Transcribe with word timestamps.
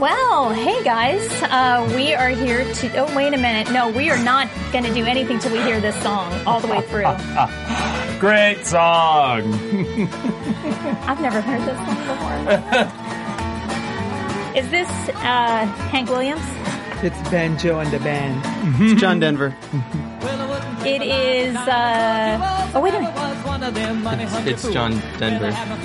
Well, 0.00 0.52
hey 0.52 0.84
guys, 0.84 1.26
uh, 1.44 1.90
we 1.96 2.12
are 2.12 2.28
here 2.28 2.70
to. 2.74 2.96
Oh, 2.98 3.16
wait 3.16 3.32
a 3.32 3.38
minute. 3.38 3.72
No, 3.72 3.88
we 3.88 4.10
are 4.10 4.22
not 4.22 4.46
going 4.70 4.84
to 4.84 4.92
do 4.92 5.06
anything 5.06 5.38
till 5.38 5.52
we 5.52 5.62
hear 5.62 5.80
this 5.80 5.94
song 6.02 6.30
all 6.46 6.60
the 6.60 6.66
way 6.66 6.82
through. 6.82 7.06
Great 8.20 8.66
song. 8.66 9.54
I've 11.08 11.20
never 11.22 11.40
heard 11.40 11.62
this 11.62 11.78
song 11.78 11.96
before. 11.96 12.36
Is 14.58 14.68
this 14.70 14.90
uh, 15.14 15.64
Hank 15.88 16.10
Williams? 16.10 16.44
It's 17.02 17.16
Banjo 17.30 17.78
and 17.78 17.90
the 17.90 17.98
band. 18.00 18.42
It's 18.82 19.00
John 19.00 19.18
Denver. 19.18 19.56
It 20.84 21.00
is. 21.00 21.56
Uh, 21.56 22.70
oh, 22.74 22.80
wait 22.82 22.92
a 22.92 23.00
minute. 23.00 23.45
It's 23.58 24.70
John 24.70 24.92
Denver. 25.18 25.46
I'm 25.46 25.80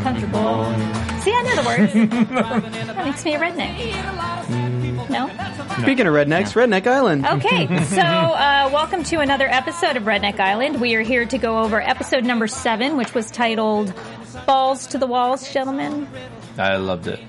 comfortable. 0.02 0.64
See, 1.20 1.34
I 1.34 1.42
know 1.42 1.56
the 1.56 1.62
words. 1.66 1.92
that 2.30 3.02
makes 3.04 3.22
me 3.22 3.34
a 3.34 3.38
redneck. 3.38 3.76
No? 5.10 5.28
Speaking 5.82 6.06
of 6.06 6.14
rednecks, 6.14 6.54
Redneck 6.54 6.86
Island. 6.86 7.26
Okay, 7.26 7.66
so 7.84 8.00
uh, 8.00 8.70
welcome 8.72 9.02
to 9.04 9.20
another 9.20 9.48
episode 9.48 9.98
of 9.98 10.04
Redneck 10.04 10.40
Island. 10.40 10.80
We 10.80 10.94
are 10.94 11.02
here 11.02 11.26
to 11.26 11.36
go 11.36 11.58
over 11.58 11.78
episode 11.78 12.24
number 12.24 12.46
seven, 12.46 12.96
which 12.96 13.12
was 13.12 13.30
titled 13.30 13.92
Balls 14.46 14.86
to 14.88 14.96
the 14.96 15.06
Walls, 15.06 15.52
gentlemen. 15.52 16.08
I 16.58 16.76
loved 16.76 17.06
it. 17.06 17.20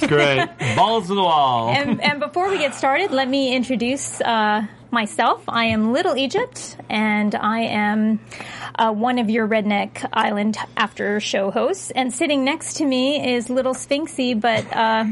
It's 0.00 0.06
great. 0.06 0.46
Balls 0.76 1.08
to 1.08 1.14
the 1.14 1.22
wall. 1.22 1.70
And, 1.70 2.00
and 2.00 2.20
before 2.20 2.48
we 2.50 2.58
get 2.58 2.74
started, 2.74 3.10
let 3.10 3.28
me 3.28 3.54
introduce 3.54 4.20
uh, 4.20 4.64
myself. 4.92 5.42
I 5.48 5.66
am 5.66 5.92
Little 5.92 6.16
Egypt, 6.16 6.76
and 6.88 7.34
I 7.34 7.60
am 7.62 8.20
uh, 8.78 8.92
one 8.92 9.18
of 9.18 9.28
your 9.28 9.48
Redneck 9.48 10.08
Island 10.12 10.56
after 10.76 11.18
show 11.18 11.50
hosts. 11.50 11.90
And 11.90 12.12
sitting 12.14 12.44
next 12.44 12.74
to 12.76 12.84
me 12.84 13.34
is 13.34 13.50
Little 13.50 13.74
Sphinxy, 13.74 14.40
but 14.40 14.64
uh, 14.74 15.04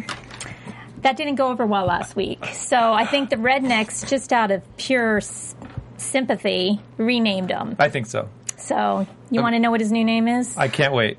that 1.02 1.16
didn't 1.16 1.34
go 1.34 1.48
over 1.48 1.66
well 1.66 1.86
last 1.86 2.14
week. 2.14 2.44
So 2.54 2.76
I 2.92 3.06
think 3.06 3.30
the 3.30 3.36
Rednecks, 3.36 4.08
just 4.08 4.32
out 4.32 4.52
of 4.52 4.62
pure 4.76 5.16
s- 5.18 5.56
sympathy, 5.96 6.80
renamed 6.96 7.50
him. 7.50 7.74
I 7.80 7.88
think 7.88 8.06
so. 8.06 8.28
So 8.56 9.06
you 9.32 9.42
want 9.42 9.54
to 9.54 9.58
know 9.58 9.70
what 9.72 9.80
his 9.80 9.90
new 9.90 10.04
name 10.04 10.28
is? 10.28 10.56
I 10.56 10.68
can't 10.68 10.92
wait. 10.94 11.18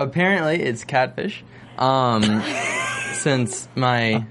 Apparently, 0.00 0.62
it's 0.62 0.84
Catfish. 0.84 1.44
Um, 1.78 2.42
since 3.12 3.68
my 3.74 4.24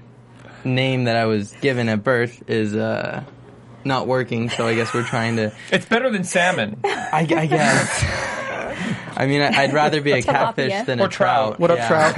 name 0.64 1.04
that 1.04 1.16
I 1.16 1.26
was 1.26 1.52
given 1.60 1.88
at 1.88 2.02
birth 2.02 2.42
is 2.48 2.74
uh, 2.74 3.22
not 3.84 4.06
working, 4.06 4.50
so 4.50 4.66
I 4.66 4.74
guess 4.74 4.92
we're 4.92 5.04
trying 5.04 5.36
to. 5.36 5.52
It's 5.70 5.86
better 5.86 6.10
than 6.10 6.24
salmon. 6.24 6.80
I, 6.84 7.26
I 7.30 7.46
guess. 7.46 8.36
I 9.20 9.26
mean, 9.26 9.42
I- 9.42 9.50
I'd 9.64 9.72
rather 9.74 10.00
be 10.00 10.12
a 10.18 10.22
catfish 10.22 10.72
Tilapia. 10.72 10.86
than 10.86 11.00
Or 11.00 11.06
a 11.06 11.08
trout. 11.08 11.58
trout. 11.58 11.60
What 11.60 11.70
up, 11.70 11.86
trout? 11.86 12.16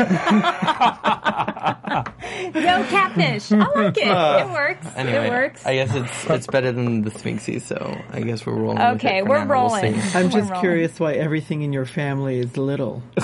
No 2.55 2.85
catfish. 2.89 3.53
I 3.53 3.57
like 3.57 3.97
it. 3.99 4.09
Uh, 4.09 4.47
it 4.47 4.53
works. 4.53 4.87
Anyway, 4.97 5.27
it 5.27 5.31
works. 5.31 5.67
I 5.67 5.75
guess 5.75 5.95
it's 5.95 6.25
it's 6.31 6.47
better 6.47 6.73
than 6.73 7.03
the 7.03 7.11
Sphinxy, 7.11 7.61
so 7.61 8.01
I 8.11 8.21
guess 8.21 8.45
we're 8.47 8.55
rolling. 8.55 8.79
with 8.79 8.87
Okay, 8.97 9.19
it 9.19 9.27
we're 9.27 9.39
now. 9.45 9.47
We'll 9.47 9.69
rolling. 9.69 9.95
I'm 10.15 10.31
just 10.31 10.49
rolling. 10.51 10.61
curious 10.61 10.99
why 11.01 11.13
everything 11.15 11.63
in 11.63 11.73
your 11.73 11.85
family 11.87 12.39
is 12.39 12.57
little. 12.57 13.03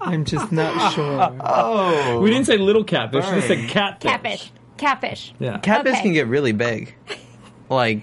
I'm 0.00 0.24
just 0.24 0.52
not 0.52 0.92
sure. 0.94 1.36
Oh, 1.40 2.20
we 2.20 2.30
didn't 2.30 2.46
say 2.46 2.58
little 2.58 2.84
catfish. 2.84 3.24
We 3.26 3.30
just 3.32 3.48
said 3.48 3.68
catfish. 3.68 4.08
Catfish. 4.10 4.52
Catfish. 4.76 5.34
Yeah. 5.40 5.58
Catfish 5.58 5.92
Okay. 5.94 6.02
can 6.02 6.12
get 6.12 6.26
really 6.28 6.52
big, 6.52 6.94
like 7.68 8.02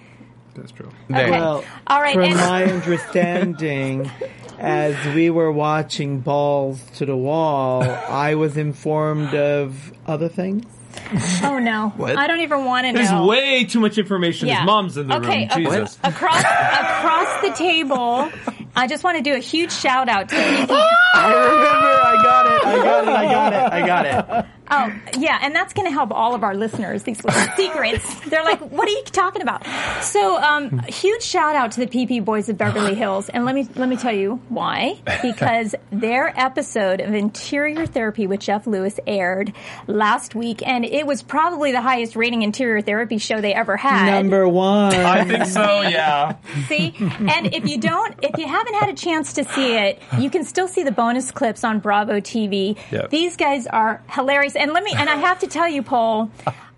That's 0.56 0.72
true. 0.72 0.90
Okay. 1.12 1.32
Well, 1.32 1.64
All 1.88 2.02
right. 2.02 2.14
from 2.14 2.24
and- 2.24 2.36
my 2.36 2.64
understanding, 2.66 4.10
as 4.60 5.16
we 5.16 5.30
were 5.30 5.52
watching 5.52 6.20
Balls 6.20 6.82
to 6.98 7.06
the 7.06 7.16
Wall, 7.18 7.84
I 7.84 8.36
was 8.36 8.56
informed 8.58 9.34
of 9.34 9.94
other 10.08 10.30
things. 10.30 10.66
oh 11.44 11.58
no. 11.60 11.90
What? 11.98 12.18
I 12.18 12.28
don't 12.28 12.42
even 12.42 12.66
want 12.66 12.86
to 12.86 12.92
know. 12.94 13.00
There's 13.00 13.28
way 13.28 13.64
too 13.66 13.80
much 13.80 13.98
information. 13.98 14.48
Yeah. 14.48 14.60
His 14.60 14.66
mom's 14.68 14.96
in 14.98 15.08
the 15.08 15.18
okay, 15.18 15.40
room. 15.42 15.50
ac- 15.52 15.64
Jesus. 15.64 16.00
across 16.04 16.40
across 16.44 17.42
the 17.42 17.52
table, 17.58 18.30
I 18.76 18.86
just 18.88 19.04
want 19.04 19.18
to 19.18 19.24
do 19.24 19.34
a 19.36 19.40
huge 19.40 19.72
shout 19.72 20.08
out 20.08 20.30
to 20.30 20.36
people. 20.58 20.78
I 21.16 21.34
remember. 21.34 22.00
I 22.06 22.20
got 22.24 22.46
it. 22.46 22.66
I 22.66 22.76
got 22.84 23.04
it. 23.04 23.10
I 23.10 23.26
got 23.26 23.54
it. 23.54 23.74
I 23.74 23.88
got 23.88 24.06
it. 24.46 24.46
Oh, 24.74 24.94
yeah, 25.18 25.40
and 25.42 25.56
that's 25.56 25.74
going 25.74 25.88
to 25.88 25.92
help 25.94 26.12
all 26.12 26.34
of 26.36 26.44
our 26.44 26.56
listeners. 26.56 27.04
These 27.04 27.24
little 27.24 27.40
secrets. 27.56 28.20
They're 28.30 28.44
like, 28.44 28.60
"What 28.60 28.88
are 28.88 28.92
you 28.92 29.04
talking 29.06 29.42
about?" 29.42 29.66
So, 30.04 30.38
um, 30.42 30.80
huge 30.88 31.22
shout 31.22 31.56
out 31.56 31.72
to 31.74 31.86
the 31.86 31.88
PP 31.88 32.24
Boys 32.26 32.50
of 32.50 32.58
Beverly 32.58 32.96
Hills, 32.96 33.30
and 33.30 33.46
let 33.46 33.56
me 33.56 33.68
let 33.76 33.88
me 33.90 33.96
tell 33.98 34.14
you 34.14 34.42
why. 34.50 35.00
Because 35.22 35.76
their 35.92 36.34
episode 36.40 37.02
of 37.02 37.14
Interior 37.14 37.86
Therapy 37.86 38.28
with 38.28 38.40
Jeff 38.40 38.68
Lewis 38.68 39.00
aired 39.06 39.54
last 39.88 40.36
week, 40.36 40.66
and 40.66 40.86
it 40.86 41.06
was 41.06 41.22
probably 41.22 41.72
the 41.72 41.82
highest 41.82 42.16
rating 42.16 42.42
interior 42.42 42.82
therapy 42.82 43.18
show 43.18 43.42
they 43.42 43.54
ever 43.54 43.78
had. 43.78 44.22
Number 44.22 44.48
one. 44.48 44.94
I 44.94 45.24
think 45.26 45.46
so, 45.46 45.82
yeah. 45.82 46.36
See, 46.68 46.96
and 47.00 47.54
if 47.54 47.68
you 47.68 47.78
don't, 47.80 48.16
if 48.22 48.38
you 48.38 48.48
haven't 48.48 48.76
had 48.76 48.90
a 48.90 48.94
chance 48.94 49.34
to 49.34 49.44
see 49.44 49.76
it, 49.76 50.02
you 50.20 50.30
can 50.30 50.44
still 50.44 50.68
see 50.68 50.84
the 50.84 50.92
bonus 50.92 51.32
clips 51.32 51.64
on 51.64 51.80
Bravo 51.80 52.20
TV. 52.20 52.78
Yep. 52.92 53.10
These 53.10 53.38
guys 53.38 53.68
are 53.68 54.02
hilarious, 54.10 54.56
and 54.64 54.74
let 54.74 54.84
me, 54.84 54.94
and 54.96 55.10
I 55.10 55.16
have 55.18 55.40
to 55.40 55.48
tell 55.48 55.68
you, 55.68 55.84
Paul, 55.84 56.32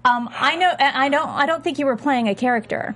um, 0.04 0.30
I 0.34 0.56
know, 0.56 0.74
I 0.80 1.08
don't, 1.10 1.30
I 1.30 1.46
don't 1.46 1.64
think 1.64 1.80
you 1.80 1.86
were 1.86 1.96
playing 1.96 2.28
a 2.28 2.36
character. 2.36 2.96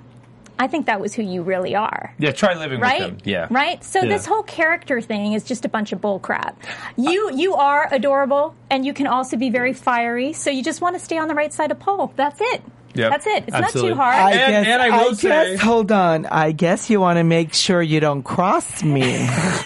I 0.62 0.68
think 0.68 0.88
that 0.88 1.00
was 1.00 1.14
who 1.16 1.24
you 1.24 1.42
really 1.42 1.74
are. 1.76 2.14
Yeah, 2.20 2.32
try 2.34 2.54
living 2.54 2.82
Right? 2.82 3.00
with 3.00 3.10
them. 3.12 3.18
Yeah. 3.24 3.48
Right? 3.50 3.82
So 3.82 4.02
Yeah. 4.02 4.10
this 4.10 4.26
whole 4.26 4.44
character 4.44 5.00
thing 5.00 5.32
is 5.32 5.46
just 5.46 5.64
a 5.64 5.70
bunch 5.70 5.94
of 5.94 6.02
bull 6.02 6.20
crap. 6.20 6.62
You 6.98 7.32
you 7.34 7.54
are 7.56 7.88
adorable 7.94 8.56
and 8.70 8.86
you 8.86 8.94
can 8.94 9.08
also 9.08 9.38
be 9.38 9.50
very 9.50 9.72
fiery, 9.72 10.34
so 10.34 10.50
you 10.50 10.62
just 10.62 10.82
want 10.82 10.98
to 10.98 11.00
stay 11.00 11.18
on 11.18 11.30
the 11.30 11.34
right 11.36 11.54
side 11.54 11.72
of 11.72 11.80
Paul. 11.80 12.12
That's 12.18 12.42
it. 12.42 12.62
Yep. 12.96 13.12
That's 13.12 13.28
it. 13.28 13.44
It's 13.48 13.56
Absolutely. 13.56 13.90
not 13.92 13.96
too 13.96 14.02
hard. 14.02 14.16
I 14.16 14.32
And- 14.32 14.52
guess, 14.66 14.68
and 14.74 14.82
I 14.82 15.04
will 15.04 15.16
say- 15.16 15.30
guess, 15.30 15.62
hold 15.62 15.92
on. 15.92 16.26
I 16.26 16.52
guess 16.52 16.90
you 16.90 17.00
want 17.00 17.18
to 17.18 17.24
make 17.24 17.54
sure 17.54 17.82
you 17.82 18.00
don't 18.00 18.24
cross 18.24 18.84
me. 18.84 19.04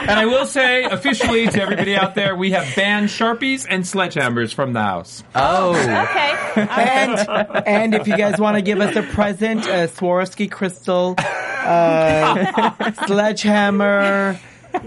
And 0.00 0.10
I 0.18 0.26
will 0.26 0.46
say 0.46 0.84
officially 0.84 1.46
to 1.48 1.60
everybody 1.62 1.94
out 1.96 2.14
there, 2.14 2.34
we 2.36 2.52
have 2.52 2.74
banned 2.76 3.08
Sharpies 3.08 3.66
and 3.68 3.84
sledgehammers 3.84 4.54
from 4.54 4.72
the 4.72 4.80
house. 4.82 5.22
Oh, 5.34 5.70
okay. 5.74 6.34
and 6.70 7.28
and 7.66 7.94
if 7.94 8.06
you 8.08 8.16
guys 8.16 8.38
want 8.38 8.56
to 8.56 8.62
give 8.62 8.80
us 8.80 8.96
a 8.96 9.02
present, 9.02 9.66
a 9.66 9.88
Swarovski 9.88 10.50
crystal, 10.50 11.14
uh, 11.18 12.92
sledgehammer, 13.06 14.38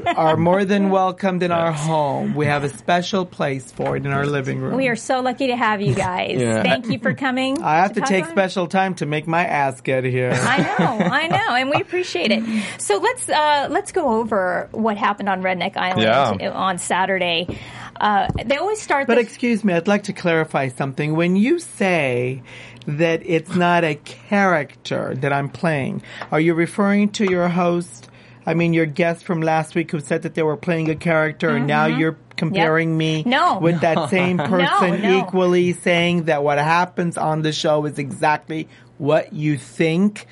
are 0.05 0.37
more 0.37 0.65
than 0.65 0.89
welcomed 0.89 1.43
in 1.43 1.51
our 1.51 1.71
home. 1.71 2.35
We 2.35 2.45
have 2.45 2.63
a 2.63 2.69
special 2.69 3.25
place 3.25 3.71
for 3.71 3.95
it 3.97 4.05
in 4.05 4.11
our 4.11 4.25
living 4.25 4.59
room. 4.59 4.75
We 4.75 4.87
are 4.87 4.95
so 4.95 5.21
lucky 5.21 5.47
to 5.47 5.55
have 5.55 5.81
you 5.81 5.93
guys. 5.95 6.39
Yeah. 6.39 6.63
Thank 6.63 6.87
you 6.87 6.99
for 6.99 7.13
coming. 7.13 7.61
I 7.61 7.77
have 7.77 7.93
to 7.93 7.99
talk 8.01 8.09
take 8.09 8.25
on- 8.25 8.31
special 8.31 8.67
time 8.67 8.95
to 8.95 9.05
make 9.05 9.27
my 9.27 9.45
ass 9.45 9.81
get 9.81 10.03
here. 10.03 10.31
I 10.33 10.57
know, 10.57 10.85
I 11.05 11.27
know, 11.27 11.55
and 11.55 11.69
we 11.69 11.81
appreciate 11.81 12.31
it. 12.31 12.43
So 12.79 12.97
let's 12.97 13.29
uh, 13.29 13.67
let's 13.71 13.91
go 13.91 14.19
over 14.19 14.69
what 14.71 14.97
happened 14.97 15.29
on 15.29 15.41
Redneck 15.41 15.77
Island 15.77 16.01
Yeah. 16.41 16.51
on 16.51 16.77
Saturday. 16.77 17.59
Uh, 17.99 18.27
they 18.45 18.57
always 18.57 18.81
start. 18.81 19.07
But 19.07 19.15
the- 19.15 19.21
excuse 19.21 19.63
me, 19.63 19.73
I'd 19.73 19.87
like 19.87 20.03
to 20.03 20.13
clarify 20.13 20.69
something. 20.69 21.15
When 21.15 21.35
you 21.35 21.59
say 21.59 22.41
that 22.87 23.21
it's 23.25 23.55
not 23.55 23.83
a 23.83 23.95
character 23.95 25.15
that 25.15 25.31
I'm 25.31 25.49
playing, 25.49 26.01
are 26.31 26.39
you 26.39 26.53
referring 26.53 27.09
to 27.09 27.29
your 27.29 27.47
host? 27.49 28.09
I 28.45 28.53
mean, 28.53 28.73
your 28.73 28.85
guest 28.85 29.23
from 29.23 29.41
last 29.41 29.75
week 29.75 29.91
who 29.91 29.99
said 29.99 30.23
that 30.23 30.33
they 30.35 30.43
were 30.43 30.57
playing 30.57 30.89
a 30.89 30.95
character, 30.95 31.49
and 31.49 31.67
now 31.67 31.85
you're 31.85 32.17
comparing 32.35 32.97
me 32.97 33.21
Mm-hmm. 33.21 33.29
No. 33.29 33.59
with 33.59 33.81
that 33.81 34.09
same 34.09 34.37
person 34.37 35.01
no. 35.01 35.19
equally, 35.19 35.73
saying 35.73 36.23
that 36.23 36.43
what 36.43 36.57
happens 36.57 37.17
on 37.17 37.41
the 37.41 37.51
show 37.51 37.85
is 37.85 37.99
exactly 37.99 38.67
what 38.97 39.33
you 39.33 39.57
think 39.57 40.25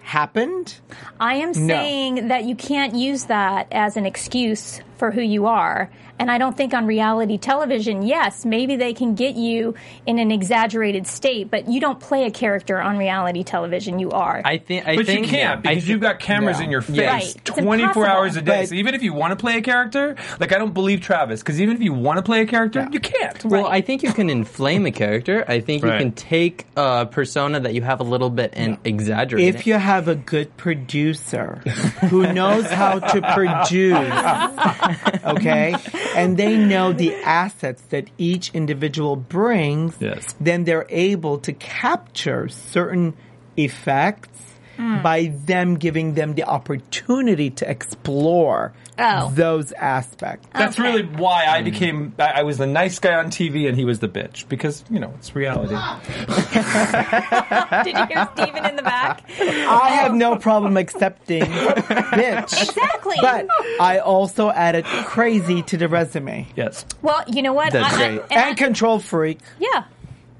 happened? 0.00 0.74
I 1.18 1.34
am 1.34 1.54
saying 1.54 2.28
that 2.28 2.44
you 2.44 2.54
can't 2.56 2.94
use 2.94 3.24
that 3.26 3.68
as 3.72 3.96
an 3.96 4.06
excuse 4.06 4.80
for 5.00 5.10
who 5.10 5.20
you 5.22 5.46
are. 5.46 5.90
And 6.20 6.30
I 6.30 6.36
don't 6.36 6.54
think 6.54 6.74
on 6.74 6.86
reality 6.86 7.38
television, 7.38 8.02
yes, 8.02 8.44
maybe 8.44 8.76
they 8.76 8.92
can 8.92 9.14
get 9.14 9.36
you 9.36 9.74
in 10.04 10.18
an 10.18 10.30
exaggerated 10.30 11.06
state, 11.06 11.50
but 11.50 11.66
you 11.68 11.80
don't 11.80 11.98
play 11.98 12.26
a 12.26 12.30
character 12.30 12.78
on 12.78 12.98
reality 12.98 13.42
television. 13.42 13.98
You 13.98 14.10
are. 14.10 14.42
I 14.44 14.58
think. 14.58 14.86
I 14.86 14.96
But 14.96 15.06
think 15.06 15.22
you 15.26 15.32
can't 15.32 15.62
because 15.62 15.88
you've 15.88 16.02
got 16.02 16.20
cameras 16.20 16.58
Yeah. 16.58 16.64
in 16.66 16.70
your 16.70 16.82
face 16.82 16.96
Yeah. 16.98 17.10
Right. 17.14 17.44
24 17.46 18.06
hours 18.06 18.36
a 18.36 18.42
day. 18.42 18.60
But- 18.60 18.68
so 18.68 18.74
even 18.74 18.94
if 18.94 19.02
you 19.02 19.14
want 19.14 19.30
to 19.30 19.36
play 19.36 19.56
a 19.56 19.62
character, 19.62 20.14
like 20.38 20.52
I 20.52 20.58
don't 20.58 20.74
believe 20.74 21.00
Travis, 21.00 21.40
because 21.40 21.58
even 21.58 21.74
if 21.74 21.82
you 21.82 21.94
want 21.94 22.18
to 22.18 22.22
play 22.22 22.42
a 22.42 22.46
character, 22.46 22.86
you 22.92 23.00
can't. 23.00 23.42
Well, 23.46 23.66
I 23.66 23.80
think 23.80 24.02
you 24.02 24.12
can 24.12 24.28
inflame 24.28 24.84
a 24.84 24.90
character. 24.92 25.42
I 25.48 25.60
think 25.60 25.82
you 25.82 25.88
can 25.90 26.12
take 26.12 26.66
a 26.76 27.06
persona 27.06 27.60
that 27.60 27.72
you 27.72 27.80
have 27.80 28.00
a 28.00 28.04
little 28.04 28.28
bit 28.28 28.52
and 28.54 28.76
exaggerate 28.84 29.42
If 29.46 29.60
it. 29.60 29.66
you 29.66 29.74
have 29.74 30.06
a 30.08 30.14
good 30.16 30.54
producer 30.58 31.62
who 32.10 32.30
knows 32.34 32.66
how 32.70 32.98
to 32.98 33.22
produce, 33.22 33.96
okay, 35.24 35.74
and 36.16 36.36
they 36.36 36.56
know 36.56 36.92
the 36.92 37.14
assets 37.16 37.82
that 37.90 38.08
each 38.18 38.50
individual 38.54 39.16
brings, 39.16 39.96
Yes. 40.00 40.34
then 40.40 40.64
they're 40.64 40.86
able 40.88 41.38
to 41.38 41.52
capture 41.52 42.48
certain 42.48 43.14
effects 43.56 44.40
hmm. 44.76 45.02
by 45.02 45.32
them 45.46 45.76
giving 45.76 46.14
them 46.14 46.34
the 46.34 46.44
opportunity 46.44 47.50
to 47.50 47.68
explore 47.70 48.72
Oh. 49.02 49.30
those 49.34 49.72
aspects. 49.72 50.46
That's 50.52 50.78
Okay. 50.78 50.82
really 50.88 51.02
why 51.04 51.46
I 51.46 51.62
mm. 51.62 51.64
became. 51.64 52.14
I, 52.18 52.40
I 52.40 52.42
was 52.42 52.58
the 52.58 52.66
nice 52.66 52.98
guy 52.98 53.14
on 53.14 53.26
TV 53.26 53.66
and 53.68 53.76
he 53.76 53.84
was 53.84 54.00
the 54.00 54.08
bitch 54.08 54.48
because 54.48 54.84
you 54.90 55.00
know 55.00 55.12
it's 55.18 55.34
reality. 55.34 55.74
Did 57.84 57.96
you 57.96 58.06
hear 58.06 58.28
Steven 58.36 58.64
in 58.66 58.76
the 58.76 58.82
back? 58.82 59.22
I 59.40 59.90
have 60.02 60.14
no 60.14 60.36
problem 60.36 60.76
accepting 60.76 61.42
bitch. 61.42 62.62
Exactly. 62.62 63.16
But 63.20 63.46
I 63.80 63.98
also 63.98 64.50
added 64.50 64.84
crazy 64.84 65.62
to 65.62 65.76
the 65.76 65.88
resume. 65.88 66.46
Yes. 66.56 66.84
well, 67.02 67.22
you 67.26 67.42
know 67.42 67.52
what? 67.52 67.72
That's 67.72 67.94
I- 67.94 67.96
I- 67.96 68.08
great. 68.08 68.22
and 68.30 68.40
I- 68.40 68.48
And 68.48 68.56
control 68.58 68.98
freak. 68.98 69.38
yeah. 69.58 69.84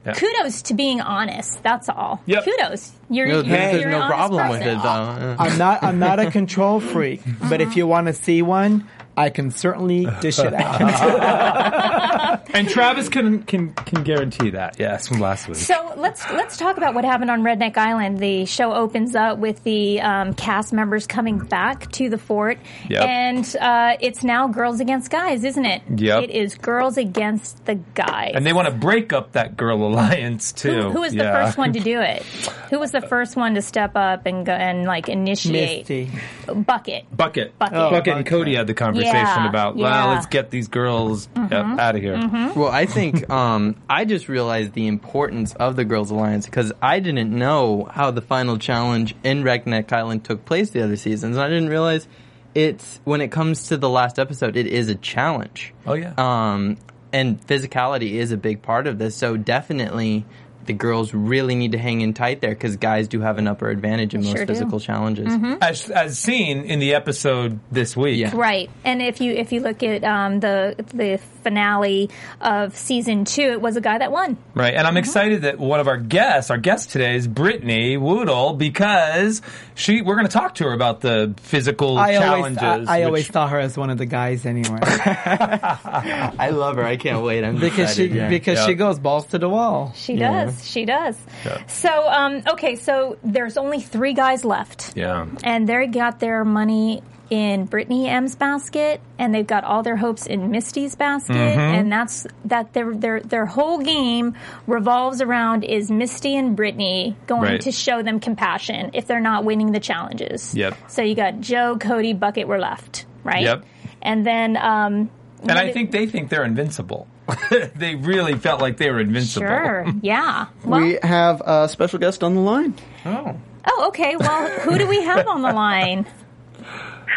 Yeah. 0.07 0.15
Kudos 0.15 0.63
to 0.63 0.75
being 0.75 1.01
honest. 1.03 1.63
That's 1.63 1.89
all. 1.91 2.23
Yep. 2.27 2.45
Kudos. 2.45 2.93
You're, 3.11 3.27
No, 3.27 3.35
you're, 3.35 3.43
there's 3.43 3.81
you're 3.83 3.91
no 3.91 3.97
an 3.99 4.03
honest 4.05 4.17
problem 4.17 4.49
with 4.49 4.61
person. 4.63 4.79
it, 4.79 4.83
though. 4.83 5.37
I'm 5.39 5.59
not 5.59 5.83
I'm 5.83 5.99
not 5.99 6.19
a 6.21 6.31
control 6.31 6.81
freak, 6.81 7.21
but 7.49 7.61
if 7.61 7.77
you 7.77 7.87
want 7.87 8.07
to 8.07 8.13
see 8.15 8.41
one, 8.41 8.89
I 9.17 9.31
can 9.31 9.51
certainly 9.51 10.07
dish 10.21 10.39
it 10.39 10.55
out. 10.55 12.41
And 12.53 12.69
Travis 12.69 13.09
can 13.09 13.45
can 13.45 13.73
can 13.75 14.03
guarantee 14.03 14.51
that. 14.51 14.77
Yes, 14.81 15.07
from 15.07 15.21
last 15.21 15.47
week. 15.47 15.57
So 15.57 15.95
let's 15.97 16.29
let's 16.31 16.57
talk 16.57 16.77
about 16.79 16.95
what 16.95 17.05
happened 17.05 17.31
on 17.31 17.43
Redneck 17.43 17.77
Island. 17.77 18.19
The 18.19 18.45
show 18.45 18.73
opens 18.73 19.15
up 19.15 19.39
with 19.39 19.63
the 19.63 20.01
um, 20.01 20.35
cast 20.35 20.73
members 20.73 21.07
coming 21.07 21.39
back 21.39 21.91
to 21.93 22.09
the 22.09 22.19
fort, 22.19 22.59
Yep. 22.89 23.03
and 23.07 23.57
uh, 23.61 23.97
it's 24.01 24.25
now 24.25 24.49
girls 24.49 24.81
against 24.81 25.11
guys, 25.13 25.45
isn't 25.45 25.65
it? 25.65 25.83
Yep. 25.97 26.25
It 26.25 26.31
is 26.31 26.57
girls 26.57 26.97
against 26.97 27.65
the 27.67 27.77
guys. 27.77 28.33
and 28.35 28.45
they 28.45 28.53
want 28.53 28.67
to 28.69 28.75
break 28.75 29.13
up 29.13 29.33
that 29.33 29.57
girl 29.57 29.87
alliance 29.87 30.53
too. 30.53 30.73
who, 30.73 30.91
who 30.91 31.01
was 31.03 31.13
the 31.13 31.21
first 31.21 31.57
one 31.57 31.73
to 31.75 31.81
do 31.81 32.01
it? 32.01 32.23
Who 32.71 32.79
was 32.79 32.93
the 32.93 33.01
first 33.01 33.35
one 33.37 33.55
to 33.55 33.63
step 33.63 33.97
up 33.97 34.27
and 34.27 34.47
go 34.47 34.53
and 34.53 34.85
like 34.85 35.09
initiate? 35.09 35.89
Misty. 35.89 36.11
Bucket. 36.47 37.05
Bucket. 37.17 37.59
Bucket. 37.59 37.77
Oh, 37.77 37.91
Bucket 37.91 38.17
and 38.17 38.25
Cody 38.27 38.55
had 38.55 38.69
the 38.69 38.75
conversation 38.75 39.00
Yeah, 39.05 39.49
about, 39.49 39.77
well, 39.77 39.91
yeah. 39.91 40.15
let's 40.15 40.27
get 40.27 40.51
these 40.51 40.69
girls 40.69 41.29
out 41.37 41.97
of 41.97 42.03
here. 42.03 42.17
Well, 42.55 42.69
I 42.69 42.87
think 42.87 43.29
um, 43.31 43.77
I 43.89 44.05
just 44.05 44.29
realized 44.29 44.73
the 44.73 44.87
importance 44.87 45.55
of 45.55 45.77
the 45.77 45.85
Girls 45.85 46.11
Alliance 46.11 46.47
because 46.47 46.73
I 46.81 47.01
didn't 47.01 47.37
know 47.37 47.89
how 47.91 48.11
the 48.11 48.23
final 48.23 48.59
challenge 48.59 49.15
in 49.23 49.43
Redneck 49.43 49.93
Island 49.93 50.25
took 50.25 50.45
place 50.45 50.71
the 50.71 50.83
other 50.83 50.97
seasons. 50.97 51.37
And 51.37 51.45
I 51.45 51.49
didn't 51.49 51.69
realize 51.69 52.07
it's 52.55 53.01
when 53.05 53.21
it 53.21 53.31
comes 53.31 53.69
to 53.69 53.77
the 53.77 53.89
last 53.89 54.19
episode, 54.19 54.57
it 54.57 54.67
is 54.67 54.89
a 54.89 54.95
challenge. 54.95 55.73
Oh, 55.87 55.95
yeah. 55.95 56.15
Um, 56.19 56.77
and 57.13 57.45
physicality 57.47 58.13
is 58.13 58.33
a 58.33 58.37
big 58.37 58.63
part 58.63 58.87
of 58.87 58.99
this. 58.99 59.17
So 59.17 59.37
definitely 59.37 60.25
the 60.71 60.77
girls 60.77 61.13
really 61.13 61.57
need 61.57 61.73
to 61.73 61.79
hang 61.79 62.01
in 62.01 62.15
tight 62.15 62.41
there 62.41 62.51
because 62.51 62.77
guys 62.77 63.09
do 63.09 63.21
have 63.21 63.39
an 63.39 63.49
upper 63.49 63.71
advantage 63.71 64.15
in 64.15 64.23
most 64.23 64.37
Sure 64.37 64.47
do. 64.47 64.53
physical 64.53 64.79
challenges. 64.79 65.27
As, 65.61 65.91
as 65.91 66.17
seen 66.17 66.63
in 66.63 66.79
the 66.79 66.95
episode 66.95 67.59
this 67.73 67.97
week. 67.97 68.21
Yeah. 68.21 68.31
Right, 68.33 68.71
and 68.85 69.03
if 69.03 69.21
you 69.21 69.33
if 69.33 69.51
you 69.51 69.61
look 69.61 69.83
at 69.83 70.05
um, 70.05 70.39
the 70.39 70.77
the 70.95 71.19
finale 71.43 72.11
of 72.41 72.77
season 72.77 73.25
two, 73.25 73.43
it 73.43 73.61
was 73.61 73.77
a 73.77 73.81
guy 73.81 73.99
that 73.99 74.13
won. 74.13 74.37
Right, 74.55 74.75
and 74.75 74.87
I'm 74.87 74.97
excited 74.97 75.43
that 75.43 75.59
one 75.59 75.81
of 75.81 75.89
our 75.89 75.97
guests, 75.99 76.51
our 76.51 76.59
guest 76.59 76.91
today, 76.91 77.17
is 77.17 77.27
Brittany 77.29 77.97
Woodle 77.97 78.55
because 78.55 79.43
she. 79.75 80.03
We're 80.03 80.15
going 80.17 80.27
to 80.27 80.33
talk 80.33 80.57
to 80.57 80.65
her 80.65 80.73
about 80.73 81.01
the 81.01 81.35
physical 81.43 81.99
I 81.99 82.15
always 82.17 82.57
challenges. 82.57 82.89
I, 82.89 82.97
I 82.97 82.99
which- 83.01 83.07
always 83.07 83.27
saw 83.33 83.49
her 83.49 83.59
as 83.59 83.77
one 83.77 83.91
of 83.91 83.99
the 83.99 84.07
guys 84.07 84.47
anyway. 84.47 84.79
I 84.83 86.51
love 86.53 86.77
her. 86.77 86.85
I 86.85 86.97
can't 86.97 87.23
wait. 87.23 87.45
I'm 87.45 87.59
because 87.59 87.95
she 87.95 88.07
yeah. 88.07 88.29
because 88.29 88.59
Yeah. 88.59 88.67
she 88.67 88.75
goes 88.75 88.99
balls 88.99 89.27
to 89.27 89.39
the 89.39 89.49
wall. 89.49 89.93
She 89.97 90.15
Yeah. 90.15 90.47
does. 90.47 90.69
She 90.69 90.85
does. 90.85 91.17
Yeah. 91.45 91.67
So, 91.67 92.09
um, 92.09 92.43
okay, 92.49 92.77
so 92.77 93.19
there's 93.23 93.57
only 93.57 93.81
three 93.81 94.13
guys 94.15 94.45
left. 94.45 94.93
Yeah. 94.97 95.27
And 95.45 95.69
they 95.69 95.87
got 95.87 96.21
their 96.21 96.45
money 96.45 97.03
in 97.31 97.65
Brittany 97.67 98.09
M's 98.09 98.35
basket, 98.35 99.01
and 99.19 99.33
they've 99.33 99.47
got 99.47 99.63
all 99.65 99.83
their 99.85 99.97
hopes 99.97 100.27
in 100.27 100.51
Misty's 100.51 100.97
basket, 100.97 101.35
Mm-hmm. 101.37 101.61
and 101.61 101.93
that's 101.93 102.27
that. 102.47 102.73
Their 102.73 102.93
their 102.95 103.21
their 103.21 103.47
whole 103.47 103.79
game 103.79 104.35
revolves 104.67 105.23
around 105.23 105.63
is 105.65 105.91
Misty 105.91 106.35
and 106.37 106.57
Brittany 106.57 107.17
going 107.29 107.43
Right. 107.43 107.61
to 107.63 107.71
show 107.73 108.03
them 108.03 108.19
compassion 108.21 108.91
if 108.95 109.07
they're 109.07 109.21
not 109.21 109.45
winning 109.45 109.71
the 109.73 109.81
challenges. 109.81 110.55
Yep. 110.55 110.77
So 110.89 111.03
you 111.03 111.15
got 111.15 111.41
Joe, 111.41 111.79
Cody, 111.79 112.13
Bucket 112.15 112.49
were 112.49 112.59
left, 112.59 113.07
right? 113.23 113.43
Yep. 113.45 113.65
And 114.03 114.27
then, 114.27 114.57
um, 114.57 115.09
And 115.43 115.53
I 115.53 115.71
think 115.73 115.93
they 115.93 116.07
think 116.07 116.31
they're 116.31 116.45
invincible. 116.45 117.07
they 117.77 117.95
really 117.95 118.35
felt 118.35 118.61
like 118.61 118.77
they 118.77 118.91
were 118.91 118.99
invincible. 119.01 119.47
sure, 119.47 119.87
yeah. 120.03 120.47
Well, 120.65 120.81
we 120.81 120.99
have 121.03 121.41
a 121.45 121.69
special 121.69 122.01
guest 122.01 122.25
on 122.25 122.35
the 122.35 122.41
line. 122.41 122.75
Oh. 123.07 123.37
oh, 123.67 123.85
okay. 123.89 124.17
Well, 124.17 124.49
who 124.61 124.79
do 124.79 124.89
we 124.89 125.01
have 125.05 125.29
on 125.29 125.43
the 125.43 125.53
line? 125.53 126.07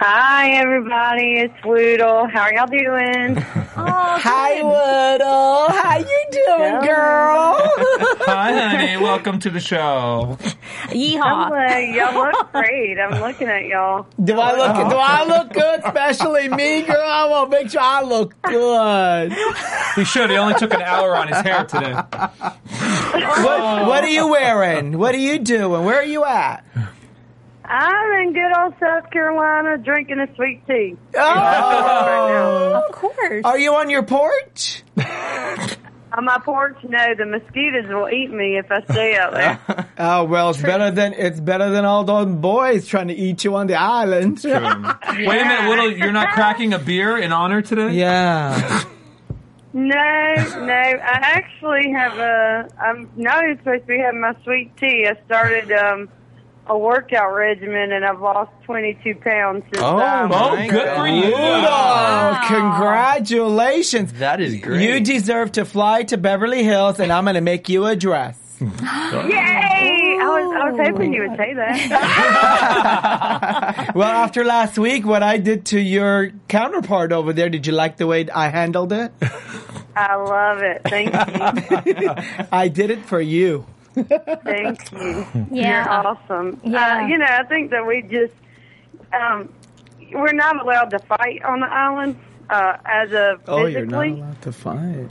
Hi, 0.05 0.49
everybody. 0.55 1.37
It's 1.39 1.53
Woodle. 1.63 2.27
How 2.27 2.41
are 2.41 2.53
y'all 2.53 2.67
doing? 2.67 3.37
Oh, 3.75 4.19
Hi, 4.19 4.57
good. 4.57 4.65
Woodle. 4.65 5.69
How 5.71 5.97
you 5.97 6.25
doing, 6.31 6.81
girl? 6.85 7.55
Hi, 8.27 8.69
honey. 8.69 8.97
Welcome 8.97 9.39
to 9.39 9.49
the 9.49 9.59
show. 9.59 10.37
Yeehaw. 10.89 11.49
Uh, 11.49 11.77
y'all 11.79 12.13
look 12.31 12.51
great. 12.51 12.99
I'm 12.99 13.19
looking 13.19 13.47
at 13.47 13.65
y'all. 13.65 14.05
Do 14.23 14.39
I 14.39 14.55
look? 14.55 14.89
Do 14.91 14.95
I 14.95 15.25
look 15.25 15.53
good? 15.53 15.79
Especially 15.83 16.49
me, 16.49 16.83
girl. 16.83 17.01
I 17.01 17.27
want 17.27 17.51
to 17.51 17.57
make 17.57 17.71
sure 17.71 17.81
I 17.81 18.03
look 18.03 18.39
good. 18.43 19.33
He 19.95 20.03
should. 20.05 20.29
He 20.29 20.37
only 20.37 20.53
took 20.53 20.71
an 20.73 20.83
hour 20.83 21.15
on 21.15 21.29
his 21.29 21.37
hair 21.37 21.63
today. 21.63 21.93
What, 21.93 23.87
what 23.87 24.03
are 24.03 24.07
you 24.09 24.27
wearing? 24.27 24.99
What 24.99 25.15
are 25.15 25.19
you 25.19 25.39
doing? 25.39 25.83
Where 25.83 25.97
are 25.97 26.05
you 26.05 26.25
at? 26.25 26.63
I'm 27.65 28.21
in 28.27 28.33
good 28.33 28.51
old 28.57 28.73
South 28.79 29.09
Carolina 29.11 29.77
drinking 29.77 30.19
a 30.19 30.33
sweet 30.35 30.65
tea. 30.67 30.95
Oh, 31.17 32.83
Of 32.87 32.91
course. 32.95 33.41
are 33.45 33.57
you 33.57 33.73
on 33.75 33.89
your 33.89 34.03
porch? 34.03 34.83
On 36.15 36.25
my 36.25 36.37
porch, 36.45 36.77
no, 36.83 36.99
the 37.17 37.25
mosquitoes 37.25 37.87
will 37.89 38.07
eat 38.07 38.29
me 38.29 38.59
if 38.59 38.67
I 38.71 38.83
stay 38.91 39.15
out 39.17 39.33
there. 39.33 39.59
Oh 39.97 40.25
well, 40.25 40.49
it's 40.51 40.61
better 40.61 40.89
than 40.91 41.13
it's 41.13 41.39
better 41.39 41.69
than 41.69 41.85
all 41.85 42.03
those 42.03 42.27
boys 42.27 42.87
trying 42.87 43.07
to 43.09 43.13
eat 43.15 43.43
you 43.43 43.55
on 43.55 43.67
the 43.67 43.75
island. 43.75 44.39
Wait 44.43 44.53
a 44.53 44.59
minute, 44.59 45.69
Little. 45.69 45.91
You're 45.91 46.11
not 46.11 46.29
cracking 46.33 46.73
a 46.73 46.79
beer 46.79 47.17
in 47.17 47.31
honor 47.31 47.61
today? 47.61 47.91
Yeah. 47.93 48.83
No, 49.75 49.95
no, 49.95 50.73
I 50.73 50.99
actually 51.01 51.91
have 51.93 52.19
a. 52.19 52.69
I'm 52.79 53.09
not 53.15 53.43
even 53.43 53.57
supposed 53.57 53.81
to 53.81 53.87
be 53.87 53.97
having 53.97 54.21
my 54.21 54.35
sweet 54.43 54.77
tea. 54.77 55.07
I 55.07 55.15
started 55.25 55.71
um, 55.71 56.09
a 56.67 56.77
workout 56.77 57.33
regimen 57.33 57.91
and 57.91 58.05
I've 58.05 58.21
lost 58.21 58.51
22 58.65 59.15
pounds 59.15 59.63
since. 59.65 59.79
Oh, 59.83 59.97
um, 59.99 60.31
Oh, 60.31 60.55
My 60.55 60.67
good 60.67 60.87
for 60.95 61.07
you. 61.07 61.33
Oh, 61.35 62.39
congratulations. 62.47 64.13
That 64.13 64.39
is 64.41 64.59
great. 64.61 64.81
You 64.89 64.99
deserve 65.01 65.51
to 65.53 65.65
fly 65.65 66.03
to 66.03 66.17
Beverly 66.17 66.63
Hills 66.63 66.99
and 66.99 67.11
I'm 67.11 67.25
going 67.25 67.33
to 67.35 67.41
make 67.41 67.67
you 67.69 67.85
a 67.85 67.95
dress. 67.95 68.39
Yay! 68.61 68.67
I 68.69 70.25
was, 70.25 70.55
I 70.55 70.69
was 70.71 70.79
hoping 70.87 71.13
you 71.13 71.27
would 71.27 71.37
say 71.37 71.53
that. 71.53 71.73
Well, 73.95 74.07
after 74.09 74.43
last 74.45 74.77
week, 74.79 75.05
what 75.05 75.21
I 75.23 75.37
did 75.37 75.65
to 75.67 75.79
your 75.79 76.31
counterpart 76.47 77.11
over 77.11 77.31
there, 77.33 77.49
did 77.49 77.67
you 77.67 77.73
like 77.73 77.97
the 77.97 78.07
way 78.07 78.27
I 78.29 78.47
handled 78.49 78.91
it? 78.93 79.11
I 79.95 80.15
love 80.15 80.59
it. 80.63 80.81
Thank 80.85 81.13
you. 81.13 82.15
I 82.51 82.67
did 82.69 82.89
it 82.89 83.05
for 83.05 83.21
you. 83.21 83.65
Thank 83.95 84.91
you. 84.91 85.25
Yeah. 85.51 85.83
You're 85.85 85.89
awesome. 85.89 86.59
Yeah. 86.63 87.03
Uh, 87.03 87.07
you 87.07 87.17
know, 87.17 87.25
I 87.29 87.43
think 87.43 87.71
that 87.71 87.85
we 87.85 88.01
just, 88.03 88.33
um, 89.13 89.49
we're 90.13 90.33
not 90.33 90.59
allowed 90.61 90.89
to 90.91 90.99
fight 90.99 91.43
on 91.43 91.59
the 91.61 91.67
island 91.67 92.17
uh, 92.49 92.77
as 92.85 93.11
a 93.11 93.39
Oh, 93.47 93.65
you're 93.65 93.85
not 93.85 94.01
physically. 94.03 94.21
allowed 94.21 94.41
to 94.41 94.51
fight. 94.51 95.09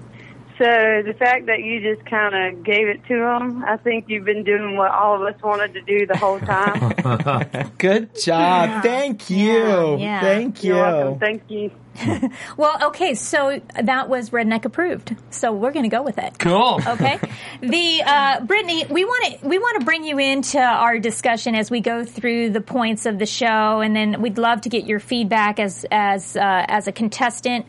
So 0.62 1.02
the 1.04 1.14
fact 1.18 1.46
that 1.46 1.58
you 1.58 1.80
just 1.80 2.08
kind 2.08 2.36
of 2.36 2.62
gave 2.62 2.86
it 2.86 3.04
to 3.08 3.16
them, 3.16 3.64
I 3.66 3.78
think 3.78 4.04
you've 4.06 4.24
been 4.24 4.44
doing 4.44 4.76
what 4.76 4.92
all 4.92 5.16
of 5.16 5.22
us 5.22 5.42
wanted 5.42 5.74
to 5.74 5.82
do 5.82 6.06
the 6.06 6.16
whole 6.16 6.38
time. 6.38 7.72
Good 7.78 8.14
job. 8.14 8.84
Thank 8.84 9.28
you. 9.28 9.98
Yeah. 9.98 10.20
Thank 10.20 10.62
you. 10.62 10.76
You're 10.76 10.84
welcome. 10.84 11.18
Thank 11.18 11.42
you. 11.48 11.72
Well, 12.56 12.86
okay, 12.88 13.14
so 13.14 13.60
that 13.82 14.08
was 14.08 14.30
redneck 14.30 14.64
approved. 14.64 15.16
So 15.30 15.52
we're 15.52 15.72
going 15.72 15.84
to 15.84 15.94
go 15.94 16.02
with 16.02 16.18
it. 16.18 16.38
Cool. 16.38 16.80
Okay. 16.92 17.18
The 17.60 18.02
uh, 18.04 18.40
Brittany, 18.44 18.86
we 18.88 19.04
want 19.04 19.40
to 19.40 19.48
we 19.48 19.58
want 19.58 19.80
to 19.80 19.84
bring 19.84 20.04
you 20.04 20.18
into 20.18 20.60
our 20.60 20.98
discussion 20.98 21.54
as 21.54 21.70
we 21.70 21.80
go 21.80 22.04
through 22.04 22.50
the 22.50 22.60
points 22.60 23.06
of 23.06 23.18
the 23.18 23.26
show, 23.26 23.80
and 23.80 23.96
then 23.96 24.20
we'd 24.20 24.38
love 24.38 24.62
to 24.62 24.68
get 24.68 24.86
your 24.86 25.00
feedback 25.00 25.58
as 25.58 25.84
as 25.90 26.36
uh, 26.36 26.64
as 26.68 26.86
a 26.86 26.92
contestant. 26.92 27.66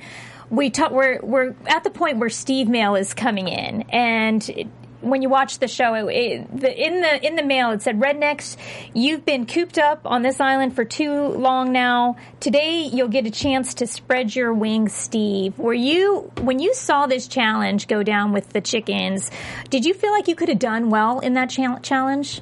We 0.53 0.69
ta- 0.69 0.89
we're 0.91 1.19
we're 1.24 1.55
at 1.67 1.83
the 1.83 1.89
point 1.89 2.17
where 2.19 2.29
Steve 2.29 2.69
Mail 2.69 2.95
is 2.95 3.13
coming 3.13 3.48
in, 3.48 3.81
and. 3.89 4.48
it- 4.50 4.67
when 5.01 5.22
you 5.22 5.27
watch 5.27 5.60
the 5.60 5.67
show, 5.67 5.95
it, 5.95 6.05
it, 6.15 6.62
the, 6.62 6.81
in 6.88 7.01
the 7.01 7.27
in 7.27 7.36
the 7.36 7.43
mail 7.43 7.72
it 7.72 7.81
said, 7.81 8.00
"Rednecks, 8.00 8.55
you've 8.93 9.25
been 9.25 9.45
cooped 9.45 9.77
up 9.77 10.00
on 10.05 10.22
this 10.22 10.39
island 10.39 10.77
for 10.77 10.86
too 10.86 11.12
long 11.27 11.74
now. 11.74 12.15
Today 12.39 12.83
you'll 12.83 13.10
get 13.10 13.25
a 13.25 13.29
chance 13.29 13.74
to 13.74 13.86
spread 13.86 14.33
your 14.33 14.53
wings." 14.53 14.93
Steve, 14.93 15.60
were 15.60 15.74
you 15.74 16.31
when 16.39 16.60
you 16.60 16.74
saw 16.74 17.05
this 17.05 17.27
challenge 17.27 17.89
go 17.89 18.01
down 18.01 18.31
with 18.31 18.48
the 18.53 18.62
chickens? 18.62 19.29
Did 19.69 19.83
you 19.83 19.93
feel 19.93 20.13
like 20.13 20.29
you 20.29 20.36
could 20.36 20.48
have 20.48 20.60
done 20.60 20.89
well 20.89 21.19
in 21.19 21.33
that 21.33 21.50
cha- 21.50 21.79
challenge? 21.79 22.39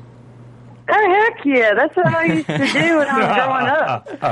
Oh 0.88 1.10
heck 1.34 1.44
yeah! 1.44 1.74
That's 1.74 1.96
what 1.96 2.06
I 2.14 2.26
used 2.26 2.46
to 2.46 2.58
do 2.60 2.98
when 3.00 3.08
I 3.08 3.98
was 4.06 4.28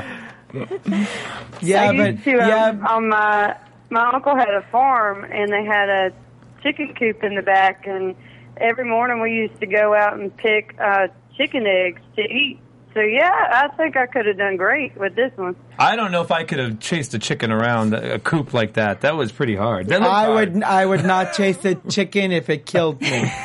growing 0.53 0.65
up. 0.93 1.07
Yeah, 1.61 1.89
I 1.89 1.97
but 1.97 2.23
to. 2.25 2.31
Um, 2.33 2.47
yeah, 2.47 2.75
um, 2.87 3.09
my 3.09 3.55
my 3.89 4.11
uncle 4.13 4.35
had 4.35 4.53
a 4.53 4.65
farm, 4.71 5.23
and 5.23 5.51
they 5.51 5.65
had 5.65 5.89
a 5.89 6.13
chicken 6.61 6.93
coop 6.97 7.23
in 7.23 7.35
the 7.35 7.41
back, 7.41 7.85
and 7.87 8.15
every 8.57 8.85
morning 8.85 9.21
we 9.21 9.31
used 9.31 9.59
to 9.59 9.67
go 9.67 9.93
out 9.93 10.19
and 10.19 10.35
pick 10.37 10.75
uh, 10.79 11.07
chicken 11.37 11.65
eggs 11.65 12.01
to 12.15 12.21
eat. 12.21 12.59
So 12.93 13.01
yeah, 13.01 13.29
I 13.51 13.67
think 13.77 13.95
I 13.95 14.07
could 14.07 14.25
have 14.25 14.37
done 14.37 14.57
great 14.57 14.97
with 14.97 15.15
this 15.15 15.31
one. 15.35 15.55
I 15.77 15.95
don't 15.95 16.11
know 16.11 16.21
if 16.21 16.31
I 16.31 16.43
could 16.43 16.57
have 16.59 16.79
chased 16.79 17.13
a 17.13 17.19
chicken 17.19 17.51
around 17.51 17.93
a 17.93 18.17
coop 18.19 18.53
like 18.53 18.73
that. 18.73 19.01
That 19.01 19.15
was 19.15 19.31
pretty 19.31 19.55
hard. 19.55 19.87
That 19.87 20.01
I 20.01 20.25
hard. 20.25 20.53
would 20.55 20.63
I 20.63 20.85
would 20.85 21.05
not 21.05 21.33
chase 21.33 21.63
a 21.65 21.75
chicken 21.75 22.31
if 22.31 22.49
it 22.49 22.65
killed 22.65 22.99
me. 22.99 23.31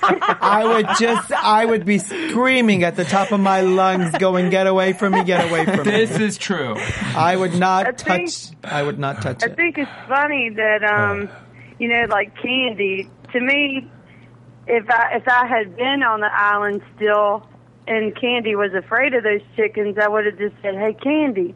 I 0.00 0.62
would 0.64 0.86
just 1.00 1.32
I 1.32 1.64
would 1.64 1.84
be 1.84 1.98
screaming 1.98 2.84
at 2.84 2.96
the 2.96 3.04
top 3.04 3.32
of 3.32 3.40
my 3.40 3.62
lungs, 3.62 4.16
going, 4.18 4.50
"Get 4.50 4.66
away 4.66 4.92
from 4.92 5.12
me! 5.14 5.24
Get 5.24 5.50
away 5.50 5.64
from 5.64 5.78
me!" 5.78 5.84
This 5.84 6.18
is 6.18 6.38
true. 6.38 6.74
I 7.16 7.36
would 7.36 7.54
not 7.54 7.86
I 7.86 7.92
think- 7.92 8.30
touch. 8.30 8.50
I 8.64 8.82
would 8.82 8.98
not 8.98 9.22
touch 9.22 9.42
it. 9.42 9.48
I 9.48 9.52
it. 9.52 9.56
think 9.56 9.78
it's 9.78 9.90
funny 10.06 10.50
that 10.50 10.84
um, 10.84 11.28
you 11.78 11.88
know, 11.88 12.04
like 12.10 12.34
candy. 12.40 13.10
To 13.32 13.40
me, 13.40 13.90
if 14.66 14.88
I 14.90 15.16
if 15.16 15.26
I 15.26 15.46
had 15.46 15.74
been 15.76 16.02
on 16.02 16.20
the 16.20 16.30
island 16.32 16.82
still, 16.96 17.46
and 17.88 18.14
Candy 18.20 18.54
was 18.54 18.72
afraid 18.74 19.14
of 19.14 19.22
those 19.24 19.40
chickens, 19.56 19.96
I 19.98 20.08
would 20.08 20.26
have 20.26 20.38
just 20.38 20.54
said, 20.62 20.74
"Hey, 20.74 20.94
Candy, 20.94 21.54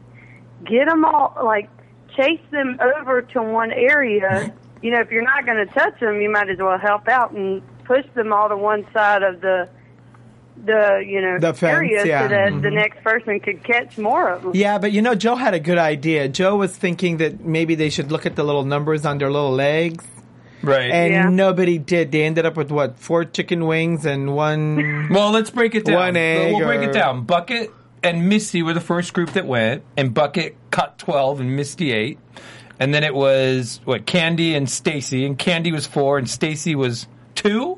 get 0.65 0.87
them 0.87 1.05
all 1.05 1.37
like 1.43 1.69
chase 2.17 2.41
them 2.51 2.77
over 2.81 3.21
to 3.21 3.41
one 3.41 3.71
area. 3.71 4.53
You 4.83 4.91
know, 4.91 4.99
if 4.99 5.11
you're 5.11 5.23
not 5.23 5.45
going 5.45 5.65
to 5.65 5.73
touch 5.73 5.97
them, 6.01 6.19
you 6.19 6.29
might 6.29 6.49
as 6.49 6.57
well 6.59 6.77
help 6.77 7.07
out 7.07 7.31
and 7.31 7.61
push 7.85 8.05
them 8.15 8.33
all 8.33 8.49
to 8.49 8.57
one 8.57 8.85
side 8.93 9.23
of 9.23 9.39
the." 9.39 9.69
The 10.65 11.03
you 11.07 11.19
know 11.19 11.39
The 11.39 11.53
fence, 11.53 11.73
area 11.77 12.05
yeah. 12.05 12.21
so 12.23 12.27
that 12.27 12.51
Mhm. 12.53 12.61
the 12.61 12.69
next 12.69 13.03
person 13.03 13.39
could 13.39 13.63
catch 13.63 13.97
more 13.97 14.29
of 14.29 14.43
them. 14.43 14.51
Yeah, 14.53 14.77
but 14.77 14.91
you 14.91 15.01
know, 15.01 15.15
Joe 15.15 15.35
had 15.35 15.53
a 15.55 15.59
good 15.59 15.79
idea. 15.79 16.27
Joe 16.27 16.57
was 16.57 16.75
thinking 16.77 17.17
that 17.17 17.43
maybe 17.43 17.73
they 17.75 17.89
should 17.89 18.11
look 18.11 18.25
at 18.27 18.35
the 18.35 18.43
little 18.43 18.63
numbers 18.63 19.03
on 19.05 19.17
their 19.17 19.31
little 19.31 19.51
legs. 19.51 20.05
Right. 20.63 20.89
And 20.91 21.13
Yeah. 21.13 21.29
nobody 21.29 21.77
did. 21.77 22.11
They 22.11 22.23
ended 22.23 22.45
up 22.45 22.55
with 22.55 22.71
what? 22.71 22.97
Four 22.97 23.25
chicken 23.25 23.65
wings 23.67 24.05
and 24.05 24.33
one. 24.35 25.07
Well, 25.11 25.31
let's 25.31 25.49
break 25.49 25.75
it 25.75 25.85
down. 25.85 25.95
One 25.95 26.15
egg 26.17 26.53
we'll 26.55 26.65
break 26.65 26.79
or- 26.81 26.89
it 26.89 26.93
down. 26.93 27.25
Bucket 27.25 27.71
and 28.01 28.27
Misty 28.29 28.63
were 28.63 28.73
the 28.73 28.81
first 28.81 29.13
group 29.13 29.31
that 29.33 29.45
went, 29.45 29.83
and 29.97 30.13
Bucket 30.13 30.55
cut 30.71 30.97
12 30.97 31.41
and 31.41 31.55
Misty 31.55 31.91
8. 31.91 32.17
And 32.79 32.93
then 32.93 33.03
it 33.03 33.13
was, 33.13 33.79
what, 33.85 34.05
Candy 34.05 34.55
and 34.55 34.69
Stacy, 34.69 35.25
and 35.25 35.37
Candy 35.37 35.71
was 35.71 35.85
4 35.85 36.17
and 36.17 36.29
Stacy 36.29 36.75
was 36.75 37.07
2? 37.35 37.77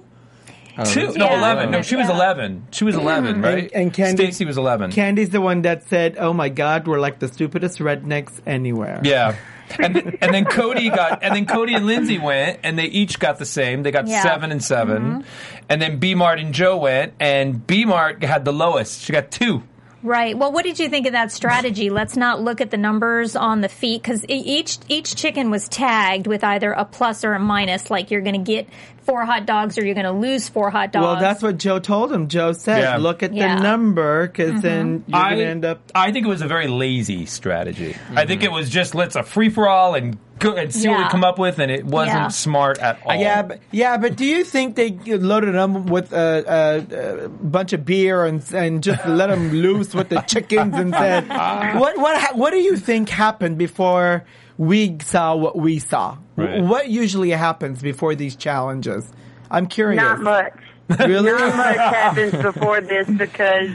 Two? 0.84 1.14
No, 1.14 1.30
Yeah. 1.30 1.38
11. 1.38 1.72
No, 1.72 1.82
she 1.82 1.96
was 1.96 2.10
Yeah. 2.10 2.16
11. 2.16 2.68
She 2.72 2.84
was 2.84 2.96
mm-hmm. 2.96 3.08
11, 3.08 3.42
right? 3.42 3.72
and 3.74 3.94
Candy- 3.94 4.24
Stacy 4.24 4.46
was 4.46 4.58
11. 4.58 4.92
Candy's 4.92 5.30
the 5.30 5.40
one 5.42 5.62
that 5.62 5.88
said, 5.88 6.18
"Oh 6.20 6.34
my 6.34 6.50
God, 6.50 6.88
we're 6.88 7.00
like 7.00 7.20
the 7.20 7.28
stupidest 7.28 7.80
rednecks 7.80 8.34
anywhere." 8.46 9.00
Yeah. 9.04 9.36
And 9.80 10.18
and 10.22 10.34
then 10.34 10.46
Cody 10.46 10.90
got 10.90 11.24
and 11.24 11.36
then 11.36 11.46
Cody 11.46 11.74
and 11.74 11.88
Lindsay 11.88 12.20
went 12.20 12.60
and 12.64 12.78
they 12.78 12.86
each 12.86 13.20
got 13.20 13.40
the 13.40 13.46
same. 13.46 13.84
They 13.84 13.92
got 13.92 14.08
Yeah. 14.08 14.22
seven 14.22 14.52
and 14.52 14.64
7 14.64 15.02
mm-hmm. 15.02 15.22
And 15.70 15.82
then 15.82 15.98
B 15.98 16.14
Mart 16.14 16.40
and 16.40 16.54
Joe 16.54 16.78
went 16.78 17.14
and 17.20 17.66
B 17.66 17.84
Mart 17.86 18.24
had 18.24 18.46
the 18.46 18.54
lowest. 18.54 19.02
She 19.02 19.12
got 19.12 19.32
two. 19.32 19.64
Right. 20.04 20.38
Well, 20.38 20.52
what 20.52 20.64
did 20.66 20.78
you 20.78 20.88
think 20.88 21.08
of 21.08 21.14
that 21.14 21.32
strategy? 21.32 21.90
Let's 21.90 22.16
not 22.16 22.40
look 22.40 22.62
at 22.62 22.70
the 22.70 22.78
numbers 22.78 23.36
on 23.36 23.62
the 23.62 23.70
feet 23.70 24.04
because 24.04 24.24
each 24.30 24.78
each 24.88 25.16
chicken 25.16 25.50
was 25.50 25.68
tagged 25.68 26.28
with 26.28 26.44
either 26.44 26.72
a 26.72 26.86
plus 26.86 27.26
or 27.26 27.34
a 27.34 27.40
minus. 27.40 27.90
Like 27.90 28.12
you're 28.12 28.22
going 28.22 28.46
to 28.46 28.52
get 28.52 28.70
four 29.06 29.26
hot 29.26 29.46
dogs 29.46 29.78
or 29.78 29.86
you're 29.86 29.94
going 29.94 30.06
to 30.06 30.12
lose 30.12 30.50
four 30.50 30.70
hot 30.70 30.92
dogs. 30.92 31.04
Well, 31.04 31.20
that's 31.20 31.42
what 31.42 31.58
Joe 31.58 31.80
told 31.80 32.12
him. 32.12 32.28
Joe 32.28 32.52
said, 32.52 32.80
Yeah. 32.82 32.98
"Look 32.98 33.24
at 33.24 33.34
Yeah. 33.34 33.56
the 33.56 33.62
number, 33.62 34.28
because 34.28 34.52
mm-hmm. 34.52 34.62
then 34.62 35.04
you're 35.08 35.22
going 35.22 35.38
to 35.38 35.46
end 35.46 35.66
up." 35.66 35.92
I 35.94 36.12
think 36.12 36.26
it 36.26 36.30
was 36.30 36.42
a 36.42 36.48
very 36.48 36.68
lazy 36.68 37.26
strategy. 37.26 37.96
I 38.16 38.26
think 38.26 38.42
mm-hmm. 38.42 38.52
it 38.52 38.52
was 38.52 38.70
just 38.70 38.96
let's 38.96 39.16
a 39.16 39.24
free 39.24 39.50
for 39.50 39.68
all 39.70 39.96
and 39.96 40.18
go 40.40 40.56
and 40.56 40.74
see 40.74 40.90
what 40.90 40.98
we 41.00 41.10
come 41.10 41.24
up 41.24 41.40
with, 41.40 41.60
and 41.60 41.72
it 41.72 41.86
wasn't 41.86 42.16
Yeah. 42.16 42.28
smart 42.28 42.80
at 42.80 43.00
all. 43.06 43.16
Yeah, 43.16 43.42
but, 43.44 43.60
yeah, 43.72 43.98
but 43.98 44.16
do 44.16 44.26
you 44.26 44.44
think 44.44 44.76
they 44.76 44.92
loaded 44.92 45.54
them 45.54 45.86
with 45.86 46.12
a, 46.12 46.84
a, 46.92 47.26
a 47.26 47.30
bunch 47.30 47.74
of 47.74 47.86
beer 47.86 48.26
and 48.26 48.44
and 48.54 48.84
just 48.84 49.06
let 49.08 49.28
them 49.30 49.52
loose 49.52 49.94
with 49.94 50.10
the 50.10 50.22
chickens 50.22 50.76
and 50.76 50.94
said, 50.94 51.28
"What 51.80 51.98
what 51.98 52.36
what 52.36 52.52
do 52.52 52.58
you 52.58 52.76
think 52.76 53.10
happened 53.10 53.58
before 53.58 54.26
we 54.58 54.98
saw 55.02 55.36
what 55.36 55.56
we 55.58 55.80
saw? 55.80 56.18
Right. 56.36 56.62
What 56.62 56.90
usually 56.90 57.32
happens 57.32 57.82
before 57.82 58.16
these 58.16 58.36
challenges? 58.36 59.12
I'm 59.52 59.68
curious. 59.68 60.02
Not 60.02 60.22
much. 60.22 60.54
Really? 61.00 61.32
Not 61.32 61.56
much 61.56 61.76
happens 61.96 62.32
before 62.42 62.82
this 62.82 63.08
because 63.10 63.70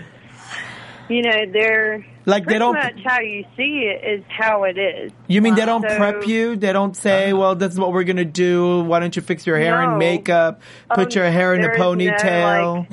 you 1.09 1.23
know 1.23 1.45
they're 1.53 2.07
Like, 2.25 2.47
they 2.47 2.59
don't- 2.59 2.75
much 2.75 3.01
how 3.05 3.21
you 3.21 3.45
see 3.57 3.91
it 3.93 4.05
is 4.21 4.25
how 4.29 4.63
it 4.65 4.79
is. 4.79 5.11
You 5.27 5.43
mean 5.43 5.55
they 5.57 5.65
don't 5.67 5.83
So- 5.89 5.97
prep 5.97 6.27
you? 6.27 6.55
They 6.57 6.73
don't 6.73 6.97
say, 6.97 7.33
"Well, 7.33 7.55
this 7.57 7.73
is 7.73 7.81
what 7.81 7.93
we're 7.93 8.05
gonna 8.05 8.25
do. 8.25 8.85
Why 8.85 9.01
don't 9.01 9.15
you 9.17 9.23
fix 9.23 9.47
your 9.47 9.59
hair 9.59 9.81
and 9.81 9.99
makeup, 9.99 10.61
put 10.89 11.17
Um, 11.17 11.23
your 11.23 11.31
hair 11.31 11.55
in 11.55 11.61
a 11.61 11.63
there 11.65 11.73
is 11.73 11.79
no, 11.79 11.85
ponytail?" 11.97 12.87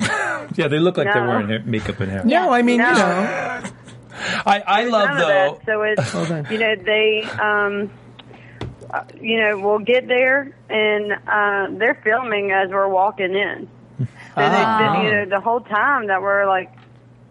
yeah, 0.58 0.66
they 0.68 0.78
look 0.80 0.96
like 0.96 1.12
they're 1.12 1.22
No. 1.22 1.28
wearing 1.30 1.48
hair, 1.48 1.62
makeup 1.64 2.00
and 2.00 2.10
hair. 2.10 2.22
no, 2.24 2.50
I 2.52 2.62
mean, 2.62 2.78
No. 2.78 2.88
you 2.88 2.94
know, 2.98 3.62
I, 4.46 4.62
I 4.66 4.84
love 4.84 5.08
None 5.08 5.18
though. 5.18 5.26
that. 5.28 5.66
So 5.66 5.82
it's 5.82 6.12
Hold 6.12 6.30
you 6.50 6.58
know 6.58 6.74
they 6.84 7.28
um 7.38 7.90
uh, 8.92 9.02
you 9.20 9.40
know 9.40 9.58
we'll 9.58 9.78
get 9.80 10.06
there 10.08 10.54
and 10.68 11.12
uh 11.12 11.78
they're 11.78 12.00
filming 12.02 12.50
as 12.52 12.70
we're 12.70 12.88
walking 12.88 13.34
in. 13.34 13.68
So 13.98 14.06
Ah. 14.36 14.50
they've 14.50 14.78
been 14.78 14.94
you 15.02 15.10
know 15.10 15.24
the 15.28 15.40
whole 15.40 15.60
time 15.60 16.06
that 16.08 16.22
we're 16.22 16.46
like 16.46 16.70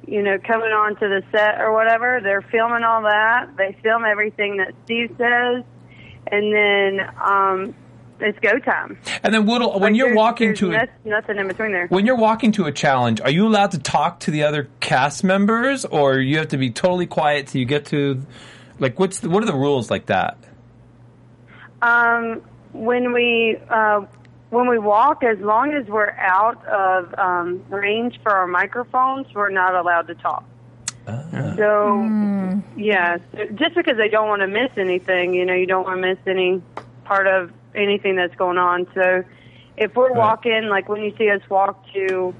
you 0.05 0.21
know 0.23 0.37
coming 0.45 0.69
onto 0.69 1.07
the 1.07 1.23
set 1.31 1.59
or 1.59 1.73
whatever 1.73 2.19
they're 2.23 2.41
filming 2.51 2.83
all 2.83 3.01
that. 3.03 3.47
They 3.57 3.75
film 3.83 4.03
everything 4.05 4.57
that 4.57 4.73
Steve 4.85 5.09
says, 5.17 5.63
and 6.31 6.53
then 6.53 7.07
um 7.23 7.75
it's 8.19 8.39
go 8.39 8.57
time. 8.59 8.97
And 9.23 9.33
then 9.33 9.45
Woodle, 9.45 9.73
when 9.79 9.93
Like, 9.93 9.95
you're 9.95 10.15
walking 10.15 10.53
to 10.55 10.73
a, 10.73 10.87
nothing 11.05 11.37
in 11.37 11.47
between 11.47 11.71
there. 11.71 11.87
when 11.87 12.05
you're 12.05 12.17
walking 12.17 12.51
to 12.53 12.65
a 12.65 12.71
challenge, 12.71 13.21
are 13.21 13.29
you 13.29 13.47
allowed 13.47 13.71
to 13.71 13.79
talk 13.79 14.19
to 14.21 14.31
the 14.31 14.43
other 14.43 14.69
cast 14.79 15.23
members, 15.23 15.85
or 15.85 16.17
you 16.17 16.37
have 16.37 16.47
to 16.49 16.57
be 16.57 16.69
totally 16.71 17.07
quiet 17.07 17.47
till 17.47 17.59
you 17.59 17.65
get 17.65 17.85
to, 17.87 18.21
like, 18.79 18.99
what's 18.99 19.19
the, 19.19 19.29
what 19.29 19.43
are 19.43 19.47
the 19.47 19.55
rules 19.55 19.89
like 19.91 20.07
that? 20.07 20.37
Um, 21.81 22.41
when 22.73 23.13
we 23.13 23.57
uh, 23.69 24.01
when 24.49 24.67
we 24.67 24.79
walk, 24.79 25.23
as 25.23 25.37
long 25.39 25.73
as 25.73 25.85
we're 25.87 26.11
out 26.11 26.65
of 26.65 27.13
um, 27.19 27.63
range 27.69 28.19
for 28.23 28.31
our 28.31 28.47
microphones, 28.47 29.27
we're 29.33 29.49
not 29.49 29.75
allowed 29.75 30.07
to 30.07 30.15
talk. 30.15 30.43
So, 31.55 32.61
yeah, 32.75 33.17
just 33.55 33.75
because 33.75 33.95
they 33.97 34.09
don't 34.09 34.27
want 34.27 34.41
to 34.41 34.47
miss 34.47 34.71
anything, 34.75 35.33
you 35.33 35.45
know, 35.45 35.53
you 35.53 35.65
don't 35.65 35.85
want 35.85 36.01
to 36.01 36.07
miss 36.07 36.17
any 36.27 36.61
part 37.05 37.27
of 37.27 37.51
anything 37.77 38.15
that's 38.15 38.35
going 38.35 38.57
on. 38.57 38.87
So, 38.93 39.23
if 39.77 39.95
we're 39.95 40.13
walking, 40.13 40.67
like 40.69 40.89
when 40.89 41.01
you 41.01 41.15
see 41.17 41.29
us 41.29 41.41
walk 41.49 41.85
to 41.93 42.33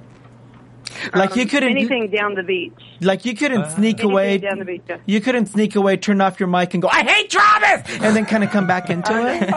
like 1.14 1.36
you 1.36 1.42
um, 1.42 1.48
couldn't, 1.48 1.70
anything 1.70 2.10
down 2.10 2.34
the 2.34 2.42
beach, 2.42 2.72
like 3.00 3.24
you 3.24 3.34
couldn't 3.34 3.70
sneak 3.70 4.02
away. 4.02 4.38
down 4.38 4.58
the 4.58 4.64
beach. 4.64 4.82
yeah. 4.88 4.98
You 5.06 5.20
couldn't 5.20 5.46
sneak 5.46 5.76
away, 5.76 5.96
turn 5.96 6.20
off 6.20 6.40
your 6.40 6.48
mic, 6.48 6.74
and 6.74 6.82
go, 6.82 6.88
"I 6.88 7.02
hate 7.02 7.30
Travis," 7.30 8.00
and 8.00 8.16
then 8.16 8.26
kind 8.26 8.42
of 8.42 8.50
come 8.50 8.66
back 8.66 8.90
into 8.90 9.12
it. 9.12 9.50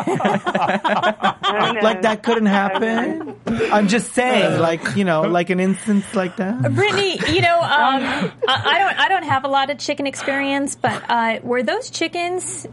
Like 1.82 2.04
that 2.04 2.22
couldn't 2.24 2.48
happen. 2.48 3.36
I'm 3.72 3.88
just 3.88 4.14
saying, 4.14 4.60
like 4.60 4.96
you 4.96 5.04
know, 5.04 5.22
like 5.22 5.50
an 5.50 5.60
instance 5.60 6.14
like 6.14 6.38
that. 6.38 6.74
Brittany, 6.74 7.20
you 7.30 7.42
know, 7.42 7.56
um, 7.56 7.62
I, 7.64 8.32
I 8.48 8.80
don't, 8.80 9.00
I 9.00 9.10
don't 9.10 9.24
have 9.24 9.44
a 9.44 9.48
lot 9.48 9.70
of 9.70 9.78
chicken 9.78 10.08
experience, 10.08 10.76
but 10.76 11.04
uh, 11.10 11.40
were 11.44 11.64
those 11.64 11.90
chickens 11.90 12.68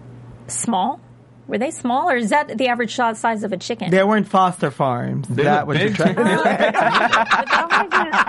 small? 0.46 1.00
Were 1.48 1.58
they 1.58 1.70
small, 1.70 2.10
or 2.10 2.16
is 2.16 2.28
that 2.30 2.58
the 2.58 2.68
average 2.68 2.94
size 2.94 3.42
of 3.42 3.52
a 3.52 3.56
chicken? 3.56 3.90
They 3.90 4.04
weren't 4.04 4.28
foster 4.28 4.70
farms. 4.70 5.26
They 5.28 5.44
that 5.44 5.66
look 5.66 5.68
was 5.68 5.78
big. 5.78 5.92
attractive. 5.92 6.26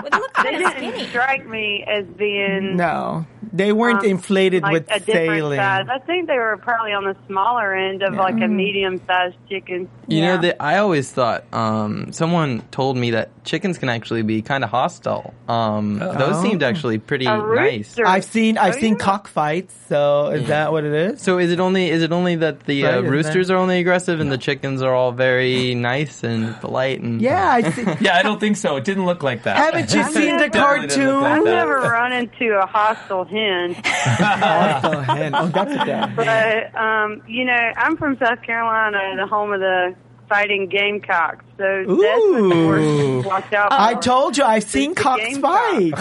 They 0.00 0.18
look 0.18 0.32
They 0.34 0.42
kind 0.52 0.64
of 0.64 0.72
didn't 0.72 0.92
skinny. 0.94 1.08
strike 1.08 1.46
me 1.46 1.84
as 1.86 2.04
being 2.06 2.76
no, 2.76 3.26
they 3.52 3.72
weren't 3.72 4.00
um, 4.00 4.06
inflated 4.06 4.62
like 4.62 4.72
with 4.72 4.90
a 4.90 5.00
saline. 5.00 5.58
size. 5.58 5.86
I 5.90 5.98
think 5.98 6.26
they 6.28 6.38
were 6.38 6.56
probably 6.56 6.92
on 6.92 7.04
the 7.04 7.16
smaller 7.26 7.74
end 7.74 8.02
of 8.02 8.14
like 8.14 8.40
a 8.40 8.48
medium-sized 8.48 9.36
chicken. 9.48 9.88
You 10.08 10.18
Yeah. 10.20 10.36
know 10.36 10.42
that 10.42 10.56
I 10.60 10.78
always 10.78 11.10
thought 11.12 11.44
um, 11.52 12.12
someone 12.12 12.62
told 12.70 12.96
me 12.96 13.10
that 13.12 13.30
chickens 13.44 13.76
can 13.78 13.88
actually 13.88 14.22
be 14.22 14.40
kind 14.42 14.64
of 14.64 14.70
hostile. 14.70 15.34
Um, 15.48 15.98
Those 15.98 16.40
seemed 16.42 16.62
actually 16.62 16.98
pretty 16.98 17.26
nice. 17.26 17.98
I've 17.98 18.24
seen 18.24 18.56
I've 18.58 18.76
Oh, 18.76 18.80
seen 18.80 18.92
yeah. 18.94 19.04
cockfights. 19.04 19.74
So 19.88 20.28
is 20.28 20.48
that 20.48 20.72
what 20.72 20.84
it 20.84 20.92
is? 20.92 21.20
So 21.22 21.38
is 21.38 21.50
it 21.50 21.60
only 21.60 21.90
is 21.90 22.02
it 22.02 22.12
only 22.12 22.36
that 22.36 22.60
the 22.60 22.86
uh, 22.86 22.98
isn't 23.00 23.09
roosters 23.10 23.50
it? 23.50 23.52
are 23.52 23.56
only 23.56 23.78
aggressive 23.80 24.20
and 24.20 24.30
the 24.30 24.38
chickens 24.38 24.82
are 24.82 24.94
all 24.94 25.12
very 25.12 25.74
nice 25.74 26.22
and 26.24 26.54
polite 26.60 27.00
and 27.00 27.20
Yeah, 27.20 27.50
I 27.50 27.70
see. 27.70 27.84
Yeah, 28.00 28.16
I 28.16 28.22
don't 28.22 28.40
think 28.40 28.56
so. 28.56 28.76
It 28.76 28.84
didn't 28.84 29.06
look 29.06 29.22
like 29.22 29.42
that. 29.44 29.56
Haven't 29.56 29.92
you 29.94 30.04
seen 30.12 30.36
the 30.36 30.48
cartoon? 30.50 31.20
like 31.20 31.38
I've 31.38 31.44
never 31.44 31.80
run 31.80 32.12
into 32.12 32.58
a 32.58 32.66
hostile 32.66 33.24
hen, 33.24 33.74
Oh, 33.84 35.00
hen. 35.00 35.34
Oh, 35.34 35.46
that's 35.48 35.74
that. 35.86 36.16
but 36.16 36.80
um, 36.80 37.22
you 37.26 37.44
know, 37.44 37.52
I'm 37.76 37.96
from 37.96 38.16
South 38.18 38.42
Carolina, 38.42 39.16
the 39.16 39.26
home 39.26 39.52
of 39.52 39.60
the 39.60 39.94
fighting 40.30 40.68
gamecocks. 40.68 41.44
So 41.58 41.84
that's 41.86 41.88
what 41.88 42.48
the 42.48 42.54
horse 42.54 42.80
Ooh. 42.80 43.22
to 43.22 43.28
watch 43.28 43.52
out. 43.52 43.72
I 43.72 43.94
told 43.94 44.38
you, 44.38 44.44
I've 44.44 44.62
seen 44.64 44.92
It's 44.92 45.00
a 45.00 45.02
cocks 45.02 45.36
fight. 45.38 45.92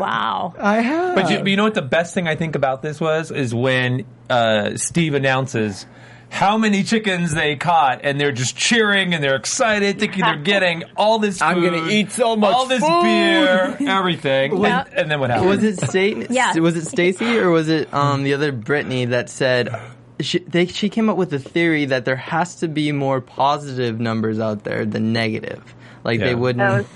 Wow. 0.00 0.54
I 0.58 0.80
have. 0.80 1.14
But 1.16 1.30
you, 1.30 1.38
but 1.38 1.48
you 1.48 1.56
know 1.56 1.64
what 1.64 1.74
the 1.74 1.82
best 1.82 2.14
thing 2.14 2.26
I 2.28 2.36
think 2.36 2.54
about 2.54 2.80
this 2.82 3.00
was 3.00 3.30
is 3.30 3.54
when 3.54 4.06
uh, 4.30 4.76
Steve 4.76 5.14
announces 5.14 5.86
how 6.34 6.58
many 6.58 6.82
chickens 6.82 7.32
they 7.34 7.56
caught, 7.56 8.00
and 8.02 8.20
they're 8.20 8.32
just 8.32 8.56
cheering 8.56 9.14
and 9.14 9.22
they're 9.22 9.36
excited, 9.36 9.98
thinking 10.00 10.24
they're 10.24 10.36
getting 10.42 10.82
all 10.96 11.18
this. 11.18 11.38
Food, 11.38 11.44
I'm 11.46 11.62
gonna 11.62 11.88
eat 11.88 12.10
so 12.12 12.34
much 12.36 12.52
all 12.54 12.66
this 12.66 12.80
food. 12.82 13.02
beer, 13.02 13.76
everything, 13.88 14.60
Yeah. 14.60 14.84
and, 14.88 14.94
and 14.98 15.10
then 15.10 15.20
what 15.20 15.30
happened? 15.30 15.48
Was 15.48 15.62
it 15.62 15.76
Sta- 15.80 16.26
Yeah. 16.30 16.54
Was 16.58 16.76
it 16.76 16.86
Stacy 16.86 17.38
or 17.38 17.50
was 17.50 17.68
it 17.68 17.92
um, 17.94 18.24
the 18.24 18.34
other 18.34 18.50
Brittany 18.52 19.04
that 19.06 19.30
said 19.30 19.74
she, 20.20 20.40
they, 20.40 20.66
she 20.66 20.88
came 20.88 21.08
up 21.08 21.16
with 21.16 21.32
a 21.32 21.38
theory 21.38 21.84
that 21.86 22.04
there 22.04 22.16
has 22.16 22.56
to 22.56 22.68
be 22.68 22.92
more 22.92 23.20
positive 23.20 24.00
numbers 24.00 24.38
out 24.40 24.64
there 24.64 24.84
than 24.84 25.12
negative. 25.12 25.74
Like 26.04 26.20
Yeah. 26.20 26.26
they 26.26 26.34
wouldn't. 26.34 26.58
That 26.58 26.76
was 26.78 26.86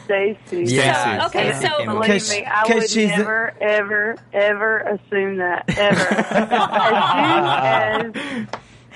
Stacy. 0.45 0.75
Yeah. 0.75 1.21
So, 1.21 1.27
okay, 1.29 1.53
Stacy 1.53 1.67
so- 1.69 1.79
came 1.79 1.89
up 1.89 1.99
with 1.99 2.07
Believe 2.09 2.21
Cause- 2.23 2.31
me, 2.31 2.45
I 2.45 2.63
'cause 2.67 2.75
would 2.75 2.91
she's- 2.91 3.17
never, 3.19 3.55
ever, 3.61 4.17
ever 4.33 4.79
assume 4.81 5.37
that. 5.39 5.65
Ever. 5.79 6.15
as 6.15 8.13
soon 8.13 8.17
as 8.17 8.47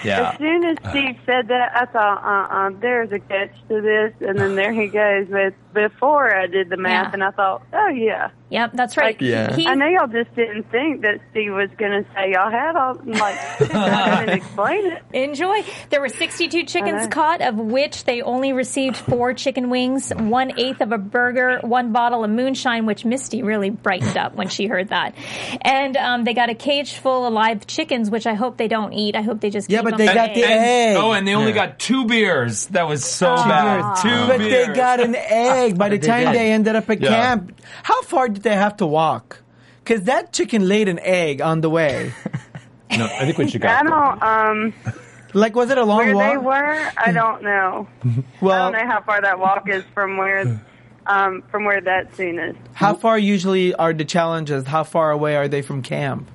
yeah. 0.04 0.30
As 0.32 0.38
soon 0.38 0.64
as 0.64 0.76
Steve 0.90 1.16
said 1.26 1.48
that, 1.48 1.72
I 1.74 1.84
thought, 1.86 2.22
uh, 2.24 2.54
uh 2.54 2.80
there's 2.80 3.12
a 3.12 3.18
catch 3.18 3.52
to 3.68 3.80
this, 3.80 4.12
and 4.26 4.38
then 4.38 4.54
there 4.54 4.72
he 4.72 4.88
goes. 4.88 5.26
But 5.30 5.54
before 5.74 6.34
I 6.34 6.46
did 6.46 6.68
the 6.68 6.76
math, 6.76 7.08
Yeah. 7.08 7.12
and 7.14 7.24
I 7.24 7.30
thought, 7.30 7.62
oh 7.72 7.88
yeah, 7.88 8.30
Yep, 8.52 8.72
that's 8.74 8.98
right. 8.98 9.18
Like, 9.18 9.22
Yeah. 9.22 9.56
He- 9.56 9.66
I 9.66 9.74
know 9.74 9.86
y'all 9.86 10.06
just 10.08 10.34
didn't 10.36 10.70
think 10.70 11.00
that 11.00 11.20
Steve 11.30 11.54
was 11.54 11.70
going 11.78 12.04
to 12.04 12.10
say 12.14 12.32
y'all 12.32 12.50
had 12.50 12.76
all 12.76 13.00
like 13.02 13.34
I 13.74 14.18
couldn't 14.20 14.36
explain 14.36 14.86
it. 14.92 15.02
Enjoy. 15.14 15.64
There 15.88 16.02
were 16.02 16.10
62 16.10 16.64
chickens 16.66 17.06
caught, 17.08 17.40
of 17.40 17.56
which 17.56 18.04
they 18.04 18.20
only 18.20 18.52
received 18.52 18.98
four 18.98 19.32
chicken 19.32 19.70
wings, 19.70 20.12
one 20.14 20.60
eighth 20.60 20.82
of 20.82 20.92
a 20.92 20.98
burger, 20.98 21.60
one 21.62 21.92
bottle 21.92 22.24
of 22.24 22.30
moonshine, 22.30 22.84
which 22.84 23.06
Misty 23.06 23.42
really 23.42 23.70
brightened 23.70 24.18
up 24.18 24.34
when 24.34 24.48
she 24.48 24.66
heard 24.66 24.90
that. 24.90 25.14
And 25.62 25.96
um, 25.96 26.24
they 26.24 26.34
got 26.34 26.50
a 26.50 26.54
cage 26.54 26.92
full 26.96 27.26
of 27.26 27.32
live 27.32 27.66
chickens, 27.66 28.10
which 28.10 28.26
I 28.26 28.34
hope 28.34 28.58
they 28.58 28.68
don't 28.68 28.92
eat. 28.92 29.16
I 29.16 29.22
hope 29.22 29.40
they 29.40 29.48
just 29.48 29.70
Yeah, 29.70 29.78
keep 29.80 29.91
but 29.92 29.98
they 29.98 30.08
for 30.08 30.14
got 30.14 30.34
the 30.34 30.44
eggs. 30.44 30.62
egg. 30.64 30.96
Oh, 30.98 31.12
and 31.12 31.26
they 31.26 31.34
only 31.34 31.52
got 31.52 31.78
two 31.78 32.04
beers. 32.06 32.66
That 32.68 32.86
was 32.88 33.04
so 33.04 33.36
bad. 33.36 34.02
Two 34.02 34.26
but 34.26 34.38
beers. 34.38 34.68
they 34.68 34.74
got 34.74 35.00
an 35.00 35.14
egg 35.16 35.78
by 35.78 35.88
the 35.88 35.98
They 35.98 36.06
time 36.06 36.24
did. 36.26 36.34
they 36.34 36.52
ended 36.52 36.74
up 36.76 36.90
at 36.90 37.00
Yeah. 37.00 37.08
camp. 37.10 37.60
How 37.84 38.02
far 38.02 38.28
did 38.28 38.42
they 38.42 38.54
have 38.54 38.76
to 38.78 38.86
walk? 38.86 39.38
Because 39.84 40.04
that 40.04 40.32
chicken 40.32 40.68
laid 40.68 40.88
an 40.88 40.98
egg 41.00 41.40
on 41.40 41.60
the 41.60 41.70
way. 41.70 42.12
No, 42.94 43.06
I 43.06 43.24
think 43.24 43.38
we 43.38 43.48
should 43.48 43.64
I 43.64 43.82
go. 43.82 43.88
don't 43.88 44.22
um 44.22 44.74
Like, 45.32 45.56
was 45.56 45.70
it 45.70 45.78
a 45.78 45.84
long 45.84 45.96
where 46.04 46.14
walk? 46.14 46.30
they 46.30 46.36
were. 46.36 46.92
I 46.98 47.10
don't 47.10 47.42
know. 47.42 47.88
I 48.04 48.22
well, 48.42 48.70
don't 48.70 48.82
know 48.86 48.92
how 48.92 49.00
far 49.00 49.18
that 49.22 49.38
walk 49.38 49.66
is 49.70 49.82
from 49.94 50.18
where 50.18 50.60
um 51.06 51.42
from 51.50 51.64
where 51.64 51.80
that 51.80 52.14
scene 52.14 52.38
is. 52.38 52.54
how 52.74 52.92
far 52.92 53.18
usually 53.18 53.74
are 53.74 53.94
the 53.94 54.04
challenges? 54.04 54.66
How 54.66 54.84
far 54.84 55.10
away 55.10 55.36
are 55.36 55.48
they 55.48 55.62
from 55.62 55.80
camp? 55.80 56.28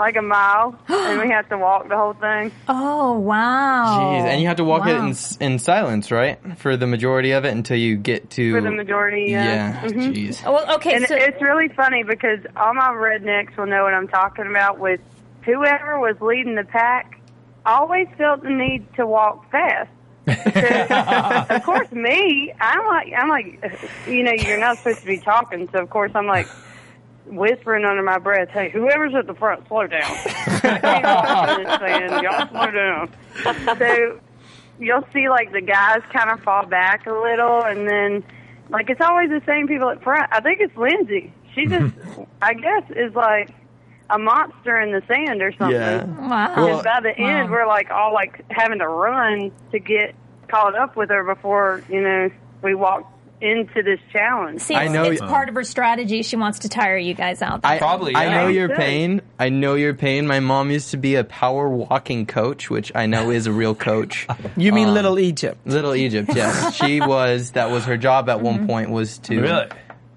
Like 0.00 0.16
a 0.16 0.22
mile, 0.22 0.78
and 0.88 1.20
we 1.20 1.28
had 1.36 1.42
to 1.50 1.58
walk 1.58 1.88
the 1.90 1.96
whole 1.96 2.14
thing. 2.14 2.50
Oh, 2.66 3.18
wow. 3.18 3.98
Jeez, 3.98 4.24
and 4.24 4.40
you 4.40 4.48
have 4.48 4.56
to 4.56 4.64
walk 4.64 4.86
it 4.86 4.96
in 4.96 5.14
in 5.40 5.58
silence, 5.58 6.10
right, 6.10 6.38
for 6.58 6.78
the 6.78 6.86
majority 6.86 7.32
of 7.32 7.44
it 7.44 7.50
until 7.50 7.76
you 7.76 7.96
get 7.98 8.30
to 8.30 8.52
For 8.54 8.62
the 8.62 8.70
majority, 8.70 9.26
yeah. 9.28 9.44
Yeah, 9.44 9.80
Mhm. 9.90 10.14
jeez. 10.14 10.42
Well, 10.42 10.76
okay, 10.76 10.94
And 10.94 11.06
so 11.06 11.14
it's 11.16 11.40
really 11.42 11.68
funny 11.68 12.02
because 12.02 12.38
all 12.56 12.72
my 12.72 12.88
rednecks 12.88 13.54
will 13.58 13.66
know 13.66 13.84
what 13.84 13.92
I'm 13.92 14.08
talking 14.08 14.46
about. 14.46 14.78
With 14.78 15.00
whoever 15.42 16.00
was 16.00 16.16
leading 16.22 16.54
the 16.54 16.64
pack, 16.64 17.20
always 17.66 18.08
felt 18.16 18.42
the 18.42 18.48
need 18.48 18.86
to 18.94 19.06
walk 19.06 19.50
fast. 19.50 19.90
Of 21.50 21.62
course, 21.64 21.90
me, 21.92 22.52
I'm 22.58 22.86
like, 22.86 23.12
I'm 23.16 23.28
like, 23.28 23.80
you 24.06 24.22
know, 24.22 24.32
you're 24.32 24.58
not 24.58 24.78
supposed 24.78 25.00
to 25.00 25.06
be 25.06 25.18
talking, 25.18 25.68
so 25.72 25.78
of 25.80 25.90
course 25.90 26.12
I'm 26.14 26.26
like 26.26 26.46
whispering 27.30 27.84
under 27.84 28.02
my 28.02 28.18
breath, 28.18 28.48
"Hey, 28.50 28.70
whoever's 28.70 29.14
at 29.14 29.26
the 29.26 29.34
front, 29.34 29.66
slow 29.68 29.86
down." 29.86 30.16
Saying, 30.60 32.10
y'all 32.22 32.48
slow 32.48 32.70
down. 32.70 33.10
So 33.78 34.20
you'll 34.78 35.06
see 35.12 35.28
like 35.28 35.52
the 35.52 35.60
guys 35.60 36.00
kind 36.12 36.30
of 36.30 36.40
fall 36.42 36.66
back 36.66 37.06
a 37.06 37.12
little, 37.12 37.62
and 37.62 37.88
then 37.88 38.24
like 38.70 38.90
it's 38.90 39.00
always 39.00 39.30
the 39.30 39.42
same 39.46 39.68
people 39.68 39.90
at 39.90 40.02
front. 40.02 40.28
I 40.32 40.40
think 40.40 40.60
it's 40.60 40.76
Lindsay. 40.76 41.32
She 41.54 41.66
just, 41.66 41.94
I 42.42 42.54
guess, 42.54 42.84
is 42.90 43.14
like 43.14 43.50
a 44.08 44.18
monster 44.18 44.80
in 44.80 44.92
the 44.92 45.02
sand 45.06 45.42
or 45.42 45.52
something. 45.52 45.76
Yeah. 45.76 46.04
wow. 46.04 46.48
Because 46.48 46.84
by 46.84 47.00
the 47.00 47.16
end, 47.16 47.50
we're 47.50 47.66
like 47.66 47.90
all 47.90 48.12
like 48.12 48.44
having 48.50 48.78
to 48.80 48.88
run 48.88 49.52
to 49.72 49.78
get 49.78 50.14
caught 50.48 50.76
up 50.76 50.96
with 50.96 51.10
her 51.10 51.22
before 51.22 51.82
you 51.88 52.00
know 52.00 52.30
we 52.62 52.74
walk 52.74 53.10
into 53.40 53.82
this 53.82 53.98
challenge. 54.12 54.60
See, 54.60 54.74
I 54.74 54.84
it's, 54.84 54.92
know- 54.92 55.04
it's 55.04 55.20
part 55.20 55.48
of 55.48 55.54
her 55.54 55.64
strategy. 55.64 56.22
She 56.22 56.36
wants 56.36 56.60
to 56.60 56.68
tire 56.68 56.96
you 56.96 57.14
guys 57.14 57.42
out. 57.42 57.60
I, 57.64 57.78
Probably, 57.78 58.14
I 58.14 58.30
know 58.34 58.48
your 58.48 58.68
Good. 58.68 58.76
pain. 58.76 59.22
I 59.38 59.48
know 59.48 59.74
your 59.74 59.94
pain. 59.94 60.26
My 60.26 60.40
mom 60.40 60.70
used 60.70 60.90
to 60.90 60.96
be 60.96 61.14
a 61.14 61.24
power 61.24 61.68
walking 61.68 62.26
coach, 62.26 62.68
which 62.70 62.92
I 62.94 63.06
know 63.06 63.30
is 63.30 63.46
a 63.46 63.52
real 63.52 63.74
coach. 63.74 64.26
You 64.56 64.72
mean 64.72 64.88
Um, 64.88 64.94
Little 64.94 65.18
Egypt? 65.18 65.66
Little 65.66 65.94
Egypt, 65.94 66.30
yes. 66.34 66.74
She 66.74 67.00
was, 67.00 67.52
that 67.52 67.70
was 67.70 67.84
her 67.84 67.96
job 67.96 68.28
at 68.28 68.40
one 68.40 68.66
point 68.66 68.90
was 68.90 69.18
to 69.18 69.40
Really? 69.40 69.66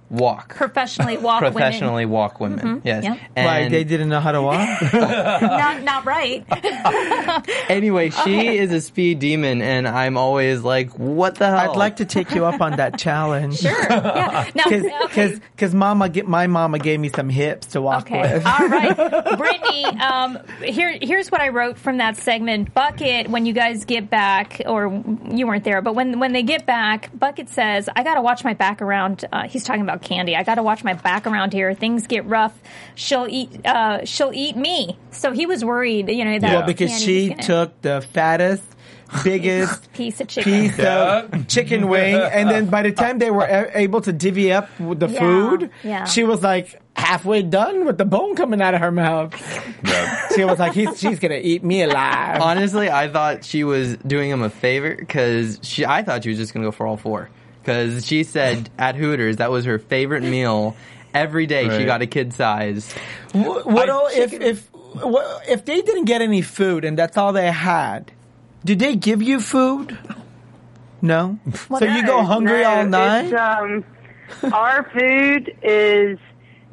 Walk. 0.09 0.55
Professionally 0.55 1.17
walk 1.17 1.39
Professionally 1.39 2.05
walk 2.05 2.39
women. 2.39 2.81
Yes. 2.83 3.03
Yep. 3.03 3.17
And 3.35 3.45
Like 3.45 3.71
they 3.71 3.83
didn't 3.83 4.09
know 4.09 4.19
how 4.19 4.31
to 4.31 4.41
walk? 4.41 4.81
Not, 4.93 5.83
not 5.83 6.05
right. 6.05 6.45
anyway, 7.69 8.09
she 8.09 8.19
Okay. 8.21 8.57
is 8.57 8.71
a 8.71 8.81
speed 8.81 9.19
demon, 9.19 9.61
and 9.61 9.87
I'm 9.87 10.17
always 10.17 10.61
like, 10.61 10.91
what 10.97 11.35
the 11.35 11.47
hell? 11.47 11.71
I'd 11.71 11.77
like 11.77 11.97
to 11.97 12.05
take 12.05 12.31
you 12.31 12.45
up 12.45 12.61
on 12.61 12.77
that 12.77 12.97
challenge. 12.97 13.59
Sure. 13.59 13.71
Yeah. 13.89 14.49
Now, 14.55 14.63
Cause, 14.63 14.83
okay. 14.83 15.07
cause, 15.29 15.41
'cause 15.57 15.73
mama, 15.73 16.09
get, 16.09 16.27
my 16.27 16.47
mama 16.47 16.79
gave 16.79 16.99
me 16.99 17.09
some 17.09 17.29
hips 17.29 17.67
to 17.67 17.81
walk 17.81 18.03
Okay. 18.03 18.21
with. 18.21 18.45
All 18.45 18.67
right. 18.67 19.37
Brittany, 19.37 19.85
um, 19.85 20.39
here, 20.63 20.97
here's 21.01 21.31
what 21.31 21.41
I 21.41 21.49
wrote 21.49 21.77
from 21.77 21.97
that 21.97 22.17
segment. 22.17 22.73
Bucket, 22.73 23.29
when 23.29 23.45
you 23.45 23.53
guys 23.53 23.85
get 23.85 24.09
back, 24.09 24.61
or 24.65 25.03
you 25.31 25.47
weren't 25.47 25.63
there, 25.63 25.81
but 25.81 25.95
when, 25.95 26.19
when 26.19 26.33
they 26.33 26.43
get 26.43 26.65
back, 26.65 27.09
Bucket 27.17 27.49
says, 27.49 27.89
I 27.95 28.03
gotta 28.03 28.21
watch 28.21 28.43
my 28.43 28.53
back 28.53 28.81
around, 28.81 29.25
uh, 29.31 29.47
he's 29.47 29.63
talking 29.63 29.81
about 29.81 29.92
Candy. 30.01 30.35
I 30.35 30.43
gotta 30.43 30.63
watch 30.63 30.83
my 30.83 30.93
back 30.93 31.25
around 31.27 31.53
here. 31.53 31.73
Things 31.73 32.07
get 32.07 32.25
rough. 32.25 32.57
She'll 32.95 33.27
eat, 33.29 33.65
uh, 33.65 34.05
she'll 34.05 34.31
eat 34.33 34.55
me. 34.55 34.97
So 35.11 35.31
he 35.31 35.45
was 35.45 35.63
worried, 35.63 36.09
you 36.09 36.25
know, 36.25 36.39
that 36.39 36.47
Yeah. 36.51 36.57
Well, 36.59 36.67
because 36.67 36.89
Candy 36.91 37.05
she 37.05 37.21
was 37.21 37.29
gonna- 37.29 37.43
took 37.43 37.81
the 37.81 38.01
fattest, 38.13 38.63
biggest 39.23 39.91
piece 39.93 40.19
of 40.21 40.27
chicken. 40.27 40.51
piece 40.51 40.77
Yeah. 40.77 41.23
of 41.31 41.47
chicken 41.47 41.87
wing, 41.87 42.15
and 42.15 42.49
then 42.49 42.65
by 42.67 42.81
the 42.83 42.91
time 43.03 43.19
they 43.19 43.31
were 43.31 43.69
able 43.73 44.01
to 44.01 44.11
divvy 44.13 44.51
up 44.51 44.69
the 44.79 45.07
Yeah, 45.07 45.19
food, 45.19 45.69
yeah. 45.83 46.05
she 46.05 46.23
was 46.23 46.41
like 46.41 46.79
halfway 46.95 47.41
done 47.41 47.85
with 47.85 47.97
the 47.97 48.05
bone 48.05 48.35
coming 48.35 48.61
out 48.61 48.73
of 48.75 48.81
her 48.81 48.91
mouth. 48.91 49.33
Yeah. 49.83 50.27
She 50.35 50.43
was 50.45 50.57
like, 50.59 50.73
He's, 50.73 50.99
"She's 50.99 51.19
gonna 51.19 51.39
eat 51.41 51.63
me 51.63 51.83
alive." 51.83 52.41
Honestly, 52.41 52.89
I 52.89 53.07
thought 53.07 53.43
she 53.43 53.63
was 53.63 53.97
doing 53.97 54.29
him 54.31 54.41
a 54.41 54.49
favor 54.49 54.95
because 54.95 55.59
she. 55.61 55.85
I 55.85 56.01
thought 56.03 56.23
she 56.23 56.29
was 56.29 56.37
just 56.39 56.53
gonna 56.53 56.65
go 56.65 56.71
for 56.71 56.87
all 56.87 56.97
four 56.97 57.29
because 57.63 58.05
she 58.05 58.23
said 58.23 58.69
at 58.77 58.95
Hooters 58.95 59.37
that 59.37 59.49
was 59.51 59.65
her 59.65 59.79
favorite 59.79 60.23
meal. 60.23 60.75
Every 61.13 61.45
day 61.45 61.69
she 61.77 61.85
got 61.85 62.01
a 62.01 62.07
kid 62.07 62.33
size. 62.33 62.91
What, 63.33 63.65
what 63.65 63.89
all- 63.89 64.09
if 64.11 64.33
if 64.33 64.69
what, 64.73 65.47
if 65.47 65.63
they 65.65 65.81
didn't 65.81 66.05
get 66.05 66.21
any 66.21 66.41
food 66.41 66.83
and 66.85 66.97
that's 66.97 67.17
all 67.17 67.33
they 67.33 67.51
had? 67.51 68.11
Did 68.65 68.79
they 68.79 68.95
give 68.95 69.21
you 69.21 69.39
food? 69.39 69.97
No. 71.01 71.37
so 71.67 71.83
you 71.85 72.05
go 72.05 72.23
hungry 72.23 72.61
No, 72.61 72.69
all 72.69 72.85
night? 72.85 73.33
Um, 73.33 73.83
our 74.53 74.89
food 74.91 75.55
is 75.61 76.17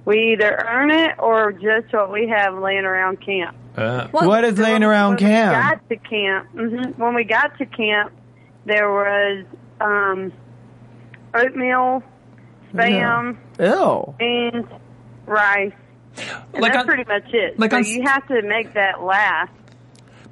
We 0.05 0.33
either 0.33 0.65
earn 0.69 0.91
it 0.91 1.17
or 1.19 1.53
just 1.53 1.93
what 1.93 2.11
we 2.13 2.29
have 2.29 2.55
laying 2.59 2.85
around 2.85 3.21
camp. 3.21 3.57
Uh, 3.77 4.09
Well, 4.13 4.27
What 4.29 4.45
is 4.45 4.59
laying 4.59 4.83
around 4.85 5.11
when 5.11 5.19
camp? 5.19 5.57
We 5.57 5.71
got 5.71 5.89
to 5.89 6.09
camp. 6.09 6.49
hmm 6.53 7.03
When 7.03 7.15
we 7.15 7.25
got 7.25 7.59
to 7.59 7.67
camp, 7.67 8.13
there 8.67 8.89
was 8.91 9.45
um, 9.81 10.33
oatmeal, 11.35 12.03
spam, 12.73 13.37
Ew. 13.59 14.15
beans, 14.19 14.67
rice. 15.27 15.73
And 16.53 16.61
Like 16.63 16.73
that's 16.73 16.81
on- 16.81 16.87
pretty 16.87 17.05
much 17.05 17.33
it. 17.33 17.59
like 17.59 17.71
so 17.71 17.77
on- 17.79 17.85
you 17.85 18.03
have 18.03 18.27
to 18.29 18.43
make 18.43 18.75
that 18.75 19.03
last. 19.03 19.53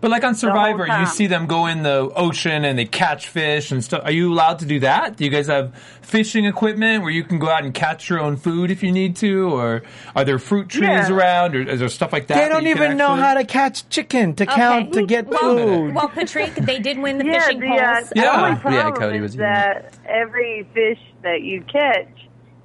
But 0.01 0.11
like 0.11 0.25
on 0.25 0.35
Survivor, 0.35 0.87
you 0.87 1.07
see 1.07 1.27
them 1.27 1.47
go 1.47 1.67
in 1.67 1.83
the 1.83 2.11
ocean 2.15 2.65
and 2.65 2.79
they 2.79 2.85
catch 2.85 3.29
fish 3.29 3.73
and 3.73 3.83
stuff. 3.83 4.03
Are 4.05 4.11
you 4.13 4.33
allowed 4.33 4.61
to 4.61 4.67
do 4.67 4.81
that? 4.81 5.17
Do 5.17 5.25
you 5.25 5.31
guys 5.31 5.47
have 5.49 5.75
fishing 6.03 6.45
equipment 6.47 7.03
where 7.03 7.11
you 7.11 7.23
can 7.25 7.39
go 7.39 7.49
out 7.49 7.65
and 7.65 7.75
catch 7.75 8.09
your 8.09 8.21
own 8.21 8.37
food 8.37 8.71
if 8.71 8.83
you 8.83 8.91
need 8.93 9.17
to, 9.17 9.51
or 9.53 9.83
are 10.17 10.25
there 10.25 10.39
fruit 10.39 10.69
trees 10.69 10.83
Yeah. 11.09 11.13
around, 11.13 11.55
or 11.55 11.63
is 11.63 11.81
there 11.81 11.89
stuff 11.89 12.13
like 12.13 12.29
that? 12.29 12.35
They 12.35 12.41
that 12.43 12.49
don't 12.49 12.65
you 12.65 12.75
can 12.75 12.85
even 12.85 12.97
know 12.97 13.15
how 13.17 13.35
to 13.35 13.45
catch 13.45 13.89
chicken 13.89 14.35
to 14.37 14.47
count 14.47 14.93
to 14.95 15.05
get 15.05 15.27
well, 15.27 15.41
food. 15.57 15.95
Well, 15.95 16.09
Patrick, 16.09 16.55
they 16.55 16.79
did 16.79 16.99
win 16.99 17.19
the 17.19 17.27
Yeah, 17.27 17.41
fishing 17.41 17.61
the, 17.61 17.67
poles. 17.69 17.81
uh, 17.81 18.01
the 18.15 18.21
Yeah. 18.21 18.59
only 18.65 18.77
Yeah, 18.77 18.91
Cody 18.93 19.21
was 19.21 19.37
that 19.37 19.99
every 20.07 20.67
fish 20.73 20.99
that 21.23 21.43
you 21.43 21.63
catch, 21.71 22.09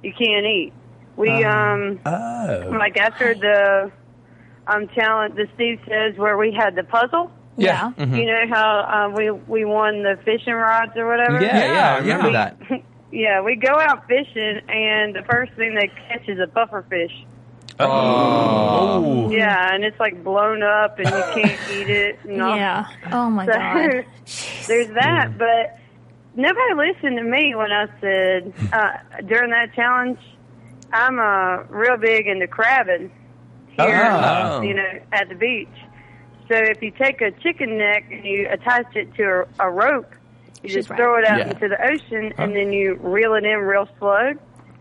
you 0.02 0.12
can't 0.12 0.46
eat. 0.46 0.72
We 1.16 1.44
um 1.44 2.00
Oh. 2.06 2.70
like 2.78 2.96
after 2.98 3.34
the 3.34 3.92
um 4.66 4.88
challenge, 4.94 5.34
the 5.36 5.46
Steve 5.54 5.80
says 5.88 6.16
where 6.16 6.36
we 6.36 6.52
had 6.52 6.74
the 6.74 6.84
puzzle. 6.84 7.30
Yeah. 7.56 7.92
You 7.98 8.26
know 8.26 8.46
how 8.48 9.06
um, 9.06 9.14
we 9.14 9.30
we 9.30 9.64
won 9.64 10.02
the 10.02 10.18
fishing 10.24 10.54
rods 10.54 10.92
or 10.96 11.06
whatever. 11.06 11.40
Yeah, 11.40 11.72
yeah, 11.72 11.94
I 11.94 11.98
remember 11.98 12.30
yeah. 12.30 12.54
that. 12.68 12.82
Yeah, 13.12 13.42
we 13.42 13.54
go 13.54 13.78
out 13.78 14.08
fishing, 14.08 14.60
and 14.68 15.14
the 15.14 15.22
first 15.30 15.52
thing 15.52 15.76
they 15.76 15.86
catch 16.08 16.28
is 16.28 16.40
a 16.40 16.48
puffer 16.48 16.84
fish. 16.90 17.12
Oh. 17.78 19.30
Yeah, 19.30 19.72
and 19.72 19.84
it's 19.84 20.00
like 20.00 20.24
blown 20.24 20.64
up, 20.64 20.98
and 20.98 21.06
you 21.06 21.42
can't 21.42 21.60
eat 21.72 21.90
it. 21.90 22.18
And 22.24 22.42
all. 22.42 22.56
Yeah. 22.56 22.86
Oh 23.12 23.30
my 23.30 23.46
So 23.46 23.52
god. 23.52 24.04
there's 24.66 24.88
that, 24.94 25.38
but 25.38 25.78
nobody 26.34 26.74
listened 26.74 27.18
to 27.18 27.22
me 27.22 27.54
when 27.54 27.70
I 27.70 27.86
said 28.00 28.52
uh, 28.72 29.22
during 29.26 29.50
that 29.50 29.74
challenge, 29.74 30.18
I'm 30.92 31.20
uh, 31.20 31.62
real 31.68 31.96
big 31.96 32.26
into 32.26 32.48
crabbing 32.48 33.12
Oh, 33.78 33.86
here, 33.86 34.02
um, 34.04 34.50
Oh. 34.52 34.62
you 34.62 34.74
know, 34.74 35.00
at 35.12 35.28
the 35.28 35.34
beach. 35.34 35.68
So 36.48 36.56
if 36.56 36.82
you 36.82 36.90
take 36.90 37.20
a 37.22 37.30
chicken 37.30 37.78
neck 37.78 38.04
and 38.10 38.24
you 38.24 38.46
attach 38.50 38.94
it 38.94 39.14
to 39.14 39.46
a, 39.58 39.66
a 39.66 39.70
rope, 39.70 40.12
you 40.62 40.68
She's 40.68 40.74
just 40.74 40.90
right. 40.90 40.96
throw 40.98 41.18
it 41.18 41.26
out 41.26 41.38
Yeah. 41.38 41.50
into 41.50 41.68
the 41.68 41.82
ocean, 41.82 42.32
and 42.38 42.54
then 42.54 42.72
you 42.72 42.94
reel 43.00 43.34
it 43.34 43.44
in 43.44 43.58
real 43.58 43.88
slow. 43.98 44.32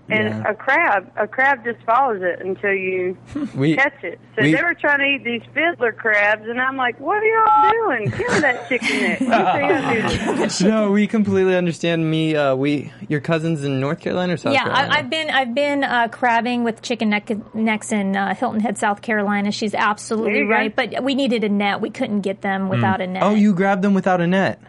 And 0.09 0.27
Yeah. 0.27 0.49
a 0.51 0.53
crab, 0.53 1.09
a 1.15 1.25
crab 1.27 1.63
just 1.63 1.79
follows 1.85 2.21
it 2.21 2.41
until 2.45 2.73
you 2.73 3.17
We 3.55 3.75
catch 3.77 4.03
it. 4.03 4.19
So 4.35 4.41
we- 4.43 4.53
they 4.53 4.61
were 4.61 4.73
trying 4.73 4.99
to 4.99 5.05
eat 5.05 5.23
these 5.23 5.41
fiddler 5.53 5.93
crabs, 5.93 6.45
and 6.45 6.59
I'm 6.59 6.75
like, 6.75 6.99
"What 6.99 7.23
are 7.23 7.25
y'all 7.25 7.71
doing? 7.71 8.09
Give 8.09 8.19
me 8.33 8.39
that 8.41 8.67
chicken 8.67 8.99
neck. 9.01 9.21
Let 9.21 9.29
me 9.29 9.35
see 9.69 9.73
how 9.73 9.91
to 9.91 10.25
do 10.35 10.35
this." 10.35 10.61
no, 10.61 10.91
we 10.91 11.07
completely 11.07 11.55
understand. 11.55 12.11
Me, 12.11 12.35
uh, 12.35 12.53
we 12.53 12.91
your 13.07 13.21
cousins 13.21 13.63
in 13.63 13.79
North 13.79 14.01
Carolina 14.01 14.33
or 14.33 14.37
South 14.37 14.51
Yeah, 14.53 14.63
Carolina? 14.65 14.93
I, 14.93 14.97
I've 14.99 15.09
been 15.09 15.29
I've 15.29 15.55
been 15.55 15.83
uh, 15.85 16.09
crabbing 16.09 16.65
with 16.65 16.81
chicken 16.81 17.09
neck, 17.09 17.31
necks 17.55 17.93
in 17.93 18.17
uh, 18.17 18.35
Hilton 18.35 18.59
Head, 18.59 18.77
South 18.77 19.01
Carolina. 19.01 19.53
She's 19.53 19.73
absolutely 19.73 20.39
you 20.39 20.45
go. 20.47 20.51
right, 20.51 20.75
but 20.75 21.01
we 21.01 21.15
needed 21.15 21.45
a 21.45 21.49
net. 21.49 21.79
We 21.79 21.89
couldn't 21.89 22.21
get 22.21 22.41
them 22.41 22.67
without 22.67 22.99
a 22.99 23.07
net. 23.07 23.23
Oh, 23.23 23.33
you 23.35 23.53
grabbed 23.53 23.81
them 23.83 23.93
without 23.93 24.19
a 24.19 24.27
net. 24.27 24.59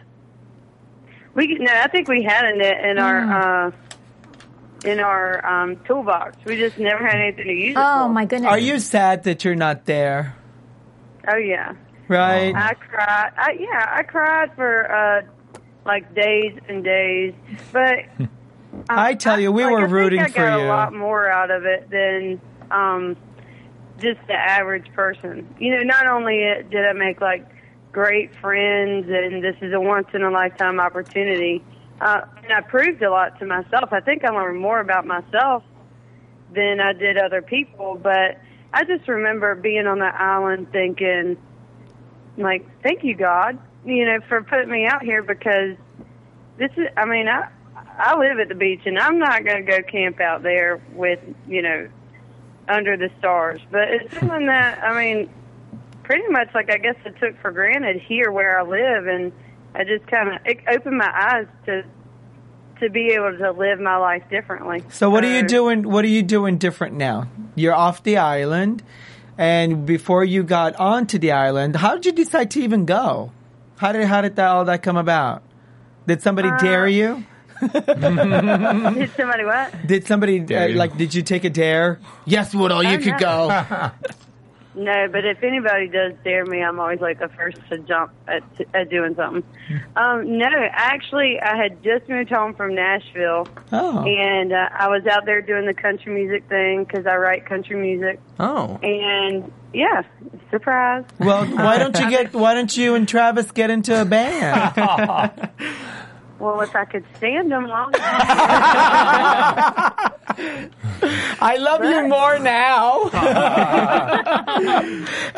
We 1.33 1.55
no, 1.59 1.71
I 1.73 1.87
think 1.89 2.07
we 2.07 2.23
had 2.23 2.45
a 2.45 2.55
net 2.55 2.85
in 2.85 2.95
Mm. 2.97 3.01
our 3.03 3.67
uh, 3.67 3.71
in 4.85 4.99
our 4.99 5.45
um, 5.45 5.77
toolbox. 5.85 6.37
We 6.45 6.57
just 6.57 6.77
never 6.77 7.05
had 7.05 7.19
anything 7.19 7.45
to 7.47 7.53
use 7.53 7.71
it 7.71 7.77
Oh 7.77 8.07
for. 8.07 8.13
my 8.13 8.25
goodness. 8.25 8.49
Are 8.49 8.59
you 8.59 8.79
sad 8.79 9.23
that 9.23 9.43
you're 9.43 9.55
not 9.55 9.85
there? 9.85 10.35
Oh 11.27 11.37
yeah, 11.37 11.73
Right? 12.07 12.53
I 12.55 12.73
cried. 12.75 13.31
I, 13.35 13.51
yeah, 13.59 13.85
I 13.91 14.03
cried 14.03 14.55
for 14.55 14.91
uh, 14.91 15.21
like 15.85 16.13
days 16.13 16.57
and 16.69 16.83
days, 16.83 17.33
but. 17.71 17.99
um, 18.19 18.29
I 18.89 19.15
tell 19.15 19.39
you, 19.39 19.51
we 19.51 19.63
like, 19.63 19.71
were 19.71 19.77
I 19.79 19.81
think 19.83 19.91
rooting 19.93 20.19
I 20.19 20.27
for 20.29 20.33
got 20.37 20.59
you. 20.59 20.65
a 20.65 20.67
lot 20.67 20.93
more 20.93 21.27
out 21.29 21.49
of 21.49 21.65
it 21.65 21.89
than 21.89 22.39
um, 22.69 23.17
just 23.99 24.19
the 24.27 24.33
average 24.33 24.91
person. 24.93 25.47
You 25.59 25.75
know, 25.75 25.81
not 25.83 26.05
only 26.07 26.43
did 26.69 26.85
I 26.85 26.93
make 26.93 27.21
like 27.21 27.47
great 27.91 28.35
friends, 28.35 29.07
and 29.09 29.43
this 29.43 29.55
is 29.61 29.73
a 29.73 29.79
once 29.79 30.07
in 30.13 30.21
a 30.21 30.29
lifetime 30.29 30.79
opportunity, 30.79 31.63
uh, 32.01 32.21
and 32.43 32.51
I 32.51 32.61
proved 32.61 33.01
a 33.01 33.09
lot 33.09 33.39
to 33.39 33.45
myself. 33.45 33.89
I 33.91 34.01
think 34.01 34.23
I 34.25 34.29
learned 34.29 34.59
more 34.59 34.79
about 34.79 35.05
myself 35.05 35.63
than 36.53 36.79
I 36.79 36.93
did 36.93 37.17
other 37.17 37.41
people. 37.41 37.99
But 38.01 38.39
I 38.73 38.83
just 38.83 39.07
remember 39.07 39.55
being 39.55 39.87
on 39.87 39.99
that 39.99 40.15
island 40.15 40.71
thinking, 40.71 41.37
like, 42.37 42.65
thank 42.83 43.03
you, 43.03 43.15
God, 43.15 43.57
you 43.85 44.05
know, 44.05 44.19
for 44.27 44.43
putting 44.43 44.69
me 44.69 44.85
out 44.85 45.03
here 45.03 45.23
because 45.23 45.77
this 46.57 46.71
is, 46.75 46.87
I 46.97 47.05
mean, 47.05 47.27
I, 47.27 47.49
I 47.97 48.17
live 48.17 48.39
at 48.39 48.49
the 48.49 48.55
beach 48.55 48.81
and 48.85 48.99
I'm 48.99 49.19
not 49.19 49.45
going 49.45 49.65
to 49.65 49.71
go 49.71 49.81
camp 49.83 50.19
out 50.19 50.43
there 50.43 50.81
with, 50.93 51.19
you 51.47 51.61
know, 51.61 51.87
under 52.67 52.97
the 52.97 53.09
stars. 53.19 53.61
But 53.71 53.89
it's 53.89 54.13
something 54.19 54.47
that, 54.47 54.83
I 54.83 54.97
mean, 54.99 55.29
pretty 56.03 56.27
much 56.27 56.49
like 56.53 56.69
I 56.69 56.77
guess 56.77 56.95
I 57.05 57.09
took 57.09 57.39
for 57.41 57.51
granted 57.51 58.01
here 58.01 58.31
where 58.31 58.59
I 58.59 58.63
live 58.63 59.07
and 59.07 59.31
I 59.75 59.83
just 59.83 60.07
kind 60.07 60.29
of, 60.29 60.35
it 60.45 60.59
opened 60.69 60.97
my 60.97 61.11
eyes 61.13 61.47
to, 61.65 61.83
to 62.79 62.89
be 62.89 63.09
able 63.09 63.37
to 63.37 63.51
live 63.51 63.79
my 63.79 63.97
life 63.97 64.23
differently. 64.29 64.83
So 64.89 65.09
what 65.09 65.23
are 65.25 65.33
you 65.35 65.43
doing? 65.47 65.83
What 65.83 66.05
are 66.05 66.09
you 66.09 66.23
doing 66.23 66.57
different 66.57 66.95
now? 66.95 67.27
You're 67.55 67.75
off 67.75 68.01
the 68.03 68.17
island, 68.17 68.83
and 69.37 69.85
before 69.85 70.23
you 70.23 70.43
got 70.43 70.75
onto 70.77 71.17
the 71.19 71.31
island, 71.33 71.75
how 71.75 71.95
did 71.95 72.05
you 72.05 72.11
decide 72.13 72.51
to 72.51 72.61
even 72.61 72.85
go? 72.85 73.31
How 73.77 73.91
did 73.91 74.05
how 74.05 74.21
did 74.21 74.37
that 74.37 74.47
all 74.47 74.65
that 74.65 74.81
come 74.81 74.97
about? 74.97 75.43
Did 76.07 76.21
somebody 76.21 76.49
Uh, 76.49 76.57
dare 76.57 76.87
you? 76.87 77.23
Did 77.61 79.11
somebody 79.15 79.45
what? 79.45 79.87
Did 79.87 80.05
somebody 80.05 80.41
uh, 80.53 80.69
like? 80.75 80.97
Did 80.97 81.13
you 81.13 81.21
take 81.23 81.45
a 81.45 81.49
dare? 81.49 81.99
Yes, 82.25 82.53
Woodle, 82.53 82.83
you 82.83 82.89
Oh, 82.89 82.97
could 82.97 83.13
no. 83.13 83.17
go. 83.17 83.91
No, 84.75 85.07
but 85.09 85.23
if 85.25 85.41
anybody 85.41 85.87
does 85.87 86.13
dare 86.23 86.45
me, 86.45 86.61
I'm 86.61 86.79
always 86.79 86.99
like 86.99 87.17
the 87.19 87.29
first 87.29 87.57
to 87.69 87.77
jump 87.79 88.11
at, 88.27 88.43
at 88.73 88.89
doing 88.89 89.15
something. 89.15 89.43
Um, 89.95 90.37
no, 90.37 90.47
actually, 90.71 91.39
I 91.41 91.55
had 91.55 91.81
just 91.81 92.09
moved 92.09 92.29
home 92.29 92.53
from 92.55 92.75
Nashville, 92.75 93.47
Oh, 93.71 94.03
and 94.03 94.51
uh, 94.51 94.67
I 94.77 94.89
was 94.89 95.05
out 95.07 95.25
there 95.25 95.41
doing 95.41 95.65
the 95.65 95.73
country 95.73 96.13
music 96.13 96.49
thing 96.49 96.83
because 96.83 97.05
I 97.07 97.15
write 97.15 97.45
country 97.45 97.77
music. 97.77 98.19
Oh, 98.39 98.77
And 98.83 99.51
yeah, 99.73 100.01
surprise. 100.51 101.05
well, 101.19 101.45
why 101.45 101.77
don't 101.77 101.97
you 101.97 102.09
get? 102.09 102.33
Why 102.33 102.53
don't 102.53 102.75
you 102.75 102.95
and 102.95 103.07
Travis 103.07 103.51
get 103.51 103.69
into 103.69 103.99
a 103.99 104.03
band? 104.05 105.49
Well, 106.39 106.61
if 106.61 106.75
I 106.75 106.85
could 106.85 107.05
stand 107.17 107.51
them 107.51 107.67
long 107.67 107.93
enough. 107.93 108.01
I 111.41 111.57
love 111.57 111.83
you 111.83 112.07
more 112.07 112.39
now. 112.39 113.03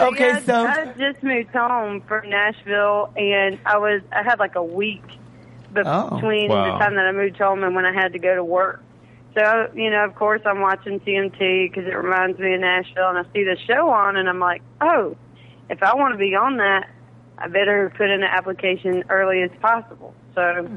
okay, 0.10 0.27
Yeah, 0.29 0.39
so 0.39 0.65
I 0.65 0.86
just 0.97 1.21
moved 1.23 1.49
home 1.51 2.01
from 2.01 2.29
Nashville, 2.29 3.12
and 3.15 3.60
I 3.65 3.77
was 3.77 4.01
I 4.12 4.23
had 4.23 4.39
like 4.39 4.55
a 4.55 4.63
week 4.63 5.03
be- 5.73 5.81
Oh, 5.86 6.15
between 6.15 6.49
wow. 6.49 6.73
the 6.73 6.79
time 6.79 6.95
that 6.95 7.05
I 7.05 7.12
moved 7.12 7.38
home 7.38 7.63
and 7.63 7.75
when 7.75 7.86
I 7.86 7.93
had 7.93 8.13
to 8.13 8.19
go 8.19 8.33
to 8.36 8.43
work. 8.43 8.81
So 9.36 9.69
you 9.75 9.91
know, 9.91 10.03
of 10.03 10.15
course, 10.15 10.41
I'm 10.45 10.62
watching 10.62 10.99
CMT 11.01 11.69
because 11.69 11.86
it 11.86 11.95
reminds 11.95 12.39
me 12.39 12.55
of 12.55 12.62
Nashville, 12.62 13.10
and 13.10 13.19
I 13.19 13.23
see 13.33 13.43
the 13.43 13.57
show 13.67 13.89
on, 13.89 14.17
and 14.17 14.27
I'm 14.27 14.39
like, 14.39 14.62
oh, 14.81 15.15
if 15.69 15.83
I 15.83 15.93
want 15.95 16.13
to 16.13 16.17
be 16.17 16.33
on 16.36 16.57
that, 16.57 16.89
I 17.38 17.47
better 17.49 17.91
put 17.95 18.10
in 18.10 18.23
an 18.23 18.29
application 18.29 19.03
early 19.10 19.43
as 19.43 19.51
possible. 19.62 20.15
So 20.38 20.69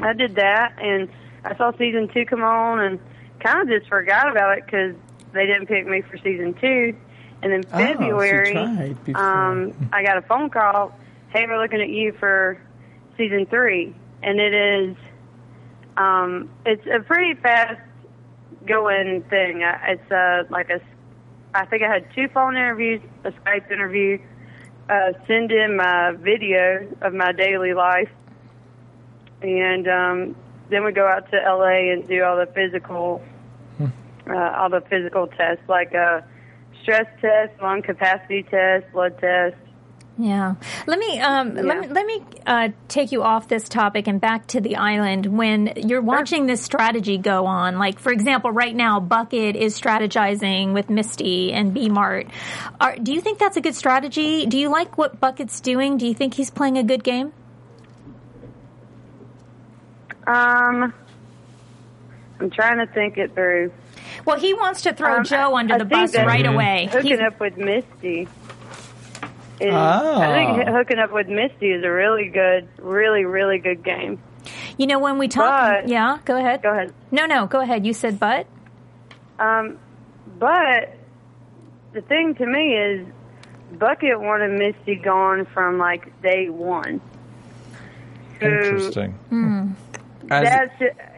I 0.00 0.14
did 0.14 0.36
that, 0.36 0.76
and 0.78 1.10
I 1.44 1.54
saw 1.56 1.72
season 1.76 2.08
two 2.08 2.24
come 2.24 2.42
on, 2.42 2.80
and 2.80 2.98
kind 3.38 3.60
of 3.60 3.68
just 3.68 3.86
forgot 3.90 4.30
about 4.30 4.56
it 4.56 4.64
because 4.64 4.96
they 5.34 5.44
didn't 5.44 5.66
pick 5.66 5.86
me 5.86 6.00
for 6.00 6.16
season 6.16 6.54
two. 6.54 6.96
And 7.42 7.52
then 7.52 7.64
Oh, 7.70 7.76
February, 7.76 8.52
tried 8.54 9.14
um, 9.14 9.90
I 9.92 10.02
got 10.02 10.16
a 10.16 10.22
phone 10.22 10.48
call. 10.48 10.98
Hey, 11.28 11.44
we're 11.46 11.60
looking 11.60 11.82
at 11.82 11.90
you 11.90 12.14
for 12.18 12.58
season 13.18 13.44
three, 13.44 13.94
and 14.22 14.40
it 14.40 14.54
is, 14.54 14.96
um, 15.98 16.48
it's 16.64 16.86
a 16.86 17.00
pretty 17.00 17.38
fast 17.38 17.78
going 18.66 19.22
thing. 19.28 19.60
It's 19.86 20.10
uh, 20.10 20.44
like 20.48 20.70
a, 20.70 20.80
I 21.54 21.66
think 21.66 21.82
I 21.82 21.92
had 21.92 22.06
two 22.14 22.28
phone 22.28 22.56
interviews, 22.56 23.02
a 23.24 23.32
Skype 23.32 23.70
interview, 23.70 24.18
uh, 24.88 25.12
send 25.26 25.52
in 25.52 25.76
my 25.76 26.12
video 26.12 26.88
of 27.02 27.12
my 27.12 27.32
daily 27.32 27.74
life, 27.74 28.08
and 29.42 29.88
um, 29.88 30.36
then 30.70 30.84
we 30.84 30.92
go 30.92 31.06
out 31.06 31.30
to 31.30 31.36
LA 31.36 31.92
and 31.92 32.06
do 32.06 32.22
all 32.22 32.36
the 32.36 32.46
physical, 32.52 33.22
uh, 33.80 34.34
all 34.56 34.70
the 34.70 34.82
physical 34.88 35.26
tests 35.26 35.64
like 35.68 35.92
a 35.94 36.24
stress 36.82 37.06
test, 37.20 37.60
lung 37.62 37.82
capacity 37.82 38.42
test, 38.42 38.90
blood 38.92 39.18
test, 39.18 39.56
Yeah. 40.16 40.54
Let 40.86 40.98
me 40.98 41.18
um, 41.20 41.54
let 41.54 41.80
me 41.80 41.88
let 41.88 42.06
me 42.06 42.22
uh, 42.46 42.68
take 42.86 43.10
you 43.10 43.22
off 43.22 43.48
this 43.48 43.68
topic 43.68 44.06
and 44.06 44.20
back 44.20 44.46
to 44.48 44.60
the 44.60 44.76
island. 44.76 45.26
When 45.26 45.72
you're 45.76 46.02
watching 46.02 46.46
this 46.46 46.62
strategy 46.62 47.18
go 47.18 47.46
on, 47.46 47.78
like 47.78 47.98
for 47.98 48.12
example, 48.12 48.52
right 48.52 48.74
now 48.74 49.00
Bucket 49.00 49.56
is 49.56 49.78
strategizing 49.78 50.72
with 50.72 50.88
Misty 50.88 51.52
and 51.52 51.74
B 51.74 51.88
Mart. 51.88 52.28
Are, 52.80 52.96
do 52.96 53.12
you 53.12 53.20
think 53.20 53.38
that's 53.38 53.56
a 53.56 53.60
good 53.60 53.74
strategy? 53.74 54.46
Do 54.46 54.56
you 54.56 54.68
like 54.68 54.96
what 54.96 55.18
Bucket's 55.18 55.60
doing? 55.60 55.96
Do 55.96 56.06
you 56.06 56.14
think 56.14 56.34
he's 56.34 56.50
playing 56.50 56.78
a 56.78 56.84
good 56.84 57.02
game? 57.02 57.32
Um, 60.26 60.92
I'm 62.40 62.50
trying 62.50 62.78
to 62.86 62.92
think 62.92 63.18
it 63.18 63.34
through. 63.34 63.72
Well, 64.24 64.38
he 64.38 64.54
wants 64.54 64.82
to 64.82 64.92
throw 64.94 65.18
Um, 65.18 65.24
Joe 65.24 65.56
under 65.56 65.74
I 65.74 65.78
the 65.78 65.84
think 65.84 65.90
bus 66.02 66.12
that 66.12 66.26
right 66.26 66.46
away. 66.46 66.88
Hooking 66.90 67.10
He's- 67.18 67.20
up 67.26 67.40
with 67.40 67.56
Misty. 67.56 68.28
Is, 69.60 69.72
Oh. 69.72 70.20
I 70.20 70.32
think 70.56 70.68
hooking 70.68 70.98
up 70.98 71.12
with 71.12 71.28
Misty 71.28 71.70
is 71.70 71.84
a 71.84 71.90
really 71.90 72.28
good, 72.28 72.66
really, 72.78 73.24
really 73.24 73.58
good 73.58 73.82
game. 73.84 74.18
you 74.76 74.86
know, 74.88 74.98
when 74.98 75.18
we 75.18 75.28
talk, 75.28 75.44
But- 75.82 75.88
yeah, 75.88 76.18
go 76.24 76.36
ahead. 76.36 76.60
Go 76.62 76.70
ahead. 76.72 76.92
No, 77.12 77.26
no, 77.26 77.46
go 77.46 77.60
ahead. 77.60 77.86
You 77.86 77.92
said 77.92 78.18
but. 78.18 78.46
Um, 79.38 79.78
but 80.38 80.96
the 81.92 82.00
thing 82.02 82.34
to 82.34 82.46
me 82.46 82.74
is, 82.76 83.06
Bucket 83.78 84.20
wanted 84.20 84.58
Misty 84.58 84.96
gone 84.96 85.44
from 85.46 85.78
like 85.78 86.20
day 86.22 86.48
one. 86.48 87.00
So 88.40 88.46
Interesting. 88.46 89.14
That's 90.28 90.74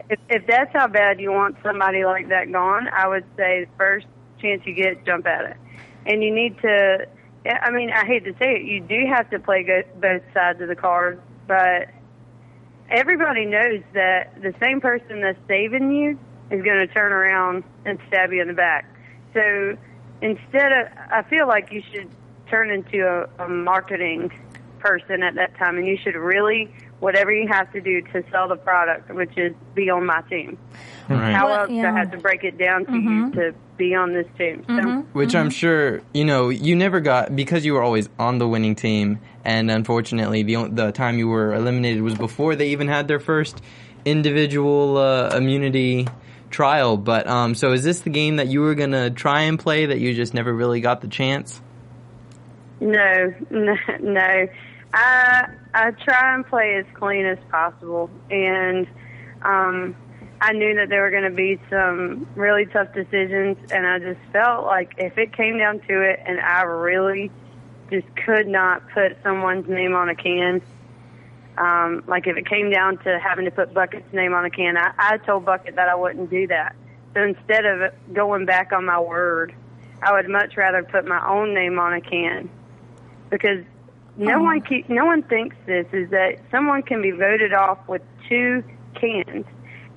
if, 0.09 0.19
if 0.29 0.47
that's 0.47 0.71
how 0.73 0.87
bad 0.87 1.19
you 1.19 1.31
want 1.31 1.57
somebody 1.63 2.05
like 2.05 2.29
that 2.29 2.51
gone, 2.51 2.87
I 2.87 3.07
would 3.07 3.25
say 3.35 3.67
first 3.77 4.07
chance 4.39 4.61
you 4.65 4.73
get, 4.73 5.05
jump 5.05 5.25
at 5.27 5.45
it. 5.51 5.57
And 6.05 6.23
you 6.23 6.33
need 6.33 6.59
to. 6.61 7.07
I 7.45 7.71
mean, 7.71 7.91
I 7.91 8.05
hate 8.05 8.25
to 8.25 8.33
say 8.33 8.55
it, 8.55 8.63
you 8.63 8.81
do 8.81 9.05
have 9.13 9.29
to 9.29 9.39
play 9.39 9.63
go, 9.63 9.81
both 10.01 10.21
sides 10.33 10.61
of 10.61 10.67
the 10.67 10.75
card, 10.75 11.21
but 11.47 11.87
everybody 12.89 13.45
knows 13.45 13.81
that 13.93 14.41
the 14.41 14.53
same 14.59 14.81
person 14.81 15.21
that's 15.21 15.39
saving 15.47 15.91
you 15.91 16.19
is 16.51 16.63
going 16.63 16.85
to 16.85 16.87
turn 16.87 17.13
around 17.13 17.63
and 17.85 17.99
stab 18.07 18.31
you 18.33 18.41
in 18.41 18.49
the 18.49 18.53
back. 18.53 18.85
So 19.33 19.77
instead 20.21 20.71
of, 20.71 20.87
I 21.09 21.23
feel 21.29 21.47
like 21.47 21.71
you 21.71 21.81
should 21.93 22.09
turn 22.49 22.69
into 22.69 23.05
a, 23.05 23.45
a 23.45 23.47
marketing 23.47 24.31
person 24.79 25.23
at 25.23 25.35
that 25.35 25.57
time, 25.57 25.77
and 25.77 25.85
you 25.85 25.97
should 26.03 26.15
really, 26.15 26.71
whatever 26.99 27.31
you 27.31 27.47
have 27.47 27.71
to 27.73 27.81
do 27.81 28.01
to 28.01 28.23
sell 28.31 28.47
the 28.47 28.55
product, 28.55 29.13
which 29.13 29.37
is 29.37 29.53
be 29.75 29.89
on 29.89 30.05
my 30.05 30.21
team. 30.29 30.57
Right. 31.09 31.33
How 31.33 31.47
Well, 31.47 31.59
else 31.61 31.69
do 31.69 31.75
yeah. 31.75 31.93
I 31.93 31.97
have 31.97 32.11
to 32.11 32.17
break 32.17 32.43
it 32.43 32.57
down 32.57 32.85
to 32.85 32.93
you 32.93 33.31
to 33.31 33.55
be 33.77 33.95
on 33.95 34.13
this 34.13 34.27
team? 34.37 34.65
So 34.67 35.05
which 35.13 35.35
I'm 35.35 35.49
sure 35.49 36.01
you 36.13 36.25
know 36.25 36.49
you 36.49 36.75
never 36.75 36.99
got 36.99 37.35
because 37.35 37.65
you 37.65 37.73
were 37.73 37.83
always 37.83 38.09
on 38.19 38.39
the 38.39 38.47
winning 38.47 38.75
team, 38.75 39.19
and 39.45 39.71
unfortunately 39.71 40.43
the 40.43 40.67
the 40.69 40.91
time 40.91 41.17
you 41.17 41.27
were 41.27 41.53
eliminated 41.53 42.01
was 42.01 42.15
before 42.15 42.55
they 42.55 42.69
even 42.69 42.87
had 42.87 43.07
their 43.07 43.19
first 43.19 43.61
individual 44.05 44.97
uh, 44.97 45.35
immunity 45.35 46.07
trial. 46.49 46.97
But 46.97 47.27
um, 47.27 47.55
so 47.55 47.71
is 47.71 47.83
this 47.83 48.01
the 48.01 48.09
game 48.09 48.37
that 48.37 48.47
you 48.47 48.61
were 48.61 48.75
gonna 48.75 49.09
try 49.09 49.41
and 49.41 49.57
play 49.59 49.85
that 49.85 49.99
you 49.99 50.13
just 50.13 50.33
never 50.33 50.53
really 50.53 50.81
got 50.81 51.01
the 51.01 51.07
chance? 51.07 51.61
No, 52.79 53.33
no, 53.49 53.75
no. 54.01 54.47
I 54.93 55.49
I 55.73 55.91
try 55.91 56.35
and 56.35 56.45
play 56.45 56.75
as 56.75 56.85
clean 56.93 57.25
as 57.25 57.37
possible, 57.51 58.09
and 58.31 58.87
um, 59.41 59.95
I 60.39 60.53
knew 60.53 60.75
that 60.75 60.89
there 60.89 61.01
were 61.01 61.11
going 61.11 61.23
to 61.23 61.35
be 61.35 61.59
some 61.69 62.27
really 62.35 62.65
tough 62.65 62.93
decisions, 62.93 63.57
and 63.71 63.85
I 63.85 63.99
just 63.99 64.19
felt 64.31 64.65
like 64.65 64.93
if 64.97 65.17
it 65.17 65.35
came 65.35 65.57
down 65.57 65.79
to 65.87 66.01
it, 66.01 66.19
and 66.25 66.39
I 66.39 66.61
really 66.63 67.31
just 67.91 68.07
could 68.25 68.47
not 68.47 68.83
put 68.89 69.17
someone's 69.23 69.67
name 69.67 69.95
on 69.95 70.09
a 70.09 70.15
can. 70.15 70.61
Um, 71.57 72.03
like 72.07 72.27
if 72.27 72.37
it 72.37 72.47
came 72.47 72.69
down 72.69 72.97
to 72.99 73.19
having 73.19 73.45
to 73.45 73.51
put 73.51 73.73
Bucket's 73.73 74.13
name 74.13 74.33
on 74.33 74.45
a 74.45 74.49
can, 74.49 74.77
I, 74.77 74.93
I 74.97 75.17
told 75.17 75.45
Bucket 75.45 75.75
that 75.75 75.89
I 75.89 75.95
wouldn't 75.95 76.29
do 76.29 76.45
that. 76.47 76.75
So 77.15 77.23
instead 77.23 77.65
of 77.65 77.93
going 78.13 78.45
back 78.45 78.71
on 78.71 78.85
my 78.85 78.99
word, 78.99 79.55
I 80.03 80.13
would 80.13 80.29
much 80.29 80.55
rather 80.55 80.83
put 80.83 81.07
my 81.07 81.25
own 81.27 81.55
name 81.55 81.79
on 81.79 81.93
a 81.93 82.01
can 82.01 82.49
because 83.31 83.63
no 84.17 84.33
uh-huh. 84.33 84.43
one 84.43 84.61
keep, 84.61 84.89
no 84.89 85.05
one 85.05 85.23
thinks 85.23 85.55
this 85.65 85.87
is 85.93 86.09
that 86.09 86.39
someone 86.51 86.83
can 86.83 87.01
be 87.01 87.11
voted 87.11 87.53
off 87.53 87.79
with 87.87 88.01
two 88.27 88.63
cans 88.99 89.45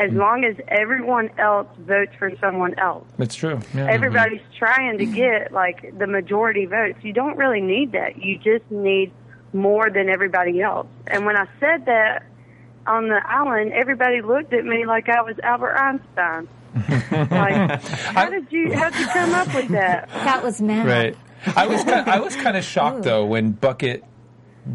as 0.00 0.10
mm. 0.10 0.16
long 0.16 0.44
as 0.44 0.56
everyone 0.68 1.30
else 1.38 1.68
votes 1.78 2.12
for 2.18 2.32
someone 2.40 2.78
else. 2.78 3.06
It's 3.18 3.34
true. 3.34 3.50
Yeah. 3.50 3.58
Mm-hmm. 3.58 3.88
Everybody's 3.90 4.40
trying 4.58 4.98
to 4.98 5.06
get 5.06 5.52
like 5.52 5.96
the 5.98 6.06
majority 6.06 6.66
votes. 6.66 6.98
You 7.02 7.12
don't 7.12 7.36
really 7.36 7.60
need 7.60 7.92
that. 7.92 8.22
You 8.22 8.38
just 8.38 8.68
need 8.70 9.12
more 9.52 9.90
than 9.90 10.08
everybody 10.08 10.60
else. 10.60 10.86
And 11.06 11.26
when 11.26 11.36
I 11.36 11.46
said 11.60 11.86
that 11.86 12.24
on 12.86 13.08
the 13.08 13.20
island, 13.26 13.72
everybody 13.72 14.22
looked 14.22 14.52
at 14.52 14.64
me 14.64 14.86
like 14.86 15.08
I 15.08 15.22
was 15.22 15.38
Albert 15.42 15.76
Einstein. 15.76 16.48
like, 17.30 17.82
how 17.82 18.30
did 18.30 18.46
you 18.50 18.72
how 18.72 18.90
did 18.90 19.00
you 19.00 19.06
come 19.08 19.34
up 19.34 19.54
with 19.54 19.68
that? 19.68 20.08
That 20.08 20.42
was 20.42 20.60
mad. 20.60 20.86
Right. 20.86 21.16
I 21.56 21.66
was 21.66 21.82
kind 21.84 22.08
I 22.08 22.20
was 22.20 22.36
kind 22.36 22.56
of 22.56 22.64
shocked 22.64 23.02
though 23.02 23.26
when 23.26 23.52
Bucket 23.52 24.04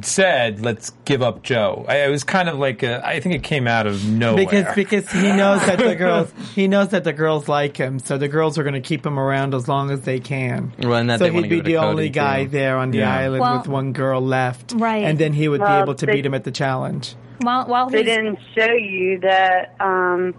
said, 0.04 0.62
"Let's 0.62 0.90
give 1.06 1.22
up 1.22 1.44
Joe." 1.44 1.86
I, 1.88 2.02
I 2.02 2.08
was 2.10 2.24
kind 2.24 2.50
of 2.50 2.58
like, 2.58 2.84
a, 2.84 3.06
I 3.06 3.20
think 3.20 3.36
it 3.36 3.44
came 3.44 3.68
out 3.68 3.88
of 3.88 4.04
nowhere. 4.08 4.44
Because 4.46 4.76
because 4.76 5.12
he 5.12 5.32
knows 5.32 5.66
that 5.66 5.78
the 5.80 5.96
girls 6.06 6.34
he 6.54 6.68
knows 6.68 6.90
that 6.90 7.04
the 7.04 7.14
girls 7.14 7.48
like 7.48 7.78
him, 7.78 8.00
so 8.00 8.18
the 8.18 8.28
girls 8.28 8.58
are 8.58 8.64
going 8.64 8.74
to 8.74 8.82
keep 8.82 9.06
him 9.06 9.20
around 9.20 9.54
as 9.54 9.68
long 9.68 9.92
as 9.92 10.02
they 10.02 10.20
can. 10.20 10.74
Well, 10.80 10.96
and 10.96 11.10
that 11.10 11.20
so 11.20 11.26
they 11.26 11.32
wanna 11.32 11.48
he'd 11.48 11.50
be 11.50 11.56
the 11.62 11.64
to 11.74 11.76
Cody, 11.78 11.88
only 11.88 12.10
guy 12.10 12.44
too. 12.46 12.50
there 12.50 12.78
on 12.78 12.92
the 12.92 13.00
Yeah. 13.00 13.16
island 13.16 13.42
Well- 13.42 13.58
with 13.60 13.68
one 13.68 13.94
girl 13.94 14.22
left, 14.22 14.74
Right. 14.76 15.04
And 15.04 15.18
then 15.20 15.34
he 15.34 15.48
would 15.48 15.62
be 15.62 15.68
able 15.68 15.96
to 15.96 16.06
they- 16.06 16.14
beat 16.14 16.26
him 16.26 16.34
at 16.34 16.44
the 16.44 16.52
challenge. 16.52 17.16
While 17.42 17.66
while 17.68 17.90
They 17.90 18.04
didn't 18.04 18.40
show 18.58 18.72
you 18.72 19.20
that 19.20 19.76
um, 19.80 20.34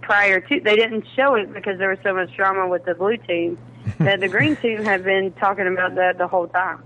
prior 0.00 0.40
to. 0.40 0.60
They 0.60 0.76
didn't 0.76 1.04
show 1.14 1.34
it 1.34 1.52
because 1.52 1.78
there 1.78 1.90
was 1.90 1.98
so 2.02 2.14
much 2.14 2.34
drama 2.36 2.66
with 2.68 2.84
the 2.84 2.94
blue 2.94 3.16
team. 3.18 3.58
that 4.00 4.20
the 4.20 4.28
green 4.28 4.56
team 4.56 4.84
had 4.84 5.02
been 5.04 5.32
talking 5.32 5.66
about 5.66 5.94
that 5.94 6.18
the 6.18 6.26
whole 6.26 6.46
time. 6.48 6.82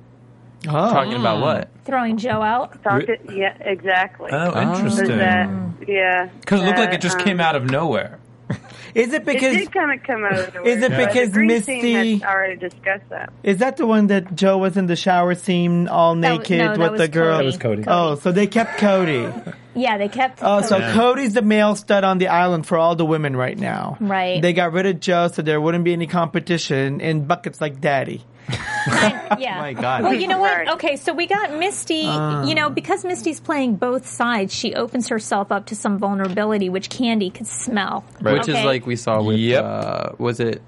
Oh, 0.68 0.70
Talking 0.92 1.14
about 1.14 1.38
ah. 1.38 1.40
what? 1.40 1.68
throwing 1.84 2.16
Joe 2.16 2.40
out. 2.42 2.82
Talked 2.82 3.08
it, 3.08 3.20
yeah, 3.34 3.56
exactly. 3.60 4.30
oh, 4.32 4.52
So 4.52 4.60
interesting. 4.60 5.18
that, 5.18 5.48
hmm. 5.48 5.70
yeah. 5.88 6.28
Because 6.40 6.60
it 6.62 6.66
looked 6.66 6.78
like 6.78 6.90
it 6.90 6.96
uh, 6.96 6.98
just 6.98 7.18
um, 7.18 7.24
came 7.24 7.40
out 7.40 7.56
of 7.56 7.64
nowhere. 7.64 8.18
is 8.94 9.12
it 9.12 9.22
It 9.22 9.24
because 9.24 9.56
did 9.56 9.72
kind 9.72 9.98
of 9.98 10.06
come 10.06 10.24
out 10.24 10.38
of 10.38 10.52
the 10.52 10.62
Is 10.62 10.82
it 10.82 10.90
way, 10.92 11.06
because 11.06 11.30
the 11.32 11.40
Misty- 11.40 11.80
team 11.80 12.20
had 12.20 12.30
already 12.30 12.56
discussed 12.56 13.08
that? 13.08 13.32
is 13.42 13.58
that 13.58 13.76
the 13.76 13.86
one 13.86 14.08
that 14.08 14.34
Joe 14.34 14.58
was 14.58 14.76
in 14.76 14.86
the 14.86 14.96
shower 14.96 15.34
scene 15.34 15.88
all 15.88 16.14
That 16.14 16.20
naked 16.38 16.58
no, 16.58 16.76
that 16.76 16.90
with 16.92 17.00
the 17.00 17.08
girl? 17.08 17.38
Cody. 17.38 17.38
That 17.38 17.44
was 17.46 17.56
Cody. 17.56 17.84
Oh, 17.86 18.14
so 18.16 18.30
they 18.32 18.46
kept 18.46 18.78
Cody. 18.78 19.28
Yeah, 19.74 19.96
they 19.96 20.08
kept. 20.08 20.40
Oh, 20.42 20.60
so 20.60 20.78
Cody. 20.78 20.92
Cody's 20.92 21.32
the 21.32 21.40
male 21.40 21.74
stud 21.76 22.04
on 22.04 22.18
the 22.18 22.28
island 22.28 22.66
for 22.66 22.76
all 22.76 22.94
the 22.94 23.06
women 23.06 23.34
right 23.34 23.58
now. 23.58 23.96
Right. 24.00 24.42
They 24.42 24.52
got 24.52 24.72
rid 24.74 24.84
of 24.84 25.00
Joe, 25.00 25.28
so 25.28 25.40
there 25.40 25.58
wouldn't 25.62 25.84
be 25.84 25.94
any 25.94 26.06
competition, 26.06 27.00
and 27.00 27.26
buckets 27.26 27.58
like 27.58 27.80
Daddy. 27.80 28.22
yeah. 29.38 29.58
My 29.60 29.72
God. 29.72 30.02
Well, 30.02 30.14
you 30.14 30.26
know 30.26 30.40
what? 30.40 30.68
Okay, 30.74 30.96
so 30.96 31.12
we 31.12 31.26
got 31.26 31.54
Misty. 31.54 32.06
Uh. 32.06 32.44
you 32.46 32.54
know, 32.54 32.68
because 32.70 33.04
Misty's 33.04 33.40
playing 33.40 33.76
both 33.76 34.06
sides, 34.06 34.52
she 34.54 34.74
opens 34.74 35.08
herself 35.08 35.52
up 35.52 35.66
to 35.66 35.76
some 35.76 35.98
vulnerability, 35.98 36.68
which 36.68 36.90
Candy 36.90 37.30
could 37.30 37.46
smell. 37.46 38.04
Which 38.20 38.48
is 38.48 38.64
like 38.64 38.86
we 38.86 38.96
saw 38.96 39.22
with 39.22 39.38
Yep. 39.38 39.64
uh, 39.64 40.08
was 40.18 40.40
it 40.40 40.62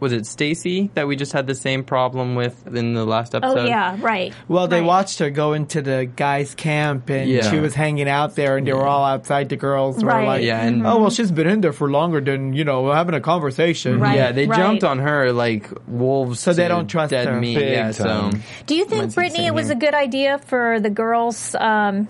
was 0.00 0.12
it 0.12 0.26
Stacy 0.26 0.90
that 0.94 1.06
we 1.06 1.16
just 1.16 1.32
had 1.32 1.46
the 1.46 1.54
same 1.54 1.84
problem 1.84 2.34
with 2.34 2.66
in 2.74 2.94
the 2.94 3.04
last 3.04 3.34
episode? 3.34 3.58
Oh 3.58 3.64
yeah, 3.64 3.96
right. 4.00 4.32
Well, 4.48 4.68
they 4.68 4.80
Right. 4.80 4.86
watched 4.86 5.18
her 5.18 5.30
go 5.30 5.52
into 5.52 5.82
the 5.82 6.08
guys' 6.16 6.54
camp, 6.54 7.10
and 7.10 7.28
Yeah. 7.28 7.50
she 7.50 7.58
was 7.58 7.74
hanging 7.74 8.08
out 8.08 8.34
there, 8.36 8.56
and 8.56 8.66
they 8.66 8.72
were 8.72 8.86
all 8.86 9.04
outside. 9.04 9.48
The 9.48 9.56
girls 9.56 10.02
were 10.02 10.08
Right. 10.10 10.26
like, 10.26 10.42
Yeah, 10.44 10.60
and 10.62 10.86
"Oh, 10.86 10.98
well, 10.98 11.10
she's 11.10 11.30
been 11.30 11.46
in 11.48 11.60
there 11.60 11.72
for 11.72 11.90
longer 11.90 12.20
than 12.20 12.52
you 12.52 12.64
know, 12.64 12.90
having 12.92 13.14
a 13.14 13.20
conversation." 13.20 13.98
Right. 14.00 14.16
yeah, 14.16 14.32
they 14.32 14.46
right. 14.46 14.58
jumped 14.58 14.84
on 14.84 14.98
her 15.00 15.32
like 15.32 15.68
wolves. 15.86 16.40
So 16.40 16.52
they 16.52 16.68
don't 16.68 16.86
trust 16.88 17.10
dead 17.10 17.26
her. 17.28 17.40
meat. 17.40 17.56
Big 17.58 17.72
yeah, 17.72 17.90
so. 17.90 18.30
Do 18.66 18.74
you 18.74 18.84
think, 18.84 19.14
Brittany, 19.14 19.46
it 19.46 19.54
was 19.54 19.66
here. 19.68 19.76
a 19.76 19.78
good 19.80 19.94
idea 19.94 20.38
for 20.46 20.78
the 20.80 20.90
girls 20.90 21.54
um, 21.54 22.08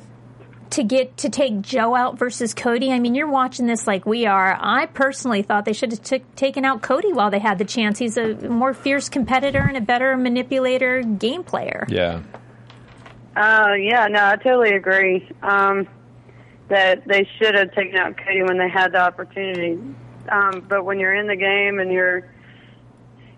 to 0.71 0.83
get 0.83 1.17
to 1.19 1.29
take 1.29 1.61
Joe 1.61 1.95
out 1.95 2.19
versus 2.19 2.55
Cody? 2.55 2.93
I 2.93 2.99
mean, 2.99 3.15
you're 3.15 3.31
watching 3.31 3.67
this 3.67 3.87
like 3.87 4.07
we 4.07 4.27
are. 4.27 4.57
I 4.61 4.87
personally 4.87 5.43
thought 5.43 5.65
they 5.65 5.73
should 5.73 5.93
have 5.93 6.03
took 6.03 6.35
taken 6.37 6.65
out 6.65 6.83
Cody 6.83 7.13
while 7.13 7.31
they 7.31 7.39
had 7.39 7.59
the 7.59 7.65
chance. 7.65 7.99
He's 7.99 8.17
a 8.17 8.35
more 8.35 8.75
fierce 8.75 9.09
competitor 9.09 9.61
and 9.61 9.77
a 9.77 9.81
better 9.81 10.17
manipulator, 10.17 11.03
game 11.03 11.45
player. 11.45 11.87
Yeah. 11.89 12.23
Uh, 13.37 13.75
yeah, 13.79 14.09
no, 14.09 14.27
I 14.27 14.37
totally 14.37 14.71
agree. 14.75 15.29
Um, 15.43 15.87
that 16.69 17.07
they 17.07 17.27
should 17.39 17.55
have 17.55 17.73
taken 17.75 17.97
out 17.97 18.17
Cody 18.17 18.43
when 18.43 18.59
they 18.59 18.69
had 18.69 18.93
the 18.93 19.01
opportunity. 19.01 19.79
Um, 20.29 20.67
but 20.69 20.85
when 20.85 20.99
you're 20.99 21.15
in 21.15 21.27
the 21.27 21.37
game 21.37 21.79
and 21.79 21.91
you're, 21.91 22.29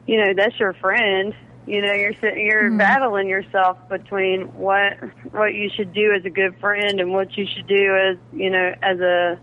you 0.07 0.16
know, 0.16 0.33
that's 0.35 0.59
your 0.59 0.73
friend. 0.75 1.35
You 1.66 1.83
know, 1.83 1.92
you're 1.92 2.14
sit- 2.20 2.37
you're 2.38 2.70
battling 2.77 3.29
yourself 3.29 3.77
between 3.88 4.42
what 4.59 4.94
what 5.33 5.55
you 5.55 5.70
should 5.77 5.92
do 5.92 6.12
as 6.16 6.25
a 6.25 6.31
good 6.31 6.57
friend 6.59 6.99
and 7.01 7.12
what 7.12 7.37
you 7.37 7.46
should 7.55 7.66
do 7.68 7.96
as 7.96 8.16
you 8.33 8.51
know 8.51 8.75
as 8.83 8.99
a 9.01 9.38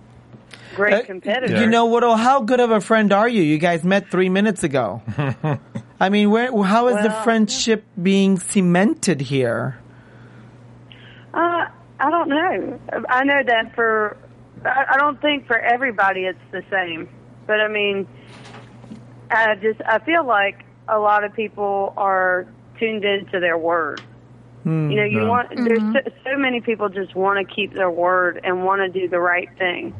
great 0.76 0.94
Uh, 0.94 1.04
competitor. 1.04 1.56
You 1.60 1.68
know 1.68 1.86
what? 1.86 2.04
oh, 2.04 2.16
How 2.16 2.42
good 2.42 2.60
of 2.60 2.72
a 2.72 2.82
friend 2.82 3.14
are 3.14 3.30
you? 3.30 3.42
You 3.44 3.58
guys 3.60 3.84
met 3.84 4.10
three 4.10 4.30
minutes 4.30 4.64
ago. 4.64 5.02
I 6.00 6.10
mean, 6.10 6.30
where? 6.32 6.52
How 6.64 6.88
is 6.90 6.96
the 7.04 7.12
friendship 7.24 7.86
being 8.02 8.38
cemented 8.38 9.22
here? 9.22 9.78
Uh, 11.34 11.66
I 12.00 12.10
don't 12.10 12.30
know. 12.30 12.80
I 13.10 13.24
know 13.24 13.42
that 13.46 13.74
for, 13.76 14.18
I, 14.66 14.86
I 14.94 14.98
don't 14.98 15.20
think 15.22 15.48
for 15.48 15.58
everybody 15.58 16.22
it's 16.26 16.40
the 16.52 16.64
same. 16.70 17.10
But 17.46 17.60
I 17.62 17.68
mean, 17.68 18.08
I 19.32 19.56
just, 19.56 19.82
I 19.86 20.00
feel 20.00 20.26
like 20.26 20.64
a 20.88 21.00
lot 21.00 21.24
of 21.24 21.34
people 21.34 21.94
are 21.98 22.48
tuned 22.80 23.04
into 23.04 23.40
their 23.40 23.58
word. 23.58 24.02
Hmm. 24.64 24.92
You 24.92 24.98
know, 24.98 25.04
you 25.06 25.18
Yeah. 25.20 25.30
want, 25.30 25.50
there's 25.50 25.82
so, 25.94 26.00
so 26.24 26.38
many 26.38 26.62
people 26.62 26.90
just 26.90 27.16
want 27.16 27.46
to 27.46 27.54
keep 27.54 27.74
their 27.74 27.92
word 27.92 28.40
and 28.44 28.64
want 28.64 28.82
to 28.82 29.00
do 29.00 29.08
the 29.08 29.20
right 29.20 29.50
thing. 29.58 29.94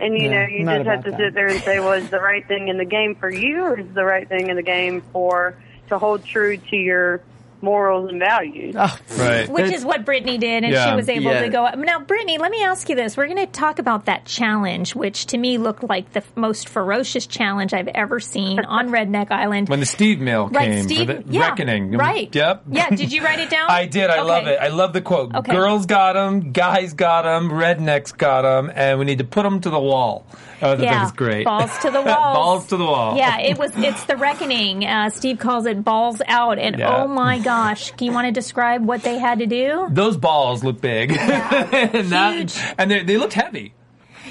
And 0.00 0.16
you 0.16 0.30
Yeah, 0.30 0.30
know, 0.30 0.46
you 0.46 0.64
just 0.64 0.86
have 0.86 1.04
to 1.04 1.10
that. 1.10 1.18
sit 1.18 1.34
there 1.34 1.48
and 1.48 1.62
say, 1.64 1.78
well, 1.80 1.92
is 2.02 2.10
the 2.10 2.20
right 2.20 2.46
thing 2.46 2.68
in 2.68 2.78
the 2.78 2.84
game 2.84 3.14
for 3.16 3.30
you 3.30 3.62
or 3.62 3.78
is 3.78 3.94
the 3.94 4.04
right 4.04 4.28
thing 4.28 4.48
in 4.48 4.56
the 4.56 4.62
game 4.62 5.02
for, 5.12 5.58
to 5.88 5.98
hold 5.98 6.24
true 6.24 6.56
to 6.56 6.76
your 6.76 7.20
morals 7.62 8.10
and 8.10 8.18
values? 8.18 8.74
Oh, 8.78 8.98
Right. 9.18 9.48
Which 9.48 9.72
is 9.72 9.84
what 9.84 10.04
Brittany 10.04 10.38
did, 10.38 10.64
and 10.64 10.72
Yeah. 10.72 10.90
she 10.90 10.96
was 10.96 11.08
able 11.08 11.30
Yeah. 11.32 11.42
to 11.42 11.48
go. 11.48 11.68
Now, 11.76 11.98
Brittany, 12.00 12.38
let 12.38 12.50
me 12.50 12.62
ask 12.62 12.88
you 12.88 12.94
this: 12.96 13.16
We're 13.16 13.26
going 13.26 13.36
to 13.38 13.46
talk 13.46 13.78
about 13.78 14.06
that 14.06 14.24
challenge, 14.24 14.94
which 14.94 15.26
to 15.26 15.38
me 15.38 15.58
looked 15.58 15.82
like 15.88 16.12
the 16.12 16.20
f- 16.20 16.30
most 16.36 16.68
ferocious 16.68 17.26
challenge 17.26 17.74
I've 17.74 17.88
ever 17.88 18.20
seen 18.20 18.60
on 18.64 18.88
Redneck 18.90 19.30
Island. 19.30 19.68
When 19.68 19.80
the 19.80 19.86
Steve 19.86 20.20
mail 20.20 20.48
right, 20.48 20.70
came 20.70 20.82
Steve? 20.84 21.06
for 21.06 21.14
the 21.14 21.24
yeah, 21.28 21.40
reckoning. 21.48 21.92
Right. 21.96 22.34
Yep. 22.34 22.62
Yeah. 22.70 22.90
Did 22.90 23.12
you 23.12 23.22
write 23.22 23.40
it 23.40 23.50
down? 23.50 23.70
I 23.70 23.86
did. 23.86 24.10
I 24.10 24.22
love 24.22 24.46
it. 24.46 24.58
I 24.60 24.68
love 24.68 24.92
the 24.92 25.00
quote. 25.00 25.34
Okay. 25.34 25.52
Girls 25.52 25.86
got 25.86 26.14
them, 26.14 26.52
guys 26.52 26.94
got 26.94 27.22
them, 27.22 27.50
rednecks 27.50 28.16
got 28.16 28.42
them, 28.42 28.70
and 28.74 28.98
we 28.98 29.04
need 29.04 29.18
to 29.18 29.24
put 29.24 29.42
them 29.42 29.60
to 29.60 29.70
the 29.70 29.80
wall. 29.80 30.24
Oh, 30.62 30.76
that 30.76 30.80
yeah, 30.82 31.02
was 31.04 31.12
great. 31.12 31.44
balls 31.44 31.76
to 31.78 31.90
the 31.90 32.02
walls. 32.02 32.36
balls 32.36 32.66
to 32.68 32.76
the 32.76 32.84
wall. 32.84 33.16
Yeah, 33.16 33.38
it 33.40 33.58
was. 33.58 33.72
It's 33.76 34.04
the 34.04 34.16
reckoning. 34.16 34.84
Uh, 34.84 35.10
Steve 35.10 35.38
calls 35.38 35.66
it 35.66 35.82
balls 35.84 36.20
out, 36.26 36.58
and 36.58 36.78
Yeah. 36.78 36.96
oh 37.02 37.08
my 37.08 37.38
gosh, 37.38 37.92
do 37.92 38.04
you 38.04 38.12
want 38.12 38.26
to 38.26 38.32
describe 38.32 38.84
what 38.84 39.02
they 39.02 39.18
had 39.18 39.38
to 39.40 39.46
do? 39.46 39.88
Those 39.90 40.16
balls 40.16 40.62
look 40.62 40.80
big, 40.80 41.10
and, 41.18 42.08
that- 42.10 42.34
Huge. 42.36 42.54
and 42.78 42.90
they, 42.90 43.02
they 43.04 43.16
looked 43.16 43.34
heavy. 43.34 43.74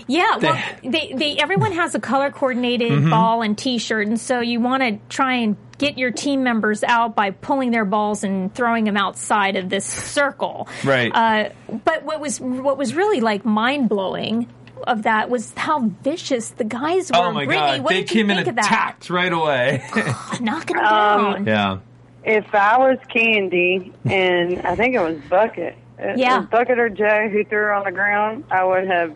Yeah, 0.07 0.37
well, 0.37 0.57
they, 0.83 1.13
they 1.15 1.37
everyone 1.37 1.71
has 1.73 1.93
a 1.93 1.99
color 1.99 2.31
coordinated 2.31 2.91
Mm-hmm. 2.91 3.09
ball 3.09 3.41
and 3.41 3.57
T-shirt, 3.57 4.07
and 4.07 4.19
so 4.19 4.39
you 4.39 4.59
want 4.59 4.81
to 4.81 4.97
try 5.09 5.35
and 5.35 5.55
get 5.77 5.97
your 5.97 6.11
team 6.11 6.43
members 6.43 6.83
out 6.83 7.15
by 7.15 7.31
pulling 7.31 7.71
their 7.71 7.85
balls 7.85 8.23
and 8.23 8.53
throwing 8.53 8.85
them 8.85 8.97
outside 8.97 9.55
of 9.55 9.69
this 9.69 9.85
circle. 9.85 10.67
Right. 10.83 11.11
Uh, 11.13 11.49
but 11.85 12.03
what 12.03 12.19
was 12.19 12.39
what 12.39 12.77
was 12.77 12.95
really 12.95 13.19
like 13.21 13.45
mind 13.45 13.87
blowing 13.89 14.47
of 14.87 15.03
that 15.03 15.29
was 15.29 15.53
how 15.55 15.79
vicious 16.03 16.49
the 16.49 16.63
guys 16.63 17.11
were. 17.11 17.17
Oh 17.17 17.31
my 17.31 17.45
Brittany, 17.45 17.77
god, 17.77 17.81
what 17.83 17.89
they 17.91 18.01
did 18.01 18.11
you 18.11 18.15
came 18.21 18.29
in 18.31 18.35
think 18.37 18.47
of 18.49 18.55
that? 18.55 18.65
attacked 18.65 19.09
right 19.09 19.31
away. 19.31 19.83
Knocking 20.41 20.75
them 20.77 20.85
Um, 20.85 21.45
down. 21.45 21.45
yeah. 21.45 21.77
If 22.23 22.53
I 22.53 22.77
was 22.77 22.97
Candy, 23.13 23.93
and 24.05 24.59
I 24.61 24.75
think 24.75 24.93
it 24.95 24.99
was 25.01 25.17
Bucket, 25.29 25.75
Yeah. 26.17 26.39
was 26.39 26.47
Bucket 26.47 26.77
or 26.79 26.89
Joe 26.89 27.29
who 27.31 27.43
threw 27.45 27.59
her 27.59 27.73
on 27.73 27.85
the 27.85 27.91
ground, 27.91 28.43
I 28.51 28.63
would 28.63 28.87
have 28.87 29.15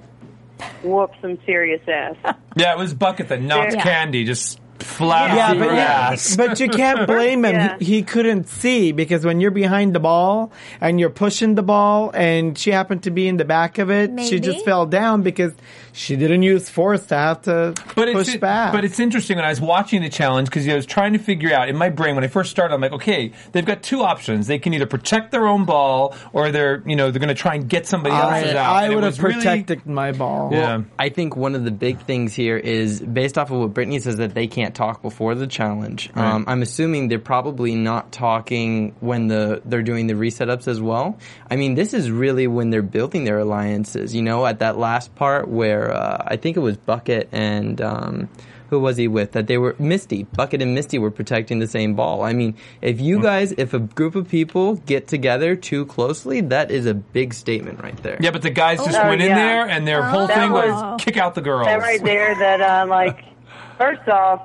whooped 0.84 1.16
some 1.22 1.38
serious 1.46 1.82
ass. 1.88 2.16
Yeah, 2.56 2.72
it 2.74 2.78
was 2.78 2.94
Bucket 2.94 3.30
that 3.30 3.42
knocked 3.42 3.74
Yeah. 3.74 3.82
Candy 3.84 4.24
just 4.26 4.60
flat 4.84 5.36
Yeah, 5.36 5.52
on 5.52 5.60
but 5.60 5.70
her 5.70 5.76
yeah, 5.76 6.10
ass. 6.12 6.36
but 6.36 6.60
you 6.60 6.70
can't 6.70 7.08
blame 7.08 7.46
him. 7.46 7.56
Yeah. 7.56 7.78
He, 7.80 7.86
he 7.86 8.02
couldn't 8.04 8.48
see 8.48 8.92
because 8.92 9.26
when 9.26 9.40
you're 9.42 9.52
behind 9.52 9.96
the 9.96 10.00
ball 10.00 10.52
and 10.82 11.00
you're 11.00 11.10
pushing 11.10 11.56
the 11.56 11.64
ball, 11.64 12.12
and 12.14 12.58
she 12.58 12.72
happened 12.72 13.04
to 13.04 13.12
be 13.12 13.28
in 13.28 13.38
the 13.38 13.46
back 13.46 13.78
of 13.78 13.90
it, 13.90 14.20
she 14.22 14.40
just 14.40 14.64
fell 14.66 14.86
down 14.86 15.22
because 15.24 15.54
she 15.94 16.16
didn't 16.16 16.44
use 16.44 16.70
force 16.70 17.06
to 17.08 17.16
have 17.16 17.44
to 17.44 17.74
But 17.96 18.12
push 18.12 18.28
it's, 18.30 18.38
back. 18.38 18.74
but 18.74 18.84
it's 18.84 19.00
interesting 19.00 19.38
when 19.38 19.46
I 19.46 19.50
was 19.50 19.62
watching 19.62 20.02
the 20.02 20.10
challenge 20.10 20.50
because 20.50 20.68
I 20.68 20.76
was 20.76 20.86
trying 20.86 21.14
to 21.14 21.20
figure 21.20 21.54
out 21.54 21.70
in 21.70 21.78
my 21.78 21.90
brain 21.90 22.16
when 22.16 22.24
I 22.24 22.28
first 22.28 22.52
started. 22.52 22.74
I'm 22.74 22.82
like, 22.82 22.94
okay, 22.94 23.32
they've 23.52 23.66
got 23.66 23.84
two 23.84 24.02
options. 24.02 24.48
They 24.48 24.60
can 24.60 24.74
either 24.74 24.86
protect 24.88 25.32
their 25.32 25.48
own 25.48 25.66
ball 25.66 26.16
or 26.34 26.52
they're 26.52 26.84
you 26.86 26.96
know 26.96 27.12
they're 27.12 27.20
going 27.20 27.30
to 27.30 27.36
try 27.36 27.56
and 27.56 27.70
get 27.70 27.86
somebody 27.88 28.16
else's 28.16 28.56
I, 28.56 28.58
out. 28.58 28.76
I 28.76 28.86
And 28.86 28.96
would 28.96 29.04
have 29.04 29.14
was 29.14 29.22
really- 29.22 29.36
protected 29.36 29.86
my 29.86 30.12
ball. 30.12 30.50
Yeah. 30.52 30.82
I 31.00 31.10
think 31.10 31.36
one 31.36 31.56
of 31.56 31.64
the 31.64 31.72
big 31.72 32.00
things 32.02 32.34
here 32.34 32.58
is 32.58 33.00
based 33.00 33.38
off 33.38 33.52
of 33.52 33.60
what 33.60 33.74
Brittany 33.74 34.00
says 34.00 34.18
that 34.18 34.34
they 34.34 34.48
can't 34.48 34.74
talk 34.76 35.02
before 35.02 35.36
the 35.36 35.48
challenge. 35.48 36.10
Um, 36.16 36.46
I'm 36.48 36.62
assuming 36.62 37.08
they're 37.08 37.20
probably 37.20 37.76
not 37.76 38.12
talking 38.12 38.96
when 39.00 39.28
the 39.28 39.62
they're 39.66 39.84
doing 39.84 40.08
the 40.08 40.14
resetups 40.16 40.68
as 40.68 40.82
well. 40.82 41.18
I 41.52 41.56
mean, 41.56 41.76
this 41.76 41.94
is 41.94 42.10
really 42.10 42.48
when 42.48 42.70
they're 42.72 42.82
building 42.82 43.24
their 43.26 43.40
alliances. 43.40 44.16
You 44.16 44.22
know, 44.24 44.46
at 44.46 44.60
that 44.60 44.78
last 44.78 45.14
part 45.16 45.48
where 45.48 45.83
uh, 45.92 46.24
I 46.26 46.38
think 46.38 46.58
it 46.58 46.62
was 46.62 46.78
Bucket 46.78 47.30
and. 47.32 47.82
Um, 47.82 48.30
who 48.70 48.80
was 48.80 48.98
he 48.98 49.08
with? 49.08 49.34
That 49.34 49.46
they 49.46 49.60
were 49.60 49.76
Misty, 49.78 50.24
Bucket 50.24 50.60
and 50.60 50.74
Misty 50.74 50.98
were 50.98 51.12
protecting 51.12 51.60
the 51.60 51.68
same 51.68 51.94
ball. 51.94 52.24
I 52.24 52.34
mean, 52.34 52.56
if 52.82 53.00
you 53.00 53.22
guys, 53.22 53.52
if 53.52 53.76
a 53.76 53.80
group 53.80 54.16
of 54.16 54.28
people 54.28 54.78
get 54.78 55.08
together 55.08 55.56
too 55.56 55.86
closely, 55.86 56.42
that 56.42 56.72
is 56.72 56.88
a 56.88 56.96
big 56.96 57.36
statement 57.36 57.84
right 57.84 57.96
there. 58.02 58.18
Yeah, 58.20 58.32
but 58.32 58.42
the 58.42 58.50
guys 58.50 58.80
just 58.84 58.98
Oh, 58.98 59.10
went 59.10 59.22
in 59.22 59.28
yeah. 59.30 59.36
there 59.36 59.70
and 59.70 59.88
their 59.88 60.02
whole 60.02 60.26
That 60.26 60.38
thing 60.40 60.52
was, 60.54 60.72
was- 60.72 61.02
kick 61.04 61.18
out 61.18 61.36
the 61.36 61.42
girls. 61.42 61.68
that 61.68 61.82
right 61.82 62.04
there 62.04 62.34
that 62.34 62.62
uh 62.62 62.88
like 62.88 63.24
first 63.78 64.08
off 64.10 64.42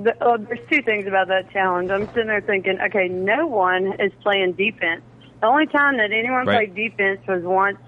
the, 0.00 0.14
oh, 0.20 0.36
there's 0.36 0.60
two 0.70 0.82
things 0.82 1.06
about 1.08 1.26
that 1.28 1.50
challenge 1.50 1.90
i'm 1.90 2.06
sitting 2.08 2.26
there 2.28 2.42
thinking 2.42 2.78
okay 2.80 3.08
no 3.08 3.46
one 3.48 3.94
is 3.98 4.12
playing 4.22 4.52
defense 4.52 5.02
the 5.40 5.46
only 5.46 5.66
time 5.66 5.96
that 5.96 6.12
anyone 6.12 6.46
Right. 6.46 6.72
played 6.72 6.90
defense 6.90 7.20
was 7.26 7.42
once 7.42 7.78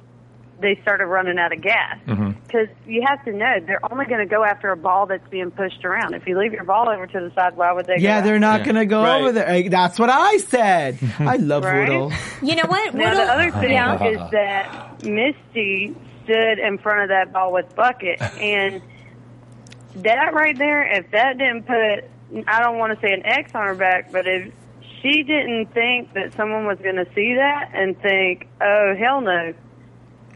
they 0.61 0.79
started 0.83 1.07
running 1.07 1.39
out 1.39 1.53
of 1.53 1.61
gas 1.61 1.99
Mm-hmm. 2.07 2.31
because 2.47 2.69
you 2.87 3.05
have 3.07 3.25
to 3.25 3.33
know 3.33 3.55
they're 3.67 3.81
only 3.93 4.07
going 4.07 4.21
to 4.21 4.27
go 4.27 4.43
after 4.45 4.71
a 4.71 4.77
ball 4.77 5.07
that's 5.07 5.27
being 5.29 5.51
pushed 5.51 5.85
around 5.85 6.15
if 6.15 6.27
you 6.27 6.39
leave 6.39 6.53
your 6.53 6.65
ball 6.65 6.89
over 6.89 7.07
to 7.07 7.21
the 7.21 7.31
side 7.35 7.57
why 7.57 7.73
would 7.73 7.87
they 7.87 7.97
Yeah, 7.99 8.21
go 8.21 8.27
they're 8.27 8.39
not 8.39 8.61
Yeah. 8.61 8.65
going 8.67 8.75
to 8.77 8.87
go 8.87 9.03
Right. 9.03 9.21
over 9.21 9.33
there. 9.33 9.47
Hey, 9.47 9.69
That's 9.69 9.99
what 9.99 10.11
I 10.11 10.39
said. 10.39 10.99
I 11.21 11.37
love 11.41 11.65
Right? 11.65 11.89
Woodle. 11.89 12.13
You 12.43 12.57
know 12.57 12.65
what? 12.67 12.95
Now, 12.95 13.11
Woodle- 13.11 13.27
the 13.27 13.33
other 13.33 13.51
thing 13.61 13.71
yeah. 13.73 14.05
is 14.05 14.31
that 14.33 15.05
Misty 15.05 15.95
stood 16.25 16.59
in 16.59 16.79
front 16.79 17.03
of 17.03 17.09
that 17.09 17.33
ball 17.33 17.53
with 17.53 17.75
Bucket, 17.75 18.21
and 18.21 18.83
that 19.97 20.35
right 20.35 20.57
there, 20.59 20.83
if 20.99 21.11
that 21.13 21.39
didn't 21.39 21.63
put, 21.67 22.45
I 22.47 22.63
don't 22.63 22.79
want 22.79 22.95
to 22.99 23.07
say 23.07 23.13
an 23.13 23.25
X 23.25 23.55
on 23.55 23.67
her 23.67 23.75
back, 23.75 24.13
but 24.13 24.27
if 24.27 24.53
she 25.01 25.23
didn't 25.23 25.73
think 25.73 26.13
that 26.15 26.35
someone 26.35 26.67
was 26.67 26.79
going 26.79 26.97
to 26.97 27.07
see 27.15 27.35
that 27.35 27.71
and 27.73 27.99
think, 28.01 28.47
oh, 28.61 28.95
hell 28.99 29.21
no, 29.21 29.55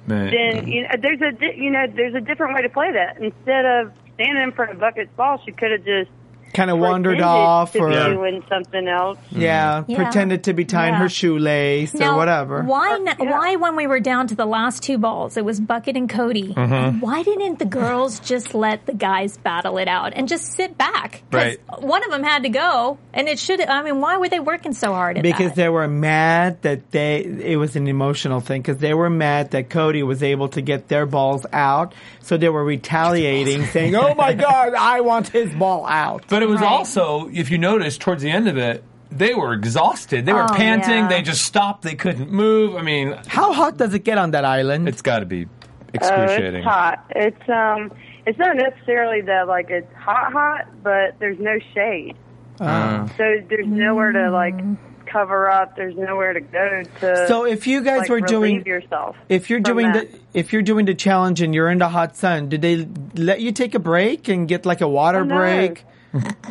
Man. 0.06 0.30
then 0.30 0.68
you 0.68 0.82
know, 0.82 0.88
there's 1.00 1.20
a 1.20 1.56
you 1.56 1.70
know 1.70 1.86
there's 1.94 2.14
a 2.14 2.20
different 2.20 2.54
way 2.54 2.62
to 2.62 2.68
play 2.68 2.92
that. 2.92 3.18
Instead 3.20 3.64
of 3.64 3.92
standing 4.14 4.42
in 4.42 4.52
front 4.52 4.72
of 4.72 4.80
Bucket's 4.80 5.10
ball, 5.16 5.40
she 5.44 5.52
could 5.52 5.70
have 5.70 5.84
just 5.84 6.10
Kind 6.54 6.70
of 6.70 6.78
wandered 6.78 7.20
off 7.20 7.72
to 7.72 7.78
or, 7.78 7.88
be 7.88 7.94
yeah, 7.94 8.08
doing 8.08 8.44
something 8.48 8.86
else. 8.86 9.18
Yeah. 9.30 9.82
pretended 9.82 10.44
to 10.44 10.52
be 10.52 10.64
tying 10.64 10.92
Yeah. 10.92 10.98
her 10.98 11.08
shoelace 11.08 11.94
Now, 11.94 12.12
or 12.12 12.16
whatever. 12.16 12.62
Why? 12.62 12.94
n- 12.94 13.04
Yeah. 13.06 13.30
Why, 13.30 13.56
when 13.56 13.74
we 13.76 13.86
were 13.86 14.00
down 14.00 14.26
to 14.28 14.34
the 14.34 14.44
last 14.46 14.82
two 14.82 14.98
balls, 14.98 15.36
it 15.36 15.44
was 15.44 15.60
Bucket 15.60 15.96
and 15.96 16.08
Cody. 16.10 16.52
Mm-hmm. 16.54 17.00
Why 17.00 17.22
didn't 17.22 17.58
the 17.58 17.64
girls 17.64 18.20
just 18.20 18.54
let 18.54 18.84
the 18.86 18.92
guys 18.94 19.38
battle 19.38 19.78
it 19.78 19.88
out 19.88 20.12
and 20.14 20.28
just 20.28 20.52
sit 20.52 20.76
back? 20.76 21.22
'Cause 21.30 21.40
Right. 21.42 21.58
One 21.80 22.04
of 22.04 22.10
them 22.10 22.22
had 22.22 22.42
to 22.42 22.48
go, 22.50 22.98
and 23.14 23.28
it 23.28 23.38
should. 23.38 23.60
I 23.60 23.82
mean, 23.82 24.00
why 24.00 24.18
were 24.18 24.28
they 24.28 24.40
working 24.40 24.72
so 24.74 24.92
hard 24.92 25.16
at 25.16 25.22
because 25.22 25.50
that? 25.52 25.56
they 25.56 25.68
were 25.68 25.88
mad 25.88 26.60
that 26.62 26.90
they 26.90 27.16
it 27.22 27.56
was 27.56 27.76
an 27.76 27.86
emotional 27.88 28.40
thing 28.40 28.60
because 28.60 28.78
they 28.78 28.92
were 28.94 29.08
mad 29.10 29.52
that 29.52 29.70
Cody 29.70 30.02
was 30.02 30.22
able 30.22 30.48
to 30.50 30.60
get 30.60 30.88
their 30.88 31.06
balls 31.06 31.46
out 31.52 31.94
so 32.20 32.36
they 32.36 32.48
were 32.48 32.64
retaliating 32.64 33.64
saying 33.72 33.94
oh 33.96 34.14
my 34.14 34.32
god 34.34 34.74
I 34.74 35.00
want 35.00 35.28
his 35.28 35.52
ball 35.54 35.86
out 35.86 36.24
But 36.28 36.41
it 36.42 36.48
was 36.48 36.60
Right. 36.60 36.70
also, 36.70 37.28
if 37.32 37.50
you 37.50 37.58
notice, 37.58 37.96
towards 37.98 38.22
the 38.22 38.30
end 38.30 38.48
of 38.48 38.56
it, 38.58 38.84
they 39.10 39.34
were 39.34 39.52
exhausted. 39.52 40.24
They 40.26 40.32
were 40.32 40.44
Oh, 40.44 40.54
panting. 40.54 40.94
yeah. 41.04 41.08
They 41.08 41.22
just 41.22 41.42
stopped. 41.42 41.82
They 41.82 41.94
couldn't 41.94 42.30
move. 42.32 42.76
I 42.76 42.82
mean, 42.82 43.16
how 43.26 43.52
hot 43.52 43.76
does 43.76 43.92
it 43.94 44.04
get 44.04 44.18
on 44.18 44.30
that 44.32 44.44
island 44.44 44.88
it's 44.88 45.02
got 45.02 45.18
to 45.20 45.26
be 45.26 45.44
Oh, 45.46 45.94
excruciating. 45.94 46.56
it's 46.60 46.64
hot. 46.66 47.04
It's 47.10 47.48
um, 47.48 47.92
it's 48.26 48.38
not 48.38 48.56
necessarily 48.56 49.20
that 49.22 49.48
like 49.48 49.68
it's 49.70 49.92
hot, 49.94 50.32
hot, 50.32 50.66
but 50.82 51.18
there's 51.18 51.38
no 51.38 51.58
shade, 51.74 52.14
Uh, 52.60 53.06
so 53.18 53.24
there's 53.48 53.66
nowhere 53.66 54.12
to 54.12 54.30
like 54.30 54.56
Mm. 54.56 54.76
cover 55.04 55.50
up. 55.50 55.76
There's 55.76 55.94
nowhere 55.96 56.32
to 56.32 56.40
go 56.40 56.82
to. 57.00 57.26
so 57.28 57.44
if 57.44 57.66
you 57.66 57.82
guys 57.82 58.00
like, 58.02 58.08
were 58.08 58.20
doing 58.22 58.64
yourself. 58.64 59.16
if 59.28 59.50
you're 59.50 59.60
doing 59.60 59.92
that. 59.92 60.10
the 60.10 60.18
if 60.38 60.54
you're 60.54 60.62
doing 60.62 60.86
the 60.86 60.94
challenge 60.94 61.42
and 61.42 61.54
you're 61.54 61.68
in 61.68 61.76
the 61.78 61.88
hot 61.90 62.16
sun 62.16 62.48
did 62.48 62.62
they 62.62 62.86
let 63.16 63.40
you 63.42 63.52
take 63.52 63.74
a 63.74 63.78
break 63.78 64.28
and 64.28 64.48
get 64.48 64.64
like 64.64 64.80
a 64.80 64.88
water 64.88 65.18
Oh, 65.20 65.24
no. 65.24 65.36
break 65.36 65.84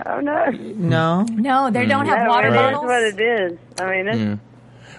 oh 0.06 0.20
no, 0.22 0.46
no 0.50 1.24
no, 1.24 1.70
they 1.72 1.86
don't 1.86 2.06
have 2.08 2.24
no, 2.26 2.30
water 2.30 2.48
it 2.48 2.52
is 2.52 2.58
bottles. 2.58 2.84
what 2.86 3.04
it 3.04 3.20
is. 3.20 3.60
I 3.80 3.92
mean, 3.92 4.08
it's, 4.08 4.42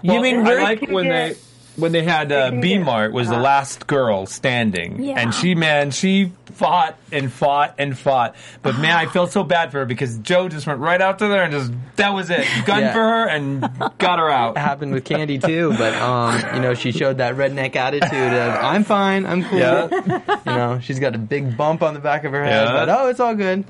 you 0.02 0.12
Well, 0.12 0.22
mean 0.22 0.46
I 0.46 0.50
Rick? 0.52 0.82
like 0.82 0.90
when 0.90 1.08
they 1.08 1.34
when 1.76 1.92
they 1.92 2.02
had 2.02 2.30
uh, 2.32 2.50
B 2.50 2.78
Mart 2.78 3.12
was 3.12 3.28
the 3.28 3.38
last 3.38 3.86
girl 3.86 4.26
standing, 4.26 5.02
Yeah. 5.02 5.18
and 5.20 5.34
she 5.34 5.54
man 5.54 5.90
she 5.90 6.32
fought 6.52 6.98
and 7.10 7.32
fought 7.32 7.74
and 7.78 7.96
fought. 7.98 8.36
But 8.60 8.78
man, 8.78 8.94
I 8.96 9.06
felt 9.06 9.32
so 9.32 9.42
bad 9.42 9.72
for 9.72 9.78
her 9.78 9.84
because 9.86 10.18
Joe 10.18 10.48
just 10.50 10.66
went 10.66 10.80
right 10.80 11.00
out 11.00 11.18
to 11.20 11.28
there 11.28 11.42
and 11.44 11.52
just 11.52 11.72
that 11.96 12.10
was 12.12 12.28
it, 12.30 12.46
gun 12.66 12.80
Yeah. 12.82 12.92
for 12.92 12.98
her 13.00 13.26
and 13.28 13.60
got 13.98 14.18
her 14.18 14.28
out. 14.30 14.56
It 14.56 14.60
happened 14.72 14.92
with 14.92 15.04
Candy 15.04 15.38
too, 15.38 15.72
but 15.78 15.94
um, 15.94 16.54
you 16.54 16.60
know, 16.60 16.74
she 16.74 16.92
showed 16.92 17.18
that 17.18 17.36
redneck 17.36 17.74
attitude 17.74 18.12
of 18.12 18.54
"I'm 18.62 18.84
fine, 18.84 19.24
I'm 19.26 19.42
cool." 19.44 19.58
Yeah. 19.58 19.88
You 20.52 20.58
know, 20.58 20.80
she's 20.80 20.98
got 20.98 21.14
a 21.14 21.18
big 21.18 21.56
bump 21.56 21.82
on 21.82 21.94
the 21.94 22.00
back 22.00 22.24
of 22.24 22.32
her 22.32 22.44
head, 22.44 22.66
Yeah. 22.66 22.72
but 22.72 22.88
oh, 22.90 23.08
it's 23.08 23.20
all 23.20 23.34
good. 23.34 23.64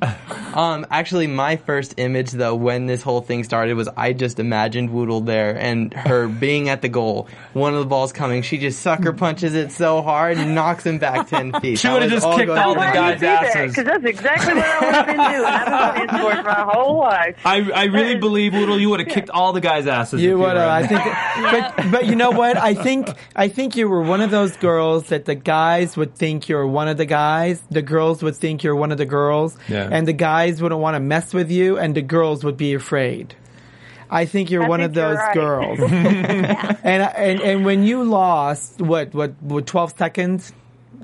Um, 0.54 0.86
actually, 0.90 1.26
my 1.26 1.56
first 1.56 1.94
image 1.98 2.30
though, 2.32 2.54
when 2.54 2.86
this 2.86 3.02
whole 3.02 3.20
thing 3.20 3.44
started, 3.44 3.74
was 3.74 3.88
I 3.96 4.12
just 4.14 4.38
imagined 4.40 4.90
Woodle 4.90 5.20
there 5.20 5.56
and 5.56 5.92
her 5.94 6.26
being 6.28 6.68
at 6.70 6.82
the 6.82 6.88
goal. 6.88 7.28
One 7.52 7.74
of 7.74 7.80
the 7.80 7.86
ball's 7.92 8.10
coming. 8.10 8.40
She 8.40 8.56
just 8.56 8.80
sucker 8.80 9.12
hmm. 9.12 9.18
punches 9.18 9.54
it 9.54 9.70
so 9.70 10.00
hard 10.00 10.38
and 10.38 10.54
knocks 10.54 10.86
him 10.86 10.98
back 10.98 11.28
ten 11.28 11.52
feet. 11.60 11.78
She 11.78 11.88
would've 11.88 12.10
just 12.10 12.26
kicked 12.26 12.48
all 12.48 12.72
the 12.72 12.80
my 12.80 12.94
guys' 12.94 13.20
head. 13.20 13.44
asses. 13.44 13.76
Because 13.76 13.84
that's 13.84 14.04
exactly 14.04 14.54
what 14.54 14.64
I 14.64 14.80
would 14.80 14.94
have 14.94 15.06
been 15.06 15.16
doing. 15.16 15.44
I've 15.44 15.94
been 15.94 16.08
playing 16.08 16.22
sports 16.22 16.44
my 16.46 16.72
whole 16.72 16.98
life. 16.98 17.36
I, 17.44 17.70
I 17.70 17.84
really 17.84 18.14
believe 18.16 18.54
Woodle, 18.54 18.80
you 18.80 18.88
would 18.88 19.00
have 19.00 19.10
kicked 19.10 19.28
all 19.28 19.52
the 19.52 19.60
guys' 19.60 19.86
asses. 19.86 20.20
if 20.20 20.26
You 20.26 20.38
would 20.38 20.56
have. 20.56 20.70
I 20.70 20.86
think, 20.86 21.02
but 21.04 21.90
but 21.90 22.06
you 22.06 22.16
know 22.16 22.30
what? 22.30 22.56
I 22.56 22.72
think 22.72 23.10
I 23.36 23.48
think 23.48 23.76
you 23.76 23.90
were 23.90 24.00
one 24.00 24.22
of 24.22 24.30
those 24.30 24.56
girls 24.56 25.08
that 25.08 25.26
the 25.26 25.34
guys 25.34 25.94
would 25.94 26.14
think 26.14 26.48
you're 26.48 26.66
one 26.66 26.88
of 26.88 26.96
the 26.96 27.06
guys. 27.06 27.62
The 27.70 27.82
girls 27.82 28.22
would 28.22 28.36
think 28.36 28.64
you're 28.64 28.74
one 28.74 28.90
of 28.90 28.96
the 28.96 29.04
girls, 29.04 29.58
Yeah. 29.68 29.86
and 29.92 30.08
the 30.08 30.14
guys 30.14 30.62
wouldn't 30.62 30.80
want 30.80 30.94
to 30.94 31.00
mess 31.00 31.34
with 31.34 31.50
you, 31.50 31.78
and 31.78 31.94
the 31.94 32.00
girls 32.00 32.42
would 32.42 32.56
be 32.56 32.72
afraid. 32.72 33.34
I 34.12 34.26
think 34.26 34.50
you're 34.50 34.64
I 34.64 34.68
one 34.68 34.80
think 34.80 34.90
of 34.90 34.94
those 34.94 35.16
right. 35.16 35.34
girls. 35.34 35.78
and 35.90 37.02
and 37.02 37.40
and 37.40 37.64
when 37.64 37.82
you 37.82 38.04
lost, 38.04 38.80
what 38.80 39.14
what 39.14 39.32
what 39.40 39.66
twelve 39.66 39.94
seconds? 39.96 40.52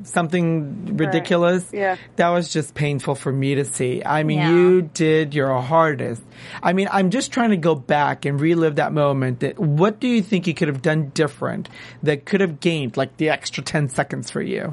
Something 0.04 0.96
ridiculous. 0.96 1.68
Yeah. 1.72 1.96
That 2.16 2.28
was 2.28 2.52
just 2.52 2.74
painful 2.74 3.16
for 3.16 3.32
me 3.32 3.56
to 3.56 3.64
see. 3.64 4.00
I 4.04 4.22
mean, 4.22 4.38
Yeah. 4.38 4.50
you 4.52 4.82
did 4.82 5.34
your 5.34 5.60
hardest. 5.60 6.22
I 6.62 6.72
mean, 6.72 6.88
I'm 6.92 7.10
just 7.10 7.32
trying 7.32 7.50
to 7.50 7.56
go 7.56 7.74
back 7.74 8.24
and 8.24 8.40
relive 8.40 8.76
that 8.76 8.92
moment. 8.92 9.40
That 9.40 9.58
what 9.58 9.98
do 9.98 10.06
you 10.06 10.22
think 10.22 10.46
you 10.46 10.54
could 10.54 10.68
have 10.68 10.82
done 10.82 11.10
different 11.14 11.68
that 12.04 12.26
could 12.26 12.40
have 12.40 12.60
gained 12.60 12.96
like 12.96 13.16
the 13.16 13.28
extra 13.30 13.62
10 13.64 13.88
seconds 13.88 14.30
for 14.30 14.40
you? 14.40 14.72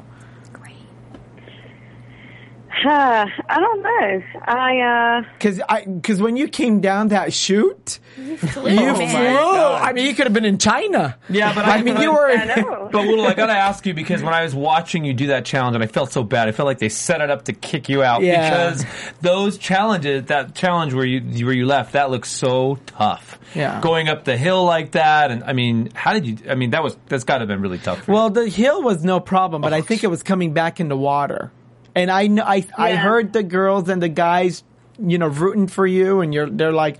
Uh, 2.84 3.26
I 3.48 3.60
don't 3.60 3.82
know. 3.82 4.22
I 4.44 4.78
uh, 4.80 5.22
Cause 5.40 5.60
I, 5.68 5.86
cause 6.02 6.20
when 6.20 6.36
you 6.36 6.46
came 6.48 6.80
down 6.80 7.08
that 7.08 7.32
chute, 7.32 7.98
you 8.18 8.36
flew. 8.36 8.70
I 8.70 9.92
mean, 9.92 10.06
you 10.06 10.14
could 10.14 10.26
have 10.26 10.32
been 10.32 10.44
in 10.44 10.58
China. 10.58 11.16
Yeah, 11.28 11.54
but 11.54 11.64
I 11.64 11.76
I- 11.78 11.82
mean, 11.82 12.00
you 12.00 12.12
were. 12.12 12.30
I 12.30 12.44
know. 12.44 12.88
But 12.92 13.06
Woodle, 13.06 13.26
I 13.26 13.34
gotta 13.34 13.52
ask 13.52 13.84
you 13.86 13.94
because 13.94 14.22
when 14.22 14.32
I 14.32 14.42
was 14.42 14.54
watching 14.54 15.04
you 15.04 15.12
do 15.14 15.28
that 15.28 15.44
challenge, 15.44 15.74
and 15.74 15.82
I 15.82 15.86
felt 15.86 16.12
so 16.12 16.22
bad. 16.22 16.48
I 16.48 16.52
felt 16.52 16.66
like 16.66 16.78
they 16.78 16.88
set 16.88 17.20
it 17.20 17.30
up 17.30 17.44
to 17.46 17.52
kick 17.52 17.88
you 17.88 18.02
out 18.02 18.22
Yeah. 18.22 18.48
because 18.50 18.86
those 19.22 19.58
challenges, 19.58 20.24
that 20.26 20.54
challenge 20.54 20.94
where 20.94 21.04
you 21.06 21.44
where 21.44 21.54
you 21.54 21.66
left, 21.66 21.92
that 21.92 22.10
looks 22.10 22.30
so 22.30 22.78
tough. 22.86 23.38
Yeah. 23.54 23.80
going 23.80 24.08
up 24.08 24.24
the 24.24 24.36
hill 24.36 24.64
like 24.64 24.92
that, 24.92 25.30
and 25.30 25.42
I 25.44 25.52
mean, 25.54 25.90
how 25.94 26.12
did 26.12 26.26
you? 26.26 26.36
I 26.50 26.54
mean, 26.54 26.70
that 26.70 26.82
was 26.82 26.96
that's 27.08 27.24
got 27.24 27.36
to 27.36 27.40
have 27.40 27.48
been 27.48 27.60
really 27.62 27.78
tough. 27.78 28.02
For 28.04 28.10
you. 28.10 28.14
Well, 28.14 28.30
the 28.30 28.48
hill 28.48 28.82
was 28.82 29.02
no 29.04 29.18
problem, 29.20 29.62
but 29.62 29.72
I 29.72 29.80
think 29.80 30.04
it 30.04 30.08
was 30.08 30.22
coming 30.22 30.52
back 30.52 30.78
into 30.80 30.96
water. 30.96 31.50
And 31.96 32.10
I 32.10 32.26
know, 32.26 32.42
I, 32.44 32.62
I 32.76 32.94
heard 32.94 33.32
the 33.32 33.42
girls 33.42 33.88
and 33.88 34.02
the 34.02 34.10
guys, 34.10 34.62
you 34.98 35.16
know, 35.16 35.28
rooting 35.28 35.66
for 35.66 35.86
you, 35.86 36.20
and 36.20 36.32
you're, 36.34 36.48
they're 36.48 36.70
like, 36.70 36.98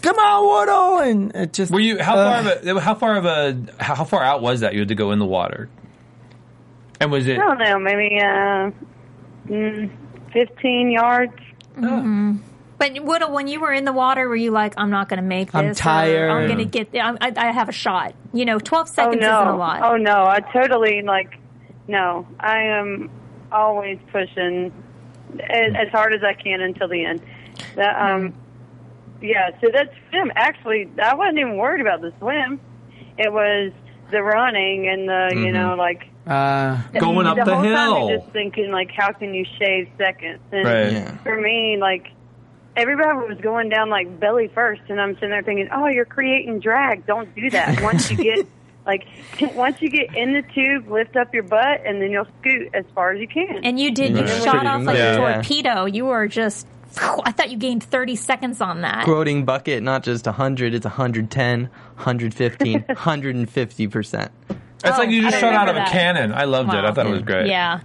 "Come 0.00 0.16
on, 0.16 0.44
Woodle!" 0.48 0.98
And 0.98 1.36
it 1.36 1.52
just 1.52 1.70
Were 1.70 1.78
you 1.78 1.98
how 2.02 2.16
uh, 2.16 2.42
far 2.42 2.52
of 2.52 2.66
a 2.66 2.80
how 2.80 2.94
far 2.94 3.16
of 3.18 3.24
a 3.26 3.84
how 3.84 4.04
far 4.04 4.24
out 4.24 4.40
was 4.40 4.60
that 4.60 4.72
you 4.72 4.80
had 4.80 4.88
to 4.88 4.94
go 4.94 5.12
in 5.12 5.18
the 5.18 5.26
water? 5.26 5.68
And 7.00 7.12
was 7.12 7.26
it? 7.26 7.38
I 7.38 7.42
don't 7.42 7.58
know, 7.58 7.78
maybe 7.78 8.18
uh, 8.18 8.70
mm, 9.46 9.90
15 10.32 10.90
yards. 10.90 11.32
But 12.78 13.04
Woodle, 13.04 13.32
when 13.32 13.46
you 13.46 13.60
were 13.60 13.72
in 13.74 13.84
the 13.84 13.92
water, 13.92 14.26
were 14.26 14.36
you 14.36 14.52
like, 14.52 14.72
"I'm 14.78 14.88
not 14.88 15.10
going 15.10 15.20
to 15.20 15.26
make 15.26 15.52
this. 15.52 15.54
I'm 15.54 15.74
tired. 15.74 16.30
I'm 16.30 16.46
going 16.46 16.58
to 16.58 16.64
get. 16.64 16.88
I, 16.94 17.10
I 17.20 17.32
I 17.36 17.52
have 17.52 17.68
a 17.68 17.72
shot." 17.72 18.14
You 18.32 18.46
know, 18.46 18.58
12 18.58 18.88
Oh 18.88 18.90
seconds 18.90 19.20
no! 19.20 19.42
isn't 19.42 19.54
a 19.54 19.56
lot. 19.58 19.82
Oh 19.82 19.96
no! 19.96 20.24
I 20.24 20.40
totally 20.40 21.02
like. 21.02 21.38
No, 21.86 22.26
I 22.38 22.62
am 22.62 23.10
always 23.52 23.98
pushing 24.12 24.72
as, 25.40 25.74
as 25.76 25.88
hard 25.90 26.12
as 26.14 26.22
I 26.22 26.34
can 26.34 26.60
until 26.60 26.88
the 26.88 27.04
end. 27.04 27.22
That 27.76 27.96
um, 28.00 28.34
yeah. 29.22 29.50
So 29.60 29.68
that 29.72 29.92
swim 30.10 30.32
actually, 30.34 30.90
I 31.02 31.14
wasn't 31.14 31.38
even 31.38 31.56
worried 31.56 31.80
about 31.80 32.00
the 32.00 32.12
swim. 32.18 32.60
It 33.18 33.32
was 33.32 33.72
the 34.10 34.22
running 34.22 34.88
and 34.88 35.08
the 35.08 35.32
you 35.36 35.52
know 35.52 35.74
like 35.76 36.08
uh, 36.26 36.80
Going 36.98 37.26
up 37.26 37.36
the 37.36 37.44
whole 37.44 37.62
Time 37.64 37.92
hill. 37.92 38.08
you're 38.10 38.18
just 38.18 38.30
thinking 38.32 38.70
like, 38.70 38.90
how 38.96 39.12
can 39.12 39.34
you 39.34 39.44
shave 39.58 39.88
seconds? 39.98 40.40
And 40.52 40.64
Right. 40.64 40.92
Yeah. 40.92 41.16
for 41.18 41.40
me, 41.40 41.76
like 41.80 42.08
everybody 42.76 43.18
was 43.28 43.38
going 43.40 43.68
down 43.68 43.90
like 43.90 44.20
belly 44.20 44.48
first, 44.54 44.82
and 44.88 45.00
I'm 45.00 45.14
sitting 45.14 45.30
there 45.30 45.42
thinking, 45.42 45.68
oh, 45.72 45.86
you're 45.88 46.04
creating 46.04 46.60
drag. 46.60 47.06
Don't 47.06 47.34
do 47.34 47.50
that. 47.50 47.80
Once 47.82 48.10
you 48.10 48.16
get 48.16 48.46
like 48.90 49.06
once 49.54 49.80
you 49.80 49.88
get 49.90 50.14
in 50.16 50.32
the 50.32 50.42
tube, 50.42 50.90
lift 50.90 51.16
up 51.16 51.32
your 51.32 51.44
butt, 51.44 51.80
and 51.86 52.02
then 52.02 52.10
you'll 52.10 52.26
scoot 52.40 52.70
as 52.74 52.84
far 52.94 53.12
as 53.12 53.20
you 53.20 53.28
can. 53.28 53.60
And 53.64 53.78
you 53.78 53.92
did. 53.92 54.12
Mm-hmm. 54.12 54.26
You 54.26 54.32
Right. 54.34 54.42
shot 54.42 54.66
off 54.66 54.82
like 54.82 54.96
much. 54.98 54.98
a 54.98 55.16
torpedo. 55.16 55.84
You 55.86 56.06
were 56.06 56.26
just. 56.28 56.66
I 57.00 57.30
thought 57.30 57.50
you 57.50 57.56
gained 57.56 57.84
30 57.84 58.16
seconds 58.16 58.60
on 58.60 58.80
that. 58.80 59.04
Quoting 59.04 59.44
Bucket, 59.44 59.82
not 59.84 60.02
just 60.02 60.26
100, 60.26 60.74
it's 60.74 60.84
110, 60.84 61.60
115, 61.62 62.80
150%. 62.82 64.30
It's 64.82 64.96
like 64.98 65.10
you 65.10 65.26
Oh, 65.26 65.30
just 65.30 65.40
shot 65.40 65.52
out 65.54 65.68
of 65.68 65.74
remember 65.74 65.90
a 65.90 65.92
cannon. 65.92 66.32
I 66.32 66.44
loved 66.44 66.72
it. 66.72 66.84
I 66.84 66.92
thought 66.92 67.06
it 67.06 67.10
was 67.10 67.22
great. 67.22 67.48
Yeah. 67.48 67.80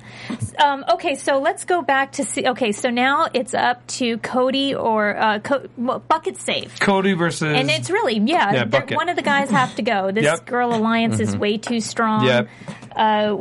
Um, 0.64 0.86
okay, 0.94 1.16
so 1.16 1.40
let's 1.40 1.66
go 1.66 1.82
back 1.82 2.14
to 2.14 2.24
see. 2.24 2.48
Okay, 2.48 2.72
so 2.72 2.90
now 2.90 3.28
it's 3.34 3.54
up 3.54 3.86
to 3.88 4.18
Cody 4.20 4.74
or 4.74 5.18
uh, 5.18 5.40
Co- 5.40 5.68
Bucket 5.78 6.38
Safe. 6.38 6.80
Cody 6.80 7.12
versus 7.14 7.54
And 7.54 7.70
it's 7.70 7.90
really, 7.90 8.20
yeah, 8.20 8.66
Yeah, 8.72 8.96
one 8.96 9.10
of 9.10 9.18
the 9.18 9.22
guys 9.22 9.50
have 9.50 9.76
to 9.76 9.82
go. 9.82 10.12
This 10.12 10.24
Yep. 10.24 10.46
girl 10.46 10.74
alliance 10.74 11.20
is 11.20 11.36
way 11.36 11.58
too 11.58 11.82
strong. 11.82 12.26
Yep. 12.26 12.48
Uh, 12.96 13.36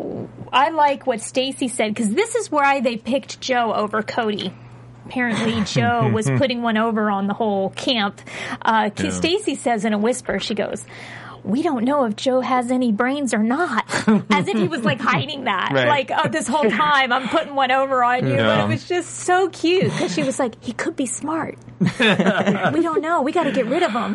I 0.53 0.71
like 0.71 1.07
what 1.07 1.21
Stacy 1.21 1.69
said 1.69 1.95
because 1.95 2.11
this 2.11 2.35
is 2.35 2.51
why 2.51 2.81
they 2.81 2.97
picked 2.97 3.41
Joe 3.41 3.73
over 3.73 4.03
Cody. 4.03 4.53
Apparently, 5.07 5.63
Joe 5.67 6.09
was 6.13 6.29
putting 6.29 6.63
one 6.63 6.77
over 6.77 7.11
on 7.11 7.29
the 7.29 7.35
whole 7.35 7.71
camp. 7.71 8.21
Uh, 8.63 8.91
Yeah. 8.99 9.11
Stacy 9.11 9.55
says 9.55 9.85
in 9.85 9.93
a 9.93 9.99
whisper, 9.99 10.41
she 10.41 10.55
goes, 10.55 10.85
"We 11.45 11.63
don't 11.63 11.85
know 11.85 12.05
if 12.05 12.17
Joe 12.17 12.41
has 12.41 12.71
any 12.71 12.91
brains 12.93 13.33
or 13.35 13.39
not," 13.43 13.85
as 14.31 14.49
if 14.49 14.57
he 14.57 14.67
was 14.67 14.83
like 14.85 15.01
hiding 15.01 15.45
that. 15.45 15.71
Right. 15.73 15.87
Like, 15.89 16.11
oh, 16.13 16.29
this 16.29 16.49
whole 16.49 16.69
time 16.71 17.13
I'm 17.13 17.29
putting 17.29 17.55
one 17.55 17.71
over 17.71 18.03
on 18.03 18.27
you, 18.27 18.35
Yeah. 18.35 18.57
but 18.57 18.65
it 18.65 18.69
was 18.69 18.89
just 18.89 19.11
so 19.21 19.49
cute 19.51 19.85
because 19.85 20.15
she 20.15 20.23
was 20.23 20.39
like, 20.39 20.55
"He 20.65 20.73
could 20.73 20.97
be 20.97 21.07
smart. 21.07 21.59
we 21.81 21.87
don't 22.83 23.01
know. 23.03 23.23
We 23.23 23.33
got 23.33 23.45
to 23.45 23.53
get 23.53 23.67
rid 23.67 23.83
of 23.83 23.93
him." 23.93 24.15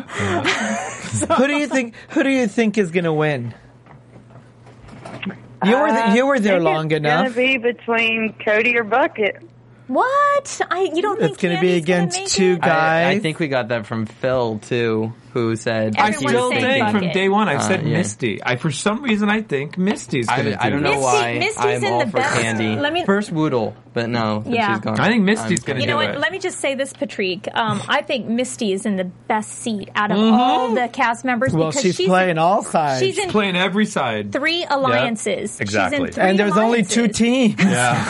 who 1.36 1.46
do 1.46 1.54
you 1.56 1.66
think? 1.66 1.94
Who 2.10 2.22
do 2.22 2.28
you 2.30 2.46
think 2.46 2.76
is 2.78 2.90
going 2.90 3.04
to 3.04 3.12
win? 3.12 3.54
You 5.64 5.78
were 5.78 5.88
th- 5.88 6.14
you 6.16 6.26
were 6.26 6.40
there 6.40 6.54
uh, 6.54 6.56
I 6.56 6.58
think 6.64 6.74
long 6.74 6.90
it's 6.90 6.96
enough. 6.96 7.24
Gonna 7.24 7.36
be 7.36 7.58
between 7.58 8.34
Cody 8.44 8.78
or 8.78 8.84
Bucket. 8.84 9.42
What? 9.88 10.60
I 10.70 10.90
you 10.94 11.02
don't 11.02 11.18
think 11.18 11.32
It's 11.32 11.42
going 11.42 11.56
to 11.56 11.60
be 11.60 11.72
against 11.74 12.28
two 12.36 12.52
it? 12.52 12.60
guys. 12.60 13.06
I, 13.06 13.10
I 13.10 13.18
think 13.18 13.40
we 13.40 13.48
got 13.48 13.68
that 13.68 13.86
from 13.86 14.06
Phil, 14.06 14.60
too, 14.60 15.12
who 15.32 15.54
said. 15.56 15.96
I 15.96 16.10
still 16.12 16.50
think 16.50 16.90
from 16.90 17.10
day 17.12 17.28
one 17.28 17.48
I've 17.48 17.62
said 17.62 17.80
Uh, 17.80 17.88
yeah. 17.88 17.96
Misty. 17.98 18.40
I 18.44 18.56
for 18.56 18.70
some 18.70 19.02
reason 19.02 19.28
I 19.28 19.42
think 19.42 19.78
Misty's 19.78 20.28
I, 20.28 20.36
gonna 20.38 20.50
do. 20.50 20.56
I 20.60 20.70
don't 20.70 20.82
know 20.82 20.90
Misty- 20.90 21.02
why. 21.04 21.38
Misty's 21.38 21.58
I'm 21.64 21.84
in 21.84 21.92
all 21.92 21.98
the 22.04 22.06
for 22.10 22.16
best- 22.18 22.40
Candy. 22.40 22.76
let 22.76 22.92
me- 22.92 23.04
First 23.04 23.30
Woodle, 23.32 23.74
but 23.94 24.08
no, 24.08 24.42
Yeah. 24.46 24.74
she's 24.74 24.80
gone. 24.84 24.98
I 25.00 25.08
think 25.08 25.22
Misty's 25.24 25.60
I'm 25.60 25.66
gonna 25.66 25.80
You 25.80 25.86
know 25.86 25.96
what? 25.96 26.10
it. 26.10 26.18
Let 26.18 26.32
me 26.32 26.38
just 26.38 26.58
say 26.60 26.74
this, 26.74 26.92
Patrick. 26.92 27.48
Um, 27.54 27.80
I 27.88 28.02
think 28.02 28.26
Misty 28.26 28.72
is 28.72 28.84
in 28.86 28.96
the 28.96 29.04
best 29.04 29.50
seat 29.50 29.88
out 29.94 30.10
of 30.10 30.18
Mm-hmm. 30.18 30.34
all 30.34 30.74
the 30.74 30.88
cast 30.88 31.24
members 31.24 31.52
well, 31.52 31.68
because 31.70 31.82
she's, 31.82 31.96
she's 31.96 32.06
playing 32.08 32.38
all 32.38 32.62
sides, 32.62 33.00
she's 33.00 33.18
in 33.18 33.30
Playing 33.30 33.56
every 33.56 33.86
side. 33.86 34.32
three 34.32 34.64
alliances. 34.68 35.52
She's 35.52 35.60
exactly. 35.60 35.98
in 36.08 36.12
three 36.12 36.22
and 36.22 36.38
there's 36.38 36.56
only 36.56 36.82
two 36.82 37.08
teams. 37.08 37.54
Yeah. 37.58 38.00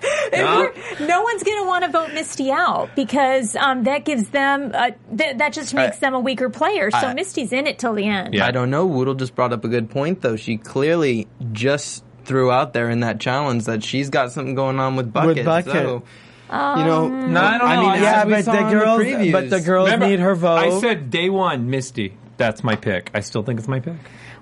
No 1.01 1.23
one's 1.23 1.43
going 1.43 1.63
to 1.63 1.67
want 1.67 1.85
to 1.85 1.91
vote 1.91 2.13
Misty 2.15 2.51
out 2.51 2.91
because 2.97 3.57
um, 3.57 3.85
that 3.85 4.05
gives 4.05 4.29
them 4.29 4.71
uh, 4.75 4.91
th- 5.17 5.39
that 5.39 5.53
just 5.53 5.75
makes 5.75 5.97
I- 5.97 6.01
them 6.01 6.15
a 6.15 6.21
weaker 6.21 6.51
player. 6.51 6.91
So 6.91 6.99
I- 6.99 7.15
Misty's 7.15 7.53
in 7.53 7.67
it 7.67 7.79
till 7.79 7.95
the 7.95 8.07
end. 8.07 8.35
Yeah. 8.35 8.47
I 8.47 8.51
don't 8.51 8.71
know. 8.71 8.87
Woodle 8.87 9.15
just 9.15 9.35
brought 9.35 9.53
up 9.53 9.65
a 9.65 9.69
good 9.69 9.91
point, 9.91 10.21
though. 10.23 10.37
She 10.37 10.57
clearly 10.57 11.27
just 11.53 12.05
threw 12.25 12.51
out 12.51 12.73
there 12.73 12.89
in 12.91 13.01
that 13.01 13.21
challenge 13.21 13.65
that 13.65 13.83
she's 13.85 14.11
got 14.11 14.33
something 14.33 14.55
going 14.55 14.79
on 14.79 14.97
with 14.97 15.13
Bucket. 15.13 15.45
Bucket. 15.45 15.73
So, 15.73 16.03
you 16.51 16.55
know, 16.57 17.09
No, 17.09 17.41
I 17.41 17.59
don't 17.59 17.69
know. 17.69 17.81
mean, 17.81 17.91
I- 17.91 18.01
Yeah, 18.03 18.25
but 18.25 18.45
the 18.45 18.59
in 18.59 18.71
girls, 18.71 19.01
previews- 19.03 19.33
but 19.33 19.51
the 19.51 19.61
girls 19.61 19.87
Remember, 19.87 20.07
need 20.09 20.21
her 20.21 20.35
vote. 20.35 20.57
I 20.57 20.81
said 20.81 21.11
day 21.11 21.29
one, 21.31 21.71
Misty. 21.71 22.17
That's 22.37 22.65
my 22.65 22.77
pick. 22.77 23.11
I 23.15 23.21
still 23.21 23.43
think 23.43 23.59
it's 23.61 23.69
my 23.69 23.81
pick. 23.81 23.95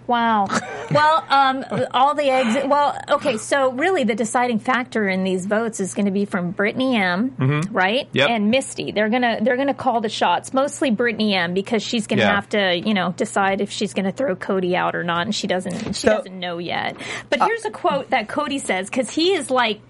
Wow. 0.07 0.46
Well, 0.90 1.24
um, 1.30 1.64
all 1.92 2.14
the 2.14 2.24
eggs. 2.28 2.66
Well, 2.66 2.98
okay. 3.09 3.38
So 3.38 3.72
really, 3.72 4.05
the 4.05 4.14
deciding 4.14 4.59
factor 4.59 5.09
in 5.09 5.24
these 5.24 5.46
votes 5.46 5.80
is 5.80 5.94
going 5.94 6.07
to 6.07 6.11
be 6.12 6.24
from 6.24 6.50
Brittany 6.50 6.96
M, 6.96 7.62
right? 7.70 8.09
Yep. 8.12 8.28
And 8.30 8.50
Misty. 8.50 8.92
They're 8.92 9.09
gonna 9.09 9.38
they're 9.42 9.57
gonna 9.57 9.74
call 9.74 10.00
the 10.00 10.09
shots. 10.09 10.53
Mostly 10.53 10.90
Brittany 10.90 11.34
M 11.34 11.55
because 11.55 11.82
she's 11.82 12.07
going 12.07 12.18
to 12.18 12.24
Yeah. 12.24 12.34
have 12.34 12.48
to 12.50 12.76
you 12.76 12.94
know 12.94 13.12
decide 13.12 13.61
if 13.61 13.70
she's 13.70 13.94
going 13.94 14.07
to 14.07 14.12
throw 14.12 14.34
Cody 14.36 14.76
out 14.76 14.94
or 14.94 15.05
not, 15.05 15.22
and 15.26 15.34
she 15.34 15.46
doesn't 15.46 15.94
she 15.94 16.07
So- 16.07 16.16
doesn't 16.18 16.38
know 16.38 16.59
yet. 16.59 16.96
But 17.30 17.40
here's 17.42 17.64
a 17.64 17.70
quote 17.70 18.11
that 18.11 18.28
Cody 18.28 18.59
says 18.59 18.90
because 18.90 19.11
he 19.11 19.34
is 19.34 19.50
like. 19.50 19.80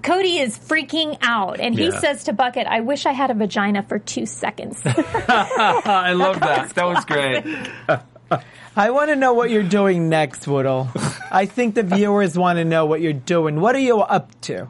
Cody 0.00 0.38
is 0.38 0.56
freaking 0.56 1.18
out, 1.22 1.58
and 1.58 1.74
he 1.74 1.86
Yeah. 1.88 1.98
says 1.98 2.22
to 2.24 2.32
Bucket, 2.32 2.68
"I 2.68 2.82
wish 2.82 3.04
I 3.04 3.10
had 3.10 3.32
a 3.32 3.34
vagina 3.34 3.82
for 3.82 3.98
two 3.98 4.26
seconds." 4.26 4.80
I 4.86 6.12
love 6.12 6.38
that. 6.38 6.70
That 6.76 6.86
was 6.86 7.04
great. 7.04 7.44
I 8.78 8.90
want 8.90 9.10
to 9.10 9.16
know 9.16 9.32
what 9.32 9.50
you're 9.50 9.64
doing 9.64 10.08
next, 10.08 10.46
Woodle. 10.46 10.88
I 11.32 11.46
think 11.46 11.74
the 11.74 11.82
viewers 11.82 12.38
want 12.38 12.58
to 12.58 12.64
know 12.64 12.86
what 12.86 13.00
you're 13.00 13.12
doing. 13.12 13.60
What 13.60 13.74
are 13.74 13.80
you 13.80 13.98
up 13.98 14.40
to? 14.42 14.68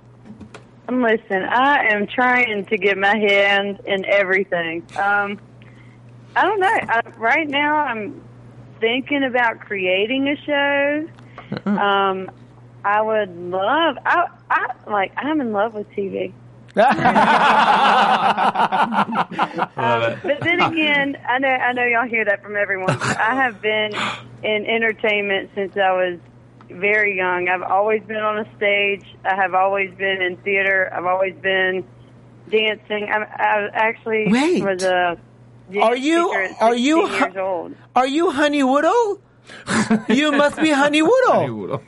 Listen, 0.90 1.42
I 1.42 1.88
am 1.92 2.06
trying 2.06 2.64
to 2.64 2.78
get 2.78 2.96
my 2.96 3.14
hand 3.14 3.80
in 3.84 4.06
everything. 4.06 4.82
Um, 4.96 5.38
I 6.34 6.42
don't 6.42 6.58
know. 6.58 6.78
I, 6.88 7.02
right 7.18 7.46
now, 7.46 7.76
I'm 7.76 8.22
thinking 8.80 9.24
about 9.24 9.60
creating 9.60 10.26
a 10.28 10.36
show. 10.36 11.08
Um, 11.66 12.30
I 12.86 13.02
would 13.02 13.36
love. 13.36 13.98
I, 14.06 14.28
I 14.50 14.72
like. 14.86 15.12
I'm 15.18 15.42
in 15.42 15.52
love 15.52 15.74
with 15.74 15.86
TV. 15.90 16.32
Love 16.76 16.96
But 20.22 20.40
then 20.42 20.60
again, 20.60 21.16
I 21.28 21.38
know 21.38 21.48
I 21.48 21.72
know 21.72 21.84
y'all 21.84 22.06
hear 22.08 22.24
that 22.24 22.42
from 22.42 22.56
everyone. 22.56 22.98
but 22.98 23.16
I 23.18 23.34
have 23.34 23.60
been 23.60 23.92
in 24.42 24.66
entertainment 24.66 25.50
since 25.54 25.76
I 25.76 25.92
was 25.92 26.18
very 26.70 27.16
young. 27.16 27.48
I've 27.48 27.62
always 27.62 28.02
been 28.02 28.16
on 28.18 28.38
a 28.38 28.56
stage. 28.56 29.04
I 29.24 29.34
have 29.34 29.54
always 29.54 29.92
been 29.94 30.20
in 30.22 30.36
theater. 30.38 30.90
I've 30.92 31.06
always 31.06 31.34
been 31.36 31.84
dancing. 32.50 33.08
I, 33.10 33.22
I 33.24 33.68
actually 33.72 34.28
Wait. 34.30 34.62
was 34.62 34.82
a 34.82 35.18
Are 35.80 35.96
you- 35.96 36.30
are 36.60 36.74
you 36.74 37.08
years 37.08 37.36
old. 37.36 37.74
Are 37.96 38.06
you 38.06 38.30
Honey 38.30 38.62
Woodle? 38.62 39.20
you 40.08 40.32
must 40.32 40.56
be 40.60 40.70
Honey 40.70 41.02
Woodle. 41.02 41.82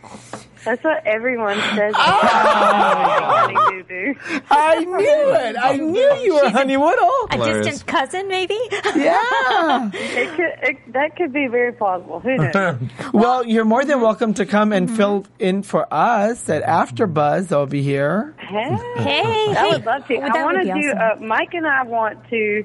That's 0.65 0.83
what 0.85 1.07
everyone 1.07 1.57
says. 1.75 1.95
Oh, 1.97 2.01
Honey 2.01 3.83
Boo 3.83 3.85
Boo. 3.85 4.15
I 4.51 4.85
knew 4.85 5.31
it. 5.33 5.57
I 5.61 5.77
knew 5.77 6.15
you 6.23 6.35
were 6.35 6.51
Honey 6.51 6.77
Woodle. 6.77 7.11
A 7.31 7.35
Hilarious. 7.35 7.67
distant 7.67 7.87
cousin, 7.87 8.29
maybe? 8.29 8.59
Yeah. 8.95 9.91
It 9.93 10.31
could, 10.37 10.69
it, 10.69 10.93
that 10.93 11.17
could 11.17 11.33
be 11.33 11.47
very 11.47 11.73
plausible. 11.73 12.21
Who 12.21 12.37
knows? 12.37 12.77
Well, 13.13 13.45
you're 13.47 13.65
more 13.65 13.85
than 13.85 14.01
welcome 14.01 14.35
to 14.35 14.47
come 14.47 14.73
and 14.73 14.91
fill 14.95 15.27
in 15.39 15.63
for 15.63 15.87
us 15.93 16.49
at 16.49 16.63
AfterBuzz 16.63 17.53
over 17.53 17.77
here. 17.77 18.35
hey. 18.39 18.77
hey, 18.97 19.55
I 19.57 19.69
would 19.73 19.85
love 19.85 20.07
to. 20.07 20.17
Oh, 20.17 20.21
I 20.23 20.45
want 20.45 20.59
to 20.59 20.65
do. 20.65 20.71
awesome. 20.93 21.23
Uh, 21.25 21.27
Mike 21.27 21.55
and 21.55 21.67
I 21.67 21.83
want 21.83 22.29
to 22.31 22.65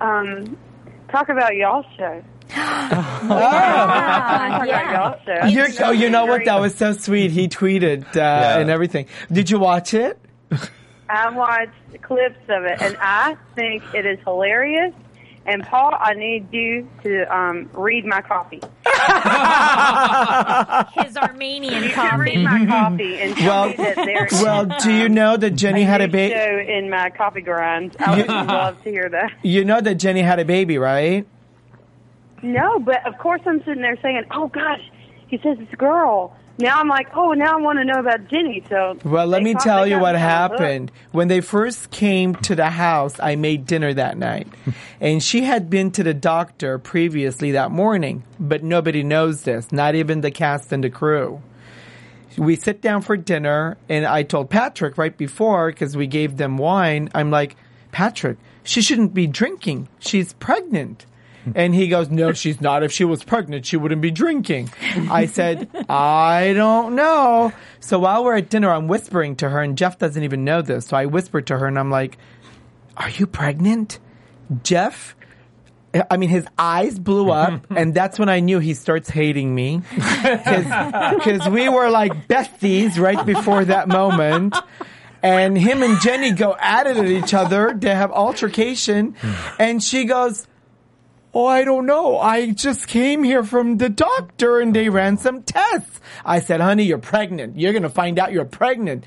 um, 0.00 0.56
talk 1.10 1.28
about 1.28 1.54
y'all's 1.54 1.86
show. 1.96 2.22
Talk 2.48 3.22
yeah. 3.24 4.62
about 4.62 5.26
y'all's 5.26 5.34
show. 5.42 5.46
You're, 5.46 5.68
oh, 5.86 5.90
you 5.92 6.10
know 6.10 6.26
what? 6.26 6.44
That 6.44 6.60
was 6.60 6.74
so 6.74 6.92
sweet. 6.92 7.30
He 7.30 7.48
tweeted 7.48 8.16
uh, 8.16 8.60
and 8.60 8.70
everything. 8.70 9.06
Did 9.32 9.50
you 9.50 9.58
watch 9.58 9.94
it? 9.94 10.18
I 11.08 11.30
watched 11.30 11.72
clips 12.02 12.38
of 12.48 12.64
it, 12.64 12.80
and 12.80 12.96
I 13.00 13.36
think 13.54 13.82
it 13.94 14.06
is 14.06 14.18
hilarious. 14.24 14.94
And 15.46 15.62
Paul, 15.62 15.92
I 15.98 16.14
need 16.14 16.50
you 16.52 16.88
to 17.02 17.36
um, 17.36 17.68
read 17.74 18.06
my 18.06 18.22
copy. 18.22 18.56
His 21.04 21.16
Armenian 21.18 21.82
Read 21.82 21.92
coffee. 21.92 22.42
my 22.42 22.64
copy 22.66 23.20
and 23.20 23.36
tell 23.36 23.66
Well, 23.66 23.68
me 23.68 23.76
that 23.76 23.96
there 23.96 24.24
is 24.24 24.32
well, 24.42 24.64
do 24.82 24.90
you 24.90 25.10
know 25.10 25.36
that 25.36 25.50
Jenny 25.50 25.82
had 25.82 26.00
a 26.00 26.08
baby? 26.08 26.72
in 26.72 26.88
my 26.88 27.10
copy 27.10 27.42
grind. 27.42 27.94
I 27.98 28.16
would 28.16 28.28
love 28.28 28.82
to 28.84 28.90
hear 28.90 29.10
that. 29.10 29.32
You 29.42 29.66
know 29.66 29.82
that 29.82 29.96
Jenny 29.96 30.22
had 30.22 30.38
a 30.38 30.46
baby, 30.46 30.78
right? 30.78 31.26
No, 32.44 32.78
but 32.78 33.06
of 33.06 33.16
course 33.18 33.40
I'm 33.46 33.58
sitting 33.60 33.80
there 33.80 33.98
saying, 34.02 34.22
"Oh 34.30 34.48
gosh," 34.48 34.82
he 35.28 35.38
says 35.38 35.56
it's 35.58 35.72
a 35.72 35.76
girl. 35.76 36.36
Now 36.58 36.78
I'm 36.78 36.88
like, 36.88 37.08
"Oh, 37.16 37.32
now 37.32 37.58
I 37.58 37.60
want 37.60 37.78
to 37.78 37.84
know 37.84 37.98
about 37.98 38.28
Jenny." 38.28 38.62
So 38.68 38.96
Well, 39.02 39.26
let 39.26 39.42
me 39.42 39.54
tell 39.54 39.86
you 39.86 39.98
what 39.98 40.14
me 40.14 40.20
on 40.20 40.20
the 40.20 40.20
hook. 40.20 40.58
happened. 40.60 40.92
When 41.10 41.28
they 41.28 41.40
first 41.40 41.90
came 41.90 42.34
to 42.36 42.54
the 42.54 42.68
house, 42.68 43.18
I 43.18 43.36
made 43.36 43.64
dinner 43.64 43.94
that 43.94 44.18
night. 44.18 44.46
and 45.00 45.22
she 45.22 45.42
had 45.42 45.70
been 45.70 45.90
to 45.92 46.02
the 46.02 46.12
doctor 46.12 46.78
previously 46.78 47.52
that 47.52 47.70
morning, 47.70 48.22
but 48.38 48.62
nobody 48.62 49.02
knows 49.02 49.42
this, 49.42 49.72
not 49.72 49.94
even 49.94 50.20
the 50.20 50.30
cast 50.30 50.70
and 50.70 50.84
the 50.84 50.90
crew. 50.90 51.40
We 52.36 52.56
sit 52.56 52.82
down 52.82 53.00
for 53.02 53.16
dinner, 53.16 53.78
and 53.88 54.04
I 54.04 54.22
told 54.22 54.50
Patrick 54.50 54.98
right 54.98 55.16
before, 55.16 55.70
because 55.70 55.96
we 55.96 56.06
gave 56.06 56.36
them 56.36 56.58
wine, 56.58 57.08
I'm 57.14 57.30
like, 57.30 57.56
Patrick, 57.90 58.38
she 58.64 58.82
shouldn't 58.82 59.14
be 59.14 59.26
drinking. 59.26 59.88
She's 59.98 60.32
pregnant. 60.34 61.06
And 61.54 61.74
he 61.74 61.88
goes, 61.88 62.10
No, 62.10 62.32
she's 62.32 62.60
not. 62.60 62.82
If 62.82 62.92
she 62.92 63.04
was 63.04 63.24
pregnant, 63.24 63.66
she 63.66 63.76
wouldn't 63.76 64.00
be 64.00 64.10
drinking. 64.10 64.70
I 65.10 65.26
said, 65.26 65.68
I 65.88 66.52
don't 66.54 66.94
know. 66.94 67.52
So 67.80 67.98
while 67.98 68.24
we're 68.24 68.36
at 68.36 68.48
dinner, 68.48 68.70
I'm 68.70 68.88
whispering 68.88 69.36
to 69.36 69.48
her, 69.50 69.60
and 69.60 69.76
Jeff 69.76 69.98
doesn't 69.98 70.22
even 70.22 70.44
know 70.44 70.62
this. 70.62 70.86
So 70.86 70.96
I 70.96 71.06
whispered 71.06 71.46
to 71.48 71.58
her, 71.58 71.66
and 71.66 71.78
I'm 71.78 71.90
like, 71.90 72.16
Are 72.96 73.10
you 73.10 73.26
pregnant? 73.26 73.98
Jeff? 74.62 75.16
I 76.10 76.16
mean, 76.16 76.28
his 76.28 76.46
eyes 76.58 76.98
blew 76.98 77.30
up, 77.30 77.66
and 77.70 77.94
that's 77.94 78.18
when 78.18 78.28
I 78.28 78.40
knew 78.40 78.58
he 78.58 78.74
starts 78.74 79.08
hating 79.08 79.54
me. 79.54 79.82
Because 79.94 81.48
we 81.48 81.68
were 81.68 81.88
like 81.88 82.26
besties 82.26 82.98
right 82.98 83.24
before 83.24 83.64
that 83.66 83.88
moment. 83.88 84.56
And 85.22 85.56
him 85.56 85.82
and 85.82 85.98
Jenny 86.02 86.32
go 86.32 86.54
at 86.58 86.86
it 86.86 86.98
at 86.98 87.06
each 87.06 87.32
other. 87.32 87.72
They 87.74 87.94
have 87.94 88.10
altercation. 88.10 89.14
And 89.58 89.82
she 89.82 90.04
goes, 90.04 90.46
Oh, 91.34 91.46
I 91.46 91.64
don't 91.64 91.86
know. 91.86 92.18
I 92.18 92.52
just 92.52 92.86
came 92.86 93.24
here 93.24 93.42
from 93.42 93.76
the 93.76 93.88
doctor 93.88 94.60
and 94.60 94.74
they 94.74 94.88
ran 94.88 95.16
some 95.18 95.42
tests. 95.42 96.00
I 96.24 96.38
said, 96.38 96.60
honey, 96.60 96.84
you're 96.84 96.98
pregnant. 96.98 97.58
You're 97.58 97.72
going 97.72 97.82
to 97.82 97.88
find 97.88 98.20
out 98.20 98.32
you're 98.32 98.44
pregnant. 98.44 99.04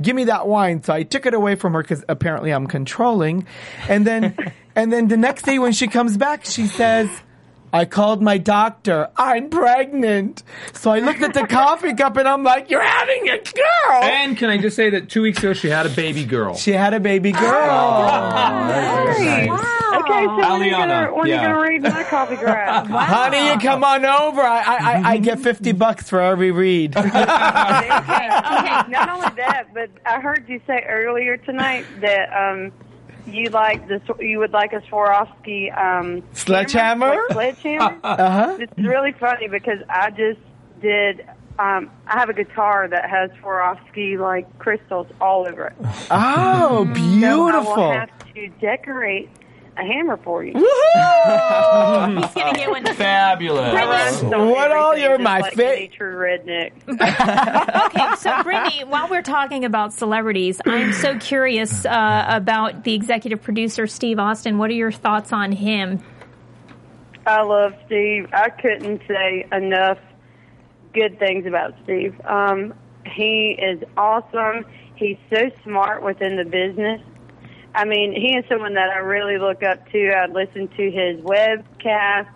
Give 0.00 0.14
me 0.14 0.24
that 0.24 0.46
wine. 0.46 0.82
So 0.82 0.92
I 0.92 1.04
took 1.04 1.24
it 1.24 1.32
away 1.32 1.54
from 1.54 1.72
her 1.72 1.82
because 1.82 2.04
apparently 2.06 2.50
I'm 2.50 2.66
controlling. 2.66 3.46
And 3.88 4.06
then, 4.06 4.36
and 4.76 4.92
then 4.92 5.08
the 5.08 5.16
next 5.16 5.42
day 5.42 5.58
when 5.58 5.72
she 5.72 5.88
comes 5.88 6.18
back, 6.18 6.44
she 6.44 6.66
says, 6.66 7.08
I 7.72 7.84
called 7.84 8.22
my 8.22 8.38
doctor. 8.38 9.10
I'm 9.16 9.50
pregnant. 9.50 10.42
So 10.72 10.90
I 10.90 11.00
looked 11.00 11.22
at 11.22 11.34
the 11.34 11.46
coffee 11.48 11.94
cup 11.94 12.16
and 12.16 12.28
I'm 12.28 12.42
like, 12.42 12.70
you're 12.70 12.82
having 12.82 13.28
a 13.28 13.38
girl. 13.38 14.02
And 14.02 14.36
can 14.36 14.50
I 14.50 14.58
just 14.58 14.76
say 14.76 14.90
that 14.90 15.08
two 15.08 15.22
weeks 15.22 15.38
ago 15.38 15.52
she 15.52 15.68
had 15.68 15.86
a 15.86 15.90
baby 15.90 16.24
girl. 16.24 16.54
she 16.54 16.72
had 16.72 16.94
a 16.94 17.00
baby 17.00 17.32
girl. 17.32 17.50
Wow. 17.50 19.76
Okay, 19.90 20.24
so 20.24 20.36
when 20.36 20.44
are 20.44 20.64
you 20.64 20.70
gonna 20.70 21.14
when 21.14 21.26
yeah. 21.26 21.42
you 21.42 21.48
gonna 21.48 21.60
read 21.60 21.82
my 21.82 22.04
copy 22.04 22.36
grind? 22.36 22.86
Honey, 22.90 23.48
you 23.48 23.58
come 23.58 23.82
on 23.82 24.04
over. 24.04 24.40
I, 24.40 24.60
I, 24.60 24.76
I, 24.76 25.10
I 25.12 25.18
get 25.18 25.40
50 25.40 25.72
bucks 25.72 26.08
for 26.08 26.20
every 26.20 26.52
read. 26.52 26.96
okay, 26.96 27.06
okay. 27.06 27.22
Not 28.88 29.08
only 29.08 29.28
that, 29.36 29.68
but 29.74 29.90
I 30.06 30.20
heard 30.20 30.48
you 30.48 30.60
say 30.66 30.84
earlier 30.88 31.36
tonight 31.36 31.86
that 32.00 32.28
um, 32.32 32.72
you 33.26 33.50
like 33.50 33.86
the 33.88 34.00
you 34.20 34.38
would 34.38 34.52
like 34.52 34.72
a 34.72 34.80
Swarovski 34.82 35.76
um, 35.76 36.22
Sledgehammer? 36.32 37.06
hammer, 37.06 37.22
sledgehammer. 37.32 37.98
Uh-huh. 38.04 38.56
It's 38.60 38.76
really 38.78 39.12
funny 39.12 39.48
because 39.48 39.78
I 39.88 40.10
just 40.10 40.40
did. 40.80 41.26
Um, 41.58 41.90
I 42.06 42.18
have 42.18 42.30
a 42.30 42.32
guitar 42.32 42.88
that 42.88 43.08
has 43.10 43.30
Swarovski 43.42 44.18
like 44.18 44.58
crystals 44.58 45.06
all 45.20 45.46
over 45.46 45.66
it. 45.66 45.74
Oh, 45.80 45.86
So 46.10 46.14
I 46.14 46.76
will 46.78 46.84
beautiful. 46.94 47.92
have 47.92 48.10
to 48.34 48.48
decorate 48.60 49.28
a 49.76 49.84
hammer 49.84 50.16
for 50.18 50.44
you. 50.44 50.52
He's 50.54 50.62
gonna 52.34 52.52
get 52.54 52.70
one. 52.70 52.84
Fabulous. 52.84 54.22
What 54.22 54.72
all 54.72 54.92
Everything 54.92 55.02
you're 55.04 55.18
just 55.18 55.22
my 55.22 55.40
like 55.40 55.54
fa- 55.54 55.76
any 55.76 55.88
true 55.88 56.14
redneck. 56.16 56.72
Okay, 57.90 58.14
so 58.16 58.42
Brittany, 58.42 58.84
while 58.84 59.08
we're 59.08 59.22
talking 59.22 59.64
about 59.64 59.92
celebrities, 59.92 60.60
I'm 60.66 60.92
so 60.92 61.18
curious 61.18 61.84
uh, 61.84 62.26
about 62.28 62.84
the 62.84 62.94
executive 62.94 63.42
producer 63.42 63.86
Steve 63.86 64.18
Austin. 64.18 64.58
What 64.58 64.70
are 64.70 64.74
your 64.74 64.92
thoughts 64.92 65.32
on 65.32 65.52
him? 65.52 66.02
I 67.26 67.42
love 67.42 67.74
Steve. 67.86 68.28
I 68.32 68.50
couldn't 68.50 69.02
say 69.08 69.46
enough 69.52 69.98
good 70.92 71.18
things 71.18 71.46
about 71.46 71.74
Steve. 71.84 72.14
Um, 72.24 72.74
he 73.06 73.58
is 73.60 73.82
awesome. 73.96 74.64
He's 74.96 75.16
so 75.32 75.50
smart 75.64 76.02
within 76.02 76.36
the 76.36 76.44
business. 76.44 77.00
I 77.74 77.84
mean, 77.84 78.12
he 78.12 78.34
is 78.36 78.44
someone 78.48 78.74
that 78.74 78.90
I 78.90 78.98
really 78.98 79.38
look 79.38 79.62
up 79.62 79.88
to. 79.92 80.10
I 80.12 80.26
listen 80.26 80.68
to 80.76 80.90
his 80.90 81.20
webcast 81.24 82.28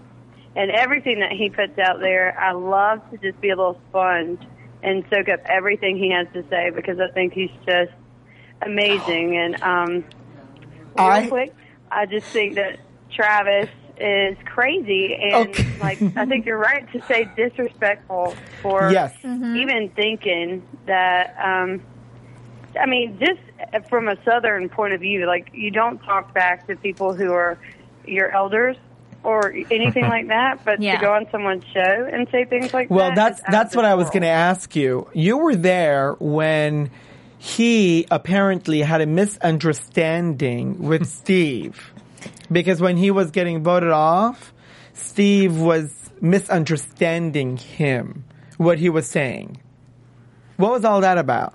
and 0.56 0.70
everything 0.70 1.20
that 1.20 1.32
he 1.32 1.50
puts 1.50 1.76
out 1.78 1.98
there. 2.00 2.38
I 2.38 2.52
love 2.52 3.00
to 3.10 3.18
just 3.18 3.40
be 3.40 3.50
a 3.50 3.56
little 3.56 3.80
sponge 3.90 4.40
and 4.82 5.04
soak 5.10 5.28
up 5.28 5.40
everything 5.46 5.96
he 5.98 6.10
has 6.12 6.28
to 6.34 6.48
say 6.48 6.70
because 6.70 7.00
I 7.00 7.12
think 7.12 7.32
he's 7.32 7.50
just 7.66 7.90
amazing. 8.62 9.36
And 9.36 9.62
um, 9.62 9.90
real 10.96 11.06
I- 11.08 11.28
quick, 11.28 11.54
I 11.90 12.06
just 12.06 12.26
think 12.28 12.54
that 12.54 12.78
Travis 13.12 13.68
is 13.96 14.36
crazy, 14.44 15.14
and 15.14 15.50
Okay. 15.50 15.78
like 15.80 16.02
I 16.16 16.26
think 16.26 16.46
you're 16.46 16.58
right 16.58 16.90
to 16.92 17.00
say 17.06 17.28
disrespectful 17.36 18.34
for 18.60 18.90
Yes. 18.92 19.14
even 19.24 19.90
thinking 19.94 20.62
that. 20.86 21.36
Um, 21.42 21.82
I 22.80 22.86
mean, 22.86 23.18
just 23.18 23.88
from 23.88 24.08
a 24.08 24.16
southern 24.24 24.68
point 24.68 24.92
of 24.94 25.00
view, 25.00 25.26
like 25.26 25.50
you 25.52 25.70
don't 25.70 25.98
talk 25.98 26.32
back 26.34 26.66
to 26.66 26.76
people 26.76 27.14
who 27.14 27.32
are 27.32 27.58
your 28.06 28.30
elders 28.32 28.76
or 29.22 29.52
anything 29.70 30.04
like 30.08 30.28
that, 30.28 30.64
but 30.64 30.80
Yeah. 30.80 30.96
to 30.96 31.00
go 31.04 31.12
on 31.14 31.26
someone's 31.30 31.64
show 31.72 32.08
and 32.12 32.28
say 32.30 32.44
things 32.44 32.72
like 32.74 32.90
Well, 32.90 32.98
that. 33.10 33.16
Well, 33.16 33.28
that's 33.30 33.42
that's 33.50 33.76
what 33.76 33.84
I 33.84 33.94
was 33.94 34.08
going 34.10 34.22
to 34.22 34.28
ask 34.28 34.74
you. 34.76 35.08
You 35.14 35.38
were 35.38 35.56
there 35.56 36.12
when 36.18 36.90
he 37.38 38.06
apparently 38.10 38.80
had 38.82 39.00
a 39.00 39.06
misunderstanding 39.06 40.82
with 40.82 41.06
Steve. 41.20 41.92
Because 42.50 42.80
when 42.80 42.96
he 42.96 43.10
was 43.10 43.30
getting 43.30 43.62
voted 43.62 43.90
off, 43.90 44.52
Steve 44.92 45.58
was 45.58 45.92
misunderstanding 46.20 47.56
him, 47.56 48.24
what 48.56 48.78
he 48.78 48.88
was 48.88 49.06
saying. 49.06 49.60
What 50.56 50.70
was 50.72 50.84
all 50.84 51.00
that 51.00 51.18
about? 51.18 51.54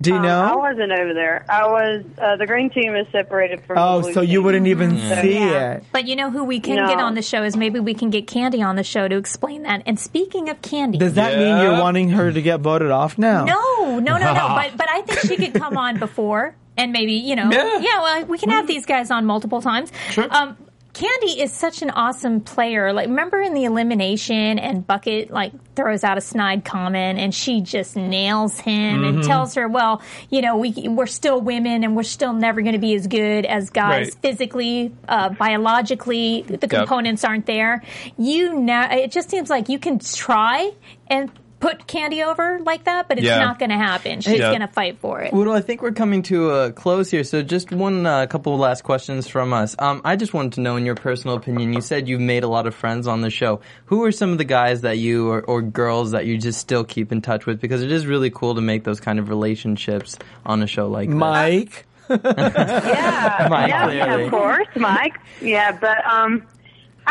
Do 0.00 0.10
you 0.10 0.16
Um, 0.16 0.24
I 0.26 0.54
wasn't 0.54 0.92
over 0.92 1.12
there. 1.12 1.44
I 1.48 1.66
was. 1.66 2.04
Uh, 2.16 2.36
the 2.36 2.46
green 2.46 2.70
team 2.70 2.94
is 2.94 3.06
separated 3.10 3.64
from. 3.64 3.78
Oh, 3.78 3.96
the 3.98 4.02
blue 4.04 4.12
so 4.12 4.20
you 4.20 4.38
team. 4.38 4.44
wouldn't 4.44 4.66
even 4.68 4.96
So, 4.96 5.22
see 5.22 5.34
yeah. 5.34 5.72
it. 5.72 5.84
But 5.92 6.06
you 6.06 6.14
know 6.14 6.30
who 6.30 6.44
we 6.44 6.60
can 6.60 6.76
No. 6.76 6.86
get 6.88 7.00
on 7.00 7.14
the 7.14 7.22
show 7.22 7.42
is 7.42 7.56
maybe 7.56 7.80
we 7.80 7.94
can 7.94 8.08
get 8.10 8.28
Candy 8.28 8.62
on 8.62 8.76
the 8.76 8.84
show 8.84 9.08
to 9.08 9.16
explain 9.16 9.64
that. 9.64 9.82
And 9.86 9.98
speaking 9.98 10.48
of 10.50 10.62
Candy, 10.62 10.98
Does 10.98 11.14
that 11.14 11.36
mean 11.38 11.56
you're 11.62 11.80
wanting 11.80 12.10
her 12.10 12.30
to 12.30 12.40
get 12.40 12.60
voted 12.60 12.92
off 12.92 13.18
now? 13.18 13.44
No, 13.44 13.98
no, 13.98 14.18
no, 14.18 14.32
no. 14.34 14.48
but 14.54 14.76
but 14.76 14.86
I 14.88 15.02
think 15.02 15.18
she 15.20 15.36
could 15.36 15.54
come 15.60 15.76
on 15.76 15.98
before 15.98 16.54
and 16.76 16.92
maybe 16.92 17.14
you 17.14 17.34
know 17.34 17.50
Yeah. 17.50 18.00
well 18.00 18.24
we 18.26 18.38
can 18.38 18.50
have 18.50 18.68
these 18.68 18.86
guys 18.86 19.10
on 19.10 19.26
multiple 19.26 19.60
times. 19.60 19.90
Um, 20.30 20.56
Candy 20.98 21.40
is 21.40 21.52
such 21.52 21.82
an 21.82 21.90
awesome 21.90 22.40
player. 22.40 22.92
Like 22.92 23.06
remember 23.06 23.40
in 23.40 23.54
the 23.54 23.66
elimination 23.66 24.58
and 24.58 24.84
Bucket 24.84 25.30
like 25.30 25.52
throws 25.76 26.02
out 26.02 26.18
a 26.18 26.20
snide 26.20 26.64
comment 26.64 27.20
and 27.20 27.32
she 27.32 27.60
just 27.60 27.94
nails 27.94 28.58
him 28.58 29.04
and 29.04 29.22
tells 29.22 29.54
her, 29.54 29.68
well, 29.68 30.02
you 30.28 30.42
know, 30.42 30.56
we 30.56 30.72
we're 30.88 31.06
still 31.06 31.40
women 31.40 31.84
and 31.84 31.94
we're 31.94 32.02
still 32.02 32.32
never 32.32 32.62
going 32.62 32.72
to 32.72 32.80
be 32.80 32.94
as 32.94 33.06
good 33.06 33.46
as 33.46 33.70
guys 33.70 33.88
Right. 34.08 34.14
physically, 34.22 34.92
uh, 35.06 35.28
biologically. 35.28 36.42
The 36.42 36.66
components 36.66 37.22
aren't 37.22 37.46
there. 37.46 37.80
You 38.16 38.58
know, 38.58 38.88
it 38.90 39.12
just 39.12 39.30
seems 39.30 39.48
like 39.48 39.68
you 39.68 39.78
can 39.78 40.00
try 40.00 40.72
and 41.06 41.30
put 41.60 41.86
Candy 41.86 42.22
over 42.22 42.60
like 42.64 42.84
that, 42.84 43.08
but 43.08 43.18
it's 43.18 43.26
Yeah. 43.26 43.38
not 43.40 43.58
going 43.58 43.70
to 43.70 43.76
happen. 43.76 44.20
She's 44.20 44.38
Yeah. 44.38 44.50
going 44.50 44.60
to 44.60 44.68
fight 44.68 44.98
for 45.00 45.20
it. 45.20 45.32
Well, 45.32 45.52
I 45.52 45.60
think 45.60 45.82
we're 45.82 45.90
coming 45.92 46.22
to 46.24 46.50
a 46.50 46.72
close 46.72 47.10
here. 47.10 47.24
So, 47.24 47.42
just 47.42 47.72
one 47.72 48.06
uh, 48.06 48.26
couple 48.26 48.54
of 48.54 48.60
last 48.60 48.84
questions 48.84 49.26
from 49.26 49.52
us. 49.52 49.74
Um, 49.78 50.00
I 50.04 50.14
just 50.16 50.32
wanted 50.34 50.52
to 50.54 50.60
know, 50.60 50.76
in 50.76 50.86
your 50.86 50.94
personal 50.94 51.36
opinion, 51.36 51.72
you 51.72 51.80
said 51.80 52.08
you've 52.08 52.20
made 52.20 52.44
a 52.44 52.48
lot 52.48 52.66
of 52.66 52.74
friends 52.74 53.06
on 53.06 53.22
the 53.22 53.30
show. 53.30 53.60
Who 53.86 54.04
are 54.04 54.12
some 54.12 54.30
of 54.30 54.38
the 54.38 54.44
guys 54.44 54.82
that 54.82 54.98
you 54.98 55.28
or, 55.30 55.40
or 55.42 55.60
girls 55.62 56.12
that 56.12 56.26
you 56.26 56.38
just 56.38 56.60
still 56.60 56.84
keep 56.84 57.10
in 57.10 57.22
touch 57.22 57.44
with? 57.46 57.60
Because 57.60 57.82
it 57.82 57.90
is 57.90 58.06
really 58.06 58.30
cool 58.30 58.54
to 58.54 58.60
make 58.60 58.84
those 58.84 59.00
kind 59.00 59.18
of 59.18 59.28
relationships 59.28 60.16
on 60.46 60.62
a 60.62 60.66
show 60.66 60.86
like 60.88 61.08
this. 61.08 61.16
Mike. 61.16 61.84
Yeah, 62.08 62.16
Mike, 63.50 63.68
yeah, 63.68 63.84
clearly. 63.84 64.24
of 64.24 64.30
course, 64.30 64.66
Mike. 64.76 65.14
Yeah, 65.42 65.72
but 65.78 66.04
um, 66.06 66.42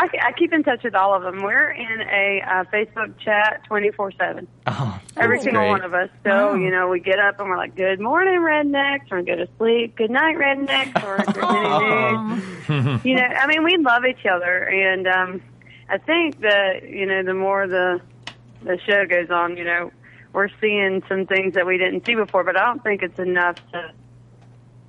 I, 0.00 0.08
I 0.28 0.32
keep 0.32 0.52
in 0.52 0.62
touch 0.62 0.84
with 0.84 0.94
all 0.94 1.12
of 1.12 1.22
them. 1.24 1.42
We're 1.42 1.70
in 1.72 2.00
a 2.02 2.40
uh, 2.46 2.64
Facebook 2.72 3.18
chat 3.18 3.62
twenty 3.66 3.90
four 3.90 4.12
seven. 4.12 4.46
Oh, 4.68 5.00
Every 5.16 5.40
single 5.40 5.62
great. 5.62 5.70
one 5.70 5.82
of 5.82 5.92
us. 5.92 6.08
So 6.22 6.54
you 6.54 6.70
know, 6.70 6.88
we 6.88 7.00
get 7.00 7.18
up 7.18 7.40
and 7.40 7.48
we're 7.48 7.56
like, 7.56 7.74
"Good 7.74 7.98
morning, 7.98 8.38
rednecks," 8.40 9.10
or 9.10 9.20
"Go 9.22 9.34
to 9.34 9.48
sleep." 9.58 9.96
"Good 9.96 10.10
night, 10.10 10.36
rednecks," 10.36 11.02
or 11.04 11.18
news. 12.78 13.04
You 13.04 13.16
know, 13.16 13.22
I 13.22 13.46
mean, 13.48 13.64
we 13.64 13.76
love 13.78 14.04
each 14.04 14.24
other, 14.24 14.68
and 14.68 15.08
um, 15.08 15.42
I 15.88 15.98
think 15.98 16.40
that 16.42 16.88
you 16.88 17.04
know, 17.06 17.24
the 17.24 17.34
more 17.34 17.66
the 17.66 18.00
the 18.62 18.78
show 18.86 19.04
goes 19.04 19.30
on, 19.30 19.56
you 19.56 19.64
know, 19.64 19.90
we're 20.32 20.48
seeing 20.60 21.02
some 21.08 21.26
things 21.26 21.54
that 21.54 21.66
we 21.66 21.76
didn't 21.76 22.06
see 22.06 22.14
before. 22.14 22.44
But 22.44 22.56
I 22.56 22.66
don't 22.66 22.84
think 22.84 23.02
it's 23.02 23.18
enough 23.18 23.56
to 23.72 23.90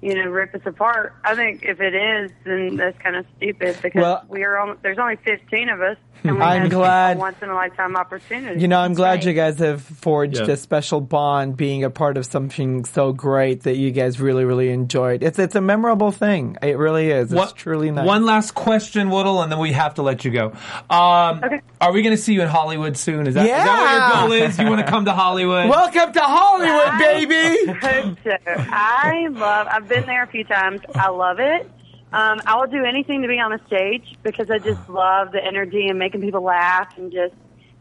you 0.02 0.16
know, 0.16 0.30
rip 0.30 0.54
us 0.56 0.62
apart. 0.66 1.14
I 1.24 1.36
think 1.36 1.64
if 1.64 1.80
it 1.82 1.94
is, 1.96 2.32
then 2.46 2.76
that's 2.78 2.98
kind 3.00 3.16
of 3.16 3.26
stupid 3.38 3.78
because 3.82 4.02
Well- 4.02 4.24
we 4.30 4.44
are 4.44 4.58
on, 4.58 4.78
there's 4.82 4.98
only 5.00 5.18
15 5.18 5.70
of 5.70 5.82
us. 5.82 5.98
And 6.22 6.36
we 6.36 6.42
I'm 6.42 6.64
have 6.64 6.72
glad- 6.72 7.16
a 7.16 7.20
once 7.22 7.38
in 7.42 7.48
a 7.50 7.56
lifetime 7.56 7.96
opportunity. 7.96 8.60
You 8.60 8.68
know, 8.68 8.80
I'm 8.82 8.94
glad 8.94 9.10
right. 9.20 9.26
you 9.26 9.32
guys 9.32 9.58
have 9.60 9.82
forged 9.82 10.36
Yeah. 10.46 10.52
a 10.52 10.58
special 10.58 11.00
bond 11.00 11.56
being 11.56 11.86
a 11.86 11.90
part 11.90 12.18
of 12.18 12.26
something 12.26 12.84
so 12.84 13.14
great 13.14 13.64
that 13.64 13.78
you 13.78 13.92
guys 13.92 14.20
really, 14.20 14.44
really 14.44 14.70
enjoyed. 14.70 15.24
It's 15.24 15.40
it's 15.40 15.56
a 15.56 15.62
memorable 15.62 16.12
thing. 16.12 16.58
It 16.62 16.78
really 16.78 17.10
is. 17.10 17.32
It's 17.32 17.40
What- 17.40 17.56
truly 17.56 17.90
nice. 17.92 18.06
One 18.06 18.26
last 18.26 18.54
question, 18.54 19.10
Woodle, 19.12 19.42
and 19.42 19.50
then 19.50 19.60
we 19.60 19.72
have 19.72 19.94
to 19.94 20.02
let 20.02 20.26
you 20.26 20.32
go. 20.32 20.52
Um, 20.90 21.42
Okay. 21.42 21.62
Are 21.80 21.94
we 21.94 22.02
going 22.02 22.14
to 22.14 22.22
see 22.22 22.34
you 22.34 22.42
in 22.42 22.50
Hollywood 22.50 22.98
soon? 22.98 23.26
Is 23.26 23.36
that, 23.36 23.46
is 23.46 23.52
that 23.52 24.20
what 24.20 24.28
your 24.34 24.40
goal 24.40 24.48
is? 24.50 24.60
You 24.60 24.66
want 24.70 24.86
to 24.86 24.92
come 24.92 25.06
to 25.06 25.14
Hollywood? 25.14 25.70
Welcome 25.80 26.12
to 26.12 26.20
Hollywood, 26.20 27.00
baby. 27.00 27.72
hope 27.80 28.18
so. 28.26 28.36
I 28.46 29.28
love. 29.32 29.68
I've 29.72 29.88
been 29.90 30.06
there 30.06 30.24
a 30.24 30.28
few 30.28 30.44
times. 30.44 30.82
I 30.96 31.10
love 31.10 31.40
it. 31.40 31.70
Um, 32.12 32.42
I 32.46 32.56
will 32.58 32.68
do 32.68 32.84
anything 32.86 33.22
to 33.22 33.28
be 33.28 33.40
on 33.40 33.52
the 33.52 33.60
stage 33.68 34.18
because 34.24 34.50
I 34.50 34.58
just 34.58 34.90
love 34.90 35.32
the 35.32 35.44
energy 35.44 35.88
and 35.88 36.00
making 36.00 36.22
people 36.22 36.42
laugh 36.42 36.98
and 36.98 37.12
just 37.12 37.36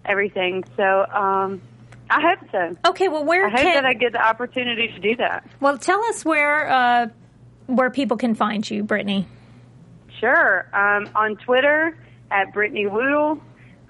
everything. 0.04 0.64
So 0.76 0.82
um, 0.82 1.62
I 2.10 2.20
hope 2.20 2.50
so. 2.50 2.76
Okay, 2.90 3.08
well, 3.08 3.24
where 3.24 3.46
I 3.46 3.50
hope 3.50 3.60
can 3.60 3.74
that 3.74 3.86
I 3.86 3.94
get 3.94 4.12
the 4.12 4.26
opportunity 4.26 4.88
to 4.88 4.98
do 4.98 5.16
that. 5.16 5.48
well 5.60 5.78
tell 5.78 6.04
us 6.04 6.24
where 6.24 6.68
uh, 6.68 7.08
where 7.66 7.90
people 7.90 8.16
can 8.16 8.34
find 8.34 8.68
you, 8.68 8.82
Brittany. 8.82 9.26
Sure. 10.20 10.66
Um, 10.74 11.08
on 11.14 11.36
Twitter 11.36 11.96
at 12.30 12.52
Brittany 12.52 12.86
Woodle. 12.86 13.40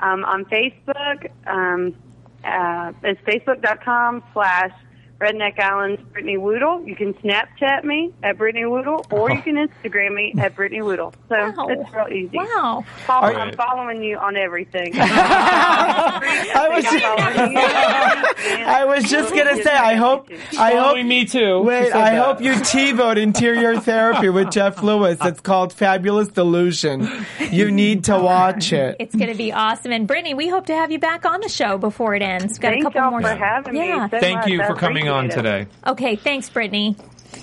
Um, 0.01 0.25
on 0.25 0.45
Facebook, 0.45 1.29
um, 1.49 1.97
uh, 2.45 2.93
it's 3.03 3.21
facebook.com 3.23 4.23
slash 4.33 4.73
Redneck 5.21 5.59
Islands 5.59 6.01
Brittany 6.13 6.37
Woodle. 6.37 6.83
You 6.87 6.95
can 6.95 7.13
Snapchat 7.15 7.83
me 7.83 8.13
at 8.23 8.39
Brittany 8.39 8.67
Woodle, 8.67 9.05
or 9.11 9.31
you 9.31 9.39
oh. 9.39 9.43
can 9.43 9.57
Instagram 9.57 10.15
me 10.15 10.33
at 10.39 10.55
Brittany 10.55 10.81
Woodle. 10.83 11.13
So 11.29 11.35
Wow. 11.35 11.67
it's 11.69 11.93
real 11.93 12.07
easy. 12.09 12.37
Wow. 12.37 12.85
Follow, 13.05 13.27
Are- 13.27 13.35
I'm 13.35 13.53
following 13.55 14.03
you 14.03 14.17
on 14.17 14.37
everything. 14.37 14.93
I 14.97 16.69
was 16.71 16.85
just, 16.85 17.05
I 17.05 18.65
I 18.81 18.85
was 18.85 19.05
just 19.11 19.35
gonna 19.35 19.61
say. 19.63 19.73
I 19.75 19.95
hope. 19.95 20.31
I 20.59 20.75
hope. 20.77 20.99
Me 20.99 21.25
too. 21.25 21.63
Wait, 21.63 21.93
said 21.93 21.97
I 22.01 22.11
that. 22.13 22.25
hope 22.25 22.41
you 22.43 22.53
TiVoed 22.53 23.17
Interior 23.17 23.79
Therapy 23.81 24.29
with 24.29 24.51
Jeff 24.51 24.83
Lewis. 24.83 25.19
It's 25.23 25.41
called 25.41 25.73
Fabulous 25.73 26.29
Delusion. 26.29 27.09
You 27.51 27.71
need 27.71 28.05
to 28.05 28.19
watch 28.19 28.73
it. 28.73 28.97
It's 28.99 29.15
going 29.15 29.31
to 29.31 29.37
be 29.37 29.53
awesome. 29.53 29.93
And 29.93 30.07
Brittany, 30.07 30.35
we 30.35 30.49
hope 30.49 30.67
to 30.67 30.75
have 30.75 30.91
you 30.91 30.99
back 30.99 31.25
on 31.25 31.41
the 31.41 31.49
show 31.49 31.79
before 31.79 32.15
it 32.15 32.23
ends. 32.23 32.59
we 32.59 32.63
Got 32.63 32.75
a 32.75 32.83
couple 32.83 33.01
y'all 33.01 33.11
more. 33.11 33.23
for 33.23 33.29
having 33.29 33.77
yeah. 33.77 34.05
me. 34.05 34.11
So 34.11 34.21
Thank 34.21 34.39
much. 34.41 34.49
you 34.49 34.63
I 34.63 34.67
for 34.67 34.75
coming 34.75 35.08
on 35.09 35.29
today. 35.29 35.67
Okay, 35.87 36.17
thanks, 36.17 36.49
Brittany. 36.51 36.97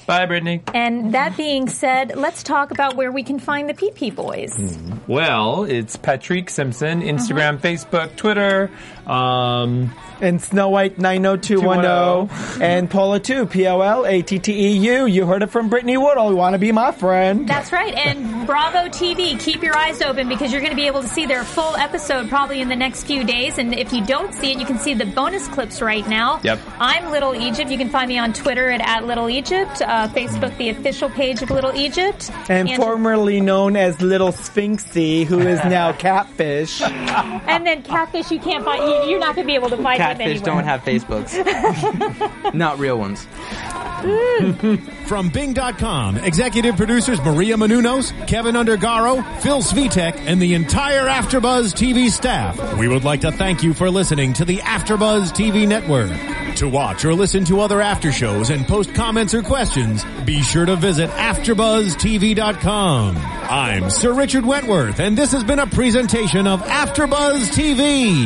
Bye, 0.05 0.25
Brittany. 0.25 0.61
And 0.73 1.13
that 1.13 1.35
being 1.37 1.67
said, 1.67 2.15
let's 2.15 2.43
talk 2.43 2.71
about 2.71 2.95
where 2.95 3.11
we 3.11 3.23
can 3.23 3.39
find 3.39 3.69
the 3.69 3.73
PP 3.73 4.15
Boys. 4.15 4.55
Hmm. 4.55 4.97
Well, 5.07 5.63
it's 5.65 5.95
Patrick 5.95 6.49
Simpson, 6.49 7.01
Instagram, 7.01 7.55
uh-huh. 7.55 7.67
Facebook, 7.67 8.15
Twitter. 8.15 8.71
Um, 9.07 9.93
And 10.21 10.41
Snow 10.41 10.69
White 10.69 10.97
90210 10.97 12.61
and 12.61 12.89
Pola 12.89 13.19
2, 13.19 13.47
P 13.47 13.67
O 13.67 13.81
L 13.81 14.05
A 14.05 14.21
T 14.21 14.39
T 14.39 14.53
E 14.53 14.77
U. 14.77 15.05
You 15.05 15.25
heard 15.25 15.43
it 15.43 15.47
from 15.49 15.69
Brittany 15.69 15.97
Woodle. 15.97 16.29
You 16.29 16.37
want 16.37 16.53
to 16.53 16.57
be 16.59 16.71
my 16.71 16.91
friend? 16.93 17.47
That's 17.47 17.71
right. 17.73 17.93
And 17.93 18.47
Bravo 18.47 18.87
TV, 18.89 19.37
keep 19.39 19.61
your 19.61 19.75
eyes 19.75 20.01
open 20.01 20.29
because 20.29 20.51
you're 20.51 20.61
going 20.61 20.71
to 20.71 20.75
be 20.77 20.87
able 20.87 21.01
to 21.01 21.07
see 21.07 21.25
their 21.25 21.43
full 21.43 21.75
episode 21.75 22.29
probably 22.29 22.61
in 22.61 22.69
the 22.69 22.75
next 22.77 23.03
few 23.03 23.23
days. 23.25 23.57
And 23.57 23.73
if 23.73 23.91
you 23.91 24.05
don't 24.05 24.33
see 24.33 24.51
it, 24.53 24.59
you 24.59 24.65
can 24.65 24.79
see 24.79 24.93
the 24.93 25.05
bonus 25.05 25.47
clips 25.49 25.81
right 25.81 26.07
now. 26.07 26.39
Yep. 26.43 26.59
I'm 26.79 27.11
Little 27.11 27.35
Egypt. 27.35 27.69
You 27.69 27.77
can 27.77 27.89
find 27.89 28.07
me 28.07 28.17
on 28.17 28.31
Twitter 28.33 28.69
at, 28.69 28.81
at 28.81 29.05
Little 29.05 29.29
Egypt, 29.29 29.81
uh, 29.81 30.07
Facebook, 30.07 30.55
the 30.57 30.69
official 30.69 31.09
page 31.09 31.41
of 31.41 31.49
Little 31.51 31.75
Egypt. 31.75 32.31
And 32.49 32.69
formerly 32.75 33.41
known 33.41 33.75
as 33.75 34.01
Little 34.01 34.31
Sphinxy, 34.31 35.25
who 35.25 35.39
is 35.39 35.59
now 35.65 35.91
Catfish. 35.91 36.81
And 36.81 37.65
then 37.67 37.83
Catfish, 37.83 38.31
you 38.31 38.39
can't 38.39 38.63
find, 38.63 38.81
you, 38.81 38.94
you're 39.03 39.19
not 39.19 39.35
going 39.35 39.45
to 39.45 39.51
be 39.51 39.55
able 39.55 39.69
to 39.69 39.77
find 39.77 40.01
him 40.01 40.07
Catfish 40.07 40.25
anywhere. 40.27 40.45
don't 40.45 40.63
have 40.63 40.81
Facebooks. 40.83 42.53
Not 42.53 42.79
real 42.79 42.97
ones. 42.97 43.25
From 45.05 45.29
Bing.com, 45.29 46.17
executive 46.17 46.75
producers 46.77 47.19
Maria 47.21 47.55
Menounos, 47.55 48.11
Keven 48.27 48.55
Undergaro, 48.55 49.23
Phil 49.41 49.61
Svitek, 49.61 50.15
and 50.25 50.41
the 50.41 50.53
entire 50.55 51.07
Afterbuzz 51.07 51.73
TV 51.73 52.09
staff. 52.09 52.77
We 52.77 52.87
would 52.87 53.03
like 53.03 53.21
to 53.21 53.31
thank 53.31 53.63
you 53.63 53.73
for 53.73 53.89
listening 53.89 54.33
to 54.33 54.45
the 54.45 54.57
Afterbuzz 54.57 55.31
TV 55.31 55.67
network. 55.67 56.11
To 56.57 56.67
watch 56.69 57.05
or 57.05 57.13
listen 57.13 57.45
to 57.45 57.59
other 57.61 57.81
after 57.81 58.11
shows 58.11 58.49
and 58.49 58.65
post 58.65 58.93
comments 58.95 59.33
or 59.33 59.41
questions, 59.43 60.03
be 60.25 60.41
sure 60.41 60.65
to 60.65 60.75
visit 60.75 61.09
AfterBuzzTV.com. 61.11 63.17
I'm 63.17 63.89
Sir 63.89 64.13
Richard 64.13 64.45
Wentworth, 64.45 64.99
and 64.99 65.17
this 65.17 65.31
has 65.33 65.43
been 65.43 65.59
a 65.59 65.67
presentation 65.67 66.47
of 66.47 66.61
Afterbuzz 66.61 67.49
TV. 67.53 68.25